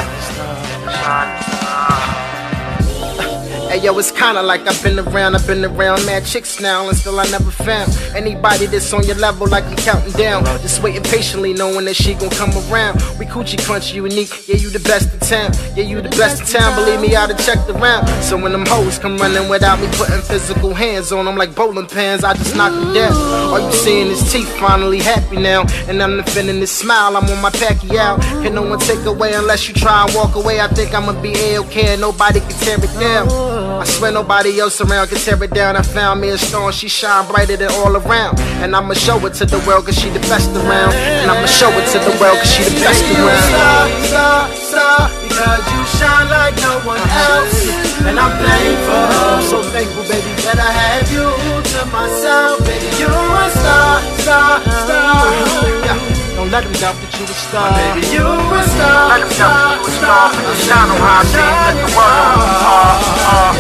Hey 3.74 3.80
yo, 3.80 3.98
it's 3.98 4.12
kinda 4.12 4.44
like 4.44 4.68
I've 4.68 4.84
been 4.84 5.00
around, 5.00 5.34
I've 5.34 5.48
been 5.48 5.66
around 5.66 6.06
mad 6.06 6.28
chicks 6.28 6.60
now, 6.60 6.88
and 6.88 6.96
still 6.96 7.20
I 7.20 7.28
never 7.32 7.50
found 7.50 7.90
anybody 8.16 8.68
that's 8.68 8.94
on 8.94 9.04
your 9.04 9.16
level 9.16 9.48
like 9.48 9.64
I'm 9.64 9.76
counting 9.78 10.12
down. 10.12 10.46
Just 10.62 10.84
waiting 10.84 11.02
patiently, 11.02 11.54
knowing 11.54 11.86
that 11.86 11.96
she 11.96 12.14
gon' 12.14 12.30
come 12.30 12.52
around. 12.70 13.02
We 13.18 13.26
coochie 13.26 13.58
crunch 13.66 13.92
unique, 13.92 14.48
yeah, 14.48 14.58
you 14.58 14.70
the 14.70 14.78
best 14.78 15.12
in 15.12 15.20
town, 15.22 15.54
yeah, 15.76 15.86
you 15.86 16.00
the 16.04 16.10
best 16.10 16.42
in 16.42 16.46
town. 16.60 16.76
Believe 16.76 17.02
me, 17.02 17.16
I 17.16 17.26
done 17.26 17.40
checked 17.40 17.68
around. 17.68 18.08
So 18.22 18.38
when 18.38 18.52
them 18.52 18.64
hoes 18.68 19.00
come 19.00 19.18
running 19.18 19.50
without 19.50 19.80
me 19.80 19.88
putting 19.94 20.22
physical 20.22 20.76
hands 20.76 21.12
on 21.12 21.26
them 21.26 21.36
like 21.36 21.56
bowling 21.56 21.88
pins, 21.88 22.24
I 22.24 22.36
just 22.36 22.56
knock 22.56 22.74
them 22.74 22.94
down. 22.94 23.14
All 23.50 23.60
you 23.60 23.72
seeing 23.72 24.06
is 24.06 24.22
teeth, 24.32 24.56
finally 24.60 25.00
happy 25.00 25.38
now, 25.38 25.66
and 25.88 26.00
I'm 26.00 26.18
defending 26.18 26.60
this 26.60 26.72
smile. 26.72 27.18
I'm 27.18 27.28
on 27.28 27.42
my 27.42 27.50
packy 27.50 27.98
out, 27.98 28.22
can 28.44 28.54
no 28.54 28.62
one 28.62 28.78
take 28.78 29.04
away 29.06 29.34
unless 29.34 29.68
you 29.68 29.74
try 29.74 30.06
and 30.06 30.14
walk 30.14 30.36
away. 30.36 30.62
I 30.62 30.68
think 30.68 30.94
I'ma 30.94 31.20
be 31.24 31.34
a-okay, 31.34 31.94
and 31.94 32.02
nobody 32.02 32.40
can 32.40 32.54
tear 32.62 32.78
it 32.78 33.00
down. 33.00 33.63
I 33.82 33.86
swear 33.86 34.12
nobody 34.12 34.60
else 34.60 34.80
around 34.82 35.08
can 35.08 35.18
tear 35.18 35.42
it 35.44 35.52
down. 35.52 35.76
I 35.76 35.82
found 35.82 36.22
me 36.22 36.30
a 36.30 36.38
star 36.38 36.72
she 36.72 36.88
shine 36.88 37.28
brighter 37.28 37.58
than 37.58 37.72
all 37.72 37.96
around. 37.96 38.40
And 38.62 38.76
I'ma 38.76 38.94
show 38.94 39.18
it 39.26 39.34
to 39.36 39.46
the 39.46 39.60
world 39.68 39.86
cause 39.86 39.98
she 40.00 40.10
the 40.10 40.20
best 40.32 40.50
around. 40.52 40.94
And 40.94 41.32
I'ma 41.32 41.48
show 41.48 41.70
it 41.70 41.86
to 41.94 42.00
the 42.00 42.16
world 42.22 42.38
cause 42.38 42.52
she 42.52 42.64
the 42.64 42.80
best 42.82 43.02
Baby, 43.04 43.16
you 43.16 43.28
around. 43.28 43.50
star, 43.50 43.90
star, 44.10 44.50
star, 44.70 45.00
because 45.28 45.64
you 45.74 45.82
shine 45.98 46.30
like 46.30 46.56
no 46.58 46.80
one 46.86 47.00
uh-huh. 47.00 47.34
else. 47.36 47.84
And 48.08 48.20
I'm 48.20 48.34
thankful, 48.44 49.50
so 49.50 49.64
thankful, 49.72 50.04
baby, 50.04 50.32
that 50.44 50.60
I 50.60 50.72
have 50.72 51.08
you 51.12 51.24
to 51.24 51.80
myself. 51.92 52.60
Baby, 52.68 52.88
you 53.00 53.08
a 53.08 53.46
star, 53.50 54.02
star, 54.20 54.60
star. 54.62 55.24
Uh-huh. 55.24 55.86
Yeah. 55.86 56.13
Don't 56.44 56.52
let 56.52 56.66
them 56.66 56.74
doubt 56.74 57.00
that 57.00 57.08
you 57.16 57.24
a 57.24 57.28
star. 57.40 57.72
Baby, 57.72 58.04
you 58.12 58.20
a 58.20 58.68
star, 58.68 59.08
Let 59.08 59.24
them 59.24 59.32
doubt 59.32 59.56
that 59.64 59.80
you 59.80 59.88
a 59.88 59.96
star. 59.96 60.28
Put 60.44 60.60
shine 60.60 60.92
on. 60.92 61.00
Let 61.00 61.80
the 61.80 61.88
world 61.96 62.44
know 62.44 63.56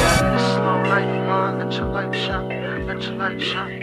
who 0.83 0.99
you 0.99 1.23
are. 1.31 1.63
Let 1.63 1.71
your 1.79 1.87
light 1.87 2.11
shine, 2.13 2.85
let 2.85 2.99
your 3.01 3.15
light 3.15 3.41
shine, 3.41 3.82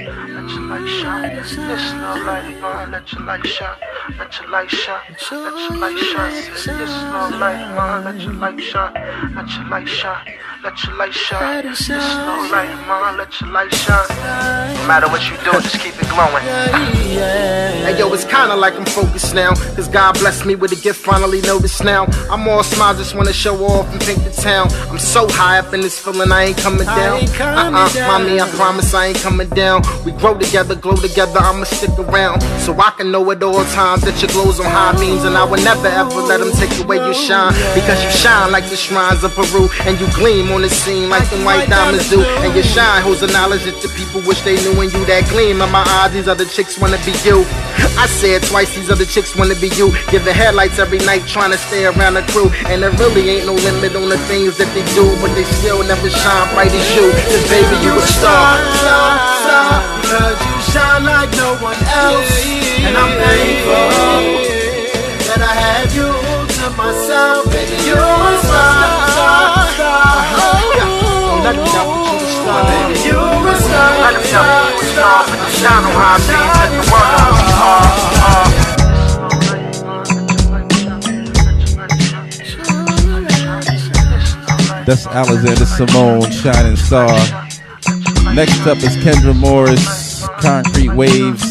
light 0.70 0.88
shine. 0.88 1.36
This 1.36 1.50
slow 1.50 2.24
light, 2.24 2.60
man, 2.60 2.90
let 2.92 3.12
your 3.12 3.22
light 3.22 3.46
shine, 3.46 3.76
let 4.18 4.40
your 4.40 4.48
light 4.50 4.70
shine, 4.70 5.00
let 5.08 5.70
your 5.70 5.78
light 5.78 5.98
shine. 5.98 6.32
This 6.52 6.64
slow 6.64 7.38
light, 7.38 7.74
man, 7.74 8.04
let 8.04 8.20
your 8.22 8.32
light 8.34 8.60
shine, 8.60 8.94
let 9.34 9.50
your 9.50 9.64
light 9.68 9.88
shine, 9.88 10.34
let 10.62 10.84
your 10.84 10.94
light 10.94 11.12
shine. 11.12 11.64
This 11.64 11.86
slow 11.86 12.48
light, 12.54 12.70
man, 12.86 13.16
let 13.18 13.40
your 13.40 13.50
light 13.50 13.74
shine. 13.74 14.06
No 14.76 14.86
matter 14.86 15.08
what 15.08 15.22
you 15.28 15.36
do, 15.38 15.52
just 15.60 15.80
keep 15.80 15.94
it 16.00 16.08
glowing. 16.08 16.44
Hey 16.44 17.98
yo, 17.98 18.12
it's 18.12 18.24
kinda 18.24 18.54
like 18.54 18.74
I'm 18.74 18.86
focused 18.86 19.34
now. 19.34 19.54
Cause 19.74 19.88
God 19.88 20.18
blessed 20.20 20.46
me 20.46 20.54
with 20.54 20.70
a 20.72 20.76
gift, 20.76 21.04
finally 21.04 21.40
noticed 21.42 21.82
now. 21.82 22.06
I'm 22.30 22.46
all 22.48 22.62
smiles, 22.62 22.98
just 22.98 23.16
wanna 23.16 23.32
show 23.32 23.56
off 23.64 23.90
and 23.92 24.00
paint 24.02 24.22
the 24.22 24.30
town. 24.30 24.68
I'm 24.88 24.98
so 24.98 25.26
high 25.28 25.58
up 25.58 25.74
in 25.74 25.80
this 25.80 25.98
feeling, 25.98 26.30
I 26.30 26.44
ain't 26.44 26.58
coming 26.58 26.86
down. 26.86 27.24
uh-uh, 27.40 28.06
mommy, 28.06 28.40
I 28.40 28.48
promise 28.50 28.94
I 28.94 29.06
ain't 29.06 29.18
coming 29.18 29.48
down. 29.48 29.82
We 30.04 30.12
grow 30.12 30.34
together, 30.38 30.59
glow 30.64 30.96
together, 30.96 31.38
I'ma 31.38 31.64
stick 31.64 31.96
around. 31.98 32.42
So 32.60 32.72
I 32.78 32.90
can 32.90 33.10
know 33.10 33.30
at 33.30 33.42
all 33.42 33.64
times 33.72 34.02
that 34.02 34.20
your 34.20 34.30
glow's 34.30 34.60
on 34.60 34.66
high 34.66 34.92
beams. 34.98 35.24
And 35.24 35.36
I 35.36 35.44
will 35.44 35.62
never 35.62 35.88
ever 35.88 36.20
let 36.28 36.40
them 36.40 36.52
take 36.52 36.72
away 36.82 36.96
your 36.96 37.14
shine. 37.14 37.52
Because 37.74 38.02
you 38.04 38.10
shine 38.10 38.52
like 38.52 38.68
the 38.68 38.76
shrines 38.76 39.24
of 39.24 39.34
Peru. 39.34 39.68
And 39.86 39.98
you 40.00 40.06
gleam 40.12 40.52
on 40.52 40.62
the 40.62 40.70
scene 40.70 41.08
like 41.08 41.28
the 41.30 41.40
white 41.42 41.68
diamonds 41.68 42.08
do. 42.10 42.20
And 42.44 42.54
your 42.54 42.64
shine 42.64 43.02
holds 43.02 43.20
the 43.20 43.28
knowledge 43.28 43.64
that 43.64 43.80
the 43.80 43.88
people 43.96 44.20
wish 44.22 44.40
they 44.42 44.56
knew. 44.60 44.76
And 44.80 44.92
you 44.92 45.04
that 45.06 45.28
gleam 45.30 45.62
in 45.62 45.70
my 45.70 45.84
eyes, 46.00 46.12
these 46.12 46.28
other 46.28 46.44
chicks 46.44 46.78
wanna 46.78 46.98
be 47.04 47.12
you. 47.24 47.44
I 47.96 48.06
said 48.06 48.42
twice, 48.44 48.74
these 48.74 48.90
other 48.90 49.06
chicks 49.06 49.34
wanna 49.36 49.56
be 49.56 49.68
you. 49.80 49.92
Giving 50.10 50.34
headlights 50.34 50.78
every 50.78 50.98
night, 50.98 51.26
trying 51.26 51.52
to 51.52 51.58
stay 51.58 51.86
around 51.86 52.14
the 52.14 52.22
crew. 52.32 52.50
And 52.68 52.82
there 52.82 52.92
really 53.00 53.28
ain't 53.30 53.46
no 53.46 53.54
limit 53.54 53.96
on 53.96 54.08
the 54.08 54.18
things 54.28 54.58
that 54.58 54.68
they 54.74 54.84
do. 54.94 55.04
But 55.20 55.34
they 55.34 55.44
still 55.44 55.82
never 55.84 56.10
shine 56.10 56.46
bright 56.54 56.72
as 56.72 56.86
you. 56.96 57.08
Cause 57.30 57.44
baby, 57.48 57.76
you 57.84 57.92
a 57.96 58.02
star. 58.06 58.58
star, 58.80 59.18
star, 59.42 60.44
you 60.44 60.49
shine 60.72 61.04
like 61.04 61.30
no 61.36 61.56
one 61.62 61.80
else. 62.02 62.32
And 62.86 62.96
I'm 62.96 63.12
thankful 63.22 63.88
that 65.28 65.40
I 65.40 65.54
have 65.64 65.90
you 65.94 66.10
to 66.10 66.66
myself. 66.76 67.44
Baby, 67.50 67.76
you 67.86 67.94
a 67.94 68.32
star, 68.42 68.88
star, 69.14 69.66
star. 69.74 70.10
Don't 70.38 71.44
let 71.44 71.54
them 71.54 71.68
doubt 71.70 71.90
that 71.90 72.08
you 72.08 72.10
a 72.10 72.26
star. 72.34 72.62
Baby, 72.66 72.94
you 73.06 73.20
a 73.20 73.54
star, 73.60 73.90
Let 74.00 74.14
them 74.14 74.26
doubt 74.32 74.48
that 74.50 74.74
you 74.74 74.88
star. 74.92 75.20
Put 75.30 75.40
your 75.40 75.54
shine 75.60 75.84
on 75.86 75.94
high 75.96 76.18
beams. 76.26 76.54
Let 76.58 76.70
the 76.74 76.84
world 76.90 77.10
know 77.14 77.30
who 77.30 77.44
you 77.46 77.56
are. 78.26 78.70
That's 84.86 85.06
Alexander 85.06 85.66
Simone, 85.66 86.30
Shining 86.32 86.76
Star. 86.76 87.14
Next 88.34 88.66
up 88.66 88.78
is 88.78 88.96
Kendra 89.04 89.36
Morris, 89.38 89.84
Concrete 90.40 90.88
Waves. 90.94 91.49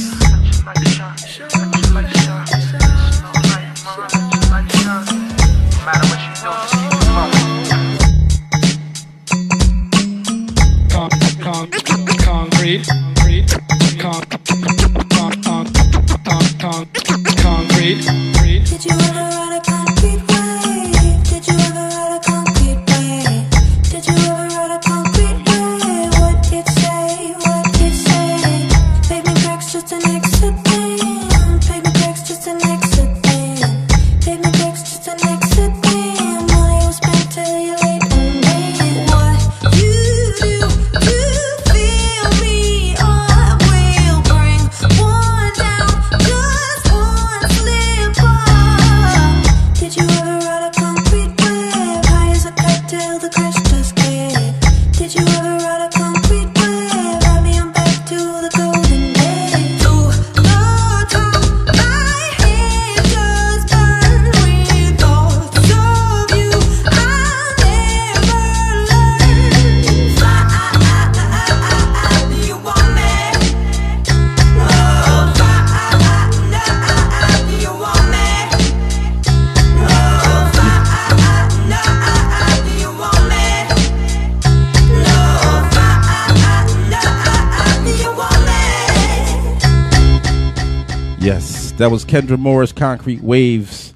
Kendra 92.09 92.39
Morris, 92.39 92.71
Concrete 92.71 93.21
Waves. 93.21 93.93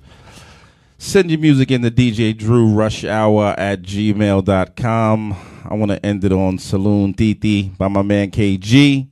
Send 1.00 1.32
your 1.32 1.40
music 1.40 1.72
in 1.72 1.82
the 1.82 1.90
DJ 1.90 2.38
Dru 2.38 2.68
Rush 2.68 3.04
Hour 3.04 3.56
at 3.58 3.82
gmail.com. 3.82 5.36
I 5.66 5.74
want 5.74 5.92
to 5.92 6.06
end 6.06 6.24
it 6.24 6.32
on 6.32 6.60
Saloon 6.60 7.16
Titi 7.16 7.70
by 7.70 7.88
my 7.88 8.04
man 8.04 8.30
KG. 8.30 9.08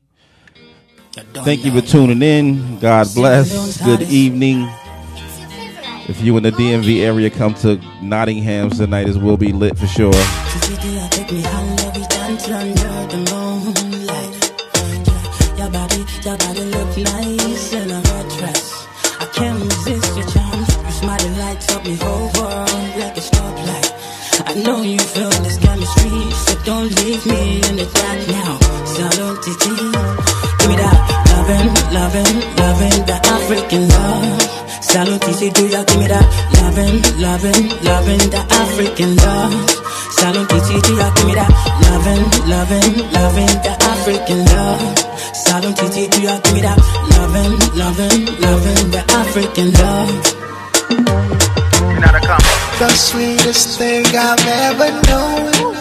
Thank 1.34 1.66
you 1.66 1.72
for 1.72 1.82
tuning 1.82 2.22
in. 2.22 2.78
God 2.78 3.08
bless. 3.16 3.82
Good 3.84 4.04
evening. 4.04 4.70
If 6.08 6.22
you 6.22 6.38
in 6.38 6.44
the 6.44 6.52
DMV 6.52 7.00
area, 7.00 7.32
come 7.32 7.56
to 7.56 7.82
Nottingham's 8.04 8.78
tonight. 8.78 9.10
It 9.10 9.18
will 9.18 9.36
be 9.36 9.52
lit 9.52 9.80
for 9.80 9.88
sure. 9.88 10.14
Lights 21.84 22.02
me 22.02 22.08
world 22.08 22.70
like 23.00 23.18
a 23.18 23.22
stoplight. 23.22 23.90
I 24.46 24.54
know 24.64 24.82
you 24.82 25.00
feel 25.00 25.30
this 25.30 25.58
chemistry, 25.58 26.32
so 26.32 26.56
don't 26.66 26.90
leave 27.02 27.26
me 27.26 27.62
in 27.68 27.76
the 27.78 27.86
dark 27.86 28.20
now. 28.28 28.58
Salon 28.86 29.36
Titi, 29.42 29.70
give 29.70 30.70
me 30.70 30.76
that 30.76 30.98
loving, 31.32 31.70
loving, 31.94 32.36
loving, 32.58 33.06
that 33.06 33.26
African 33.28 33.88
love. 33.88 34.42
Salon 34.84 35.20
Titi, 35.20 35.50
do 35.52 35.68
ya 35.68 35.84
give 35.84 36.00
me 36.00 36.08
that 36.08 36.26
loving, 36.62 37.02
loving, 37.20 37.70
loving, 37.84 38.30
that 38.30 38.48
African 38.52 39.16
love. 39.16 39.70
Salon 40.12 40.48
Titi, 40.48 40.82
do 40.82 40.94
ya 40.98 41.10
give 41.16 41.26
me 41.28 41.34
that 41.36 41.52
loving, 41.88 42.24
loving, 42.50 42.94
loving, 43.12 43.54
that 43.66 43.78
African 43.82 44.46
love. 44.46 44.98
Salon 45.36 45.74
Titi, 45.74 46.08
do 46.08 46.22
ya 46.22 46.40
give 46.42 46.54
me 46.54 46.62
that 46.62 46.80
loving, 47.16 47.54
loving, 47.78 48.26
loving, 48.42 48.92
the 48.92 49.02
African 49.10 49.72
love. 49.72 51.41
The 52.02 52.90
sweetest 52.90 53.78
thing 53.78 54.06
I've 54.08 54.48
ever 54.48 54.90
known. 55.08 55.76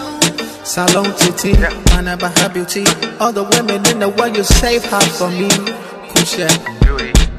Salon 0.64 1.16
Titi, 1.16 1.52
man 1.90 2.08
about 2.08 2.38
her 2.40 2.50
beauty. 2.50 2.84
All 3.18 3.32
the 3.32 3.44
women 3.44 3.86
in 3.86 4.00
the 4.00 4.08
world, 4.10 4.36
you 4.36 4.44
save 4.44 4.84
her 4.84 5.00
for 5.00 5.30
me. 5.30 5.48
Kusha. 6.12 6.48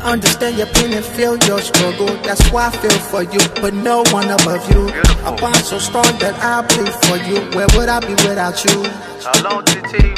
Understand 0.02 0.58
your 0.58 0.66
pain 0.68 0.94
and 0.94 1.06
feel 1.06 1.38
your 1.45 1.62
struggle. 1.62 2.08
That's 2.24 2.49
why 2.49 2.68
I 2.68 2.72
feel 2.72 2.99
for 3.12 3.22
you, 3.22 3.40
but 3.62 3.76
no 3.76 4.03
one 4.10 4.30
above 4.30 4.68
you. 4.74 4.90
A 5.26 5.32
bond 5.40 5.58
so 5.58 5.78
strong 5.78 6.18
that 6.18 6.34
I 6.41 6.66
bleed 6.66 6.94
for 7.06 7.18
you. 7.30 7.40
Where 7.56 7.68
would 7.78 7.88
I 7.88 7.99
be 7.99 8.14
without 8.28 8.66
you? 8.66 8.84
Salon 9.20 9.64
Titi. 9.66 10.16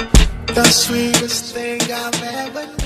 The 0.54 0.64
sweetest 0.64 1.54
thing 1.54 1.82
I've 1.82 2.24
ever 2.24 2.66
known. 2.66 2.83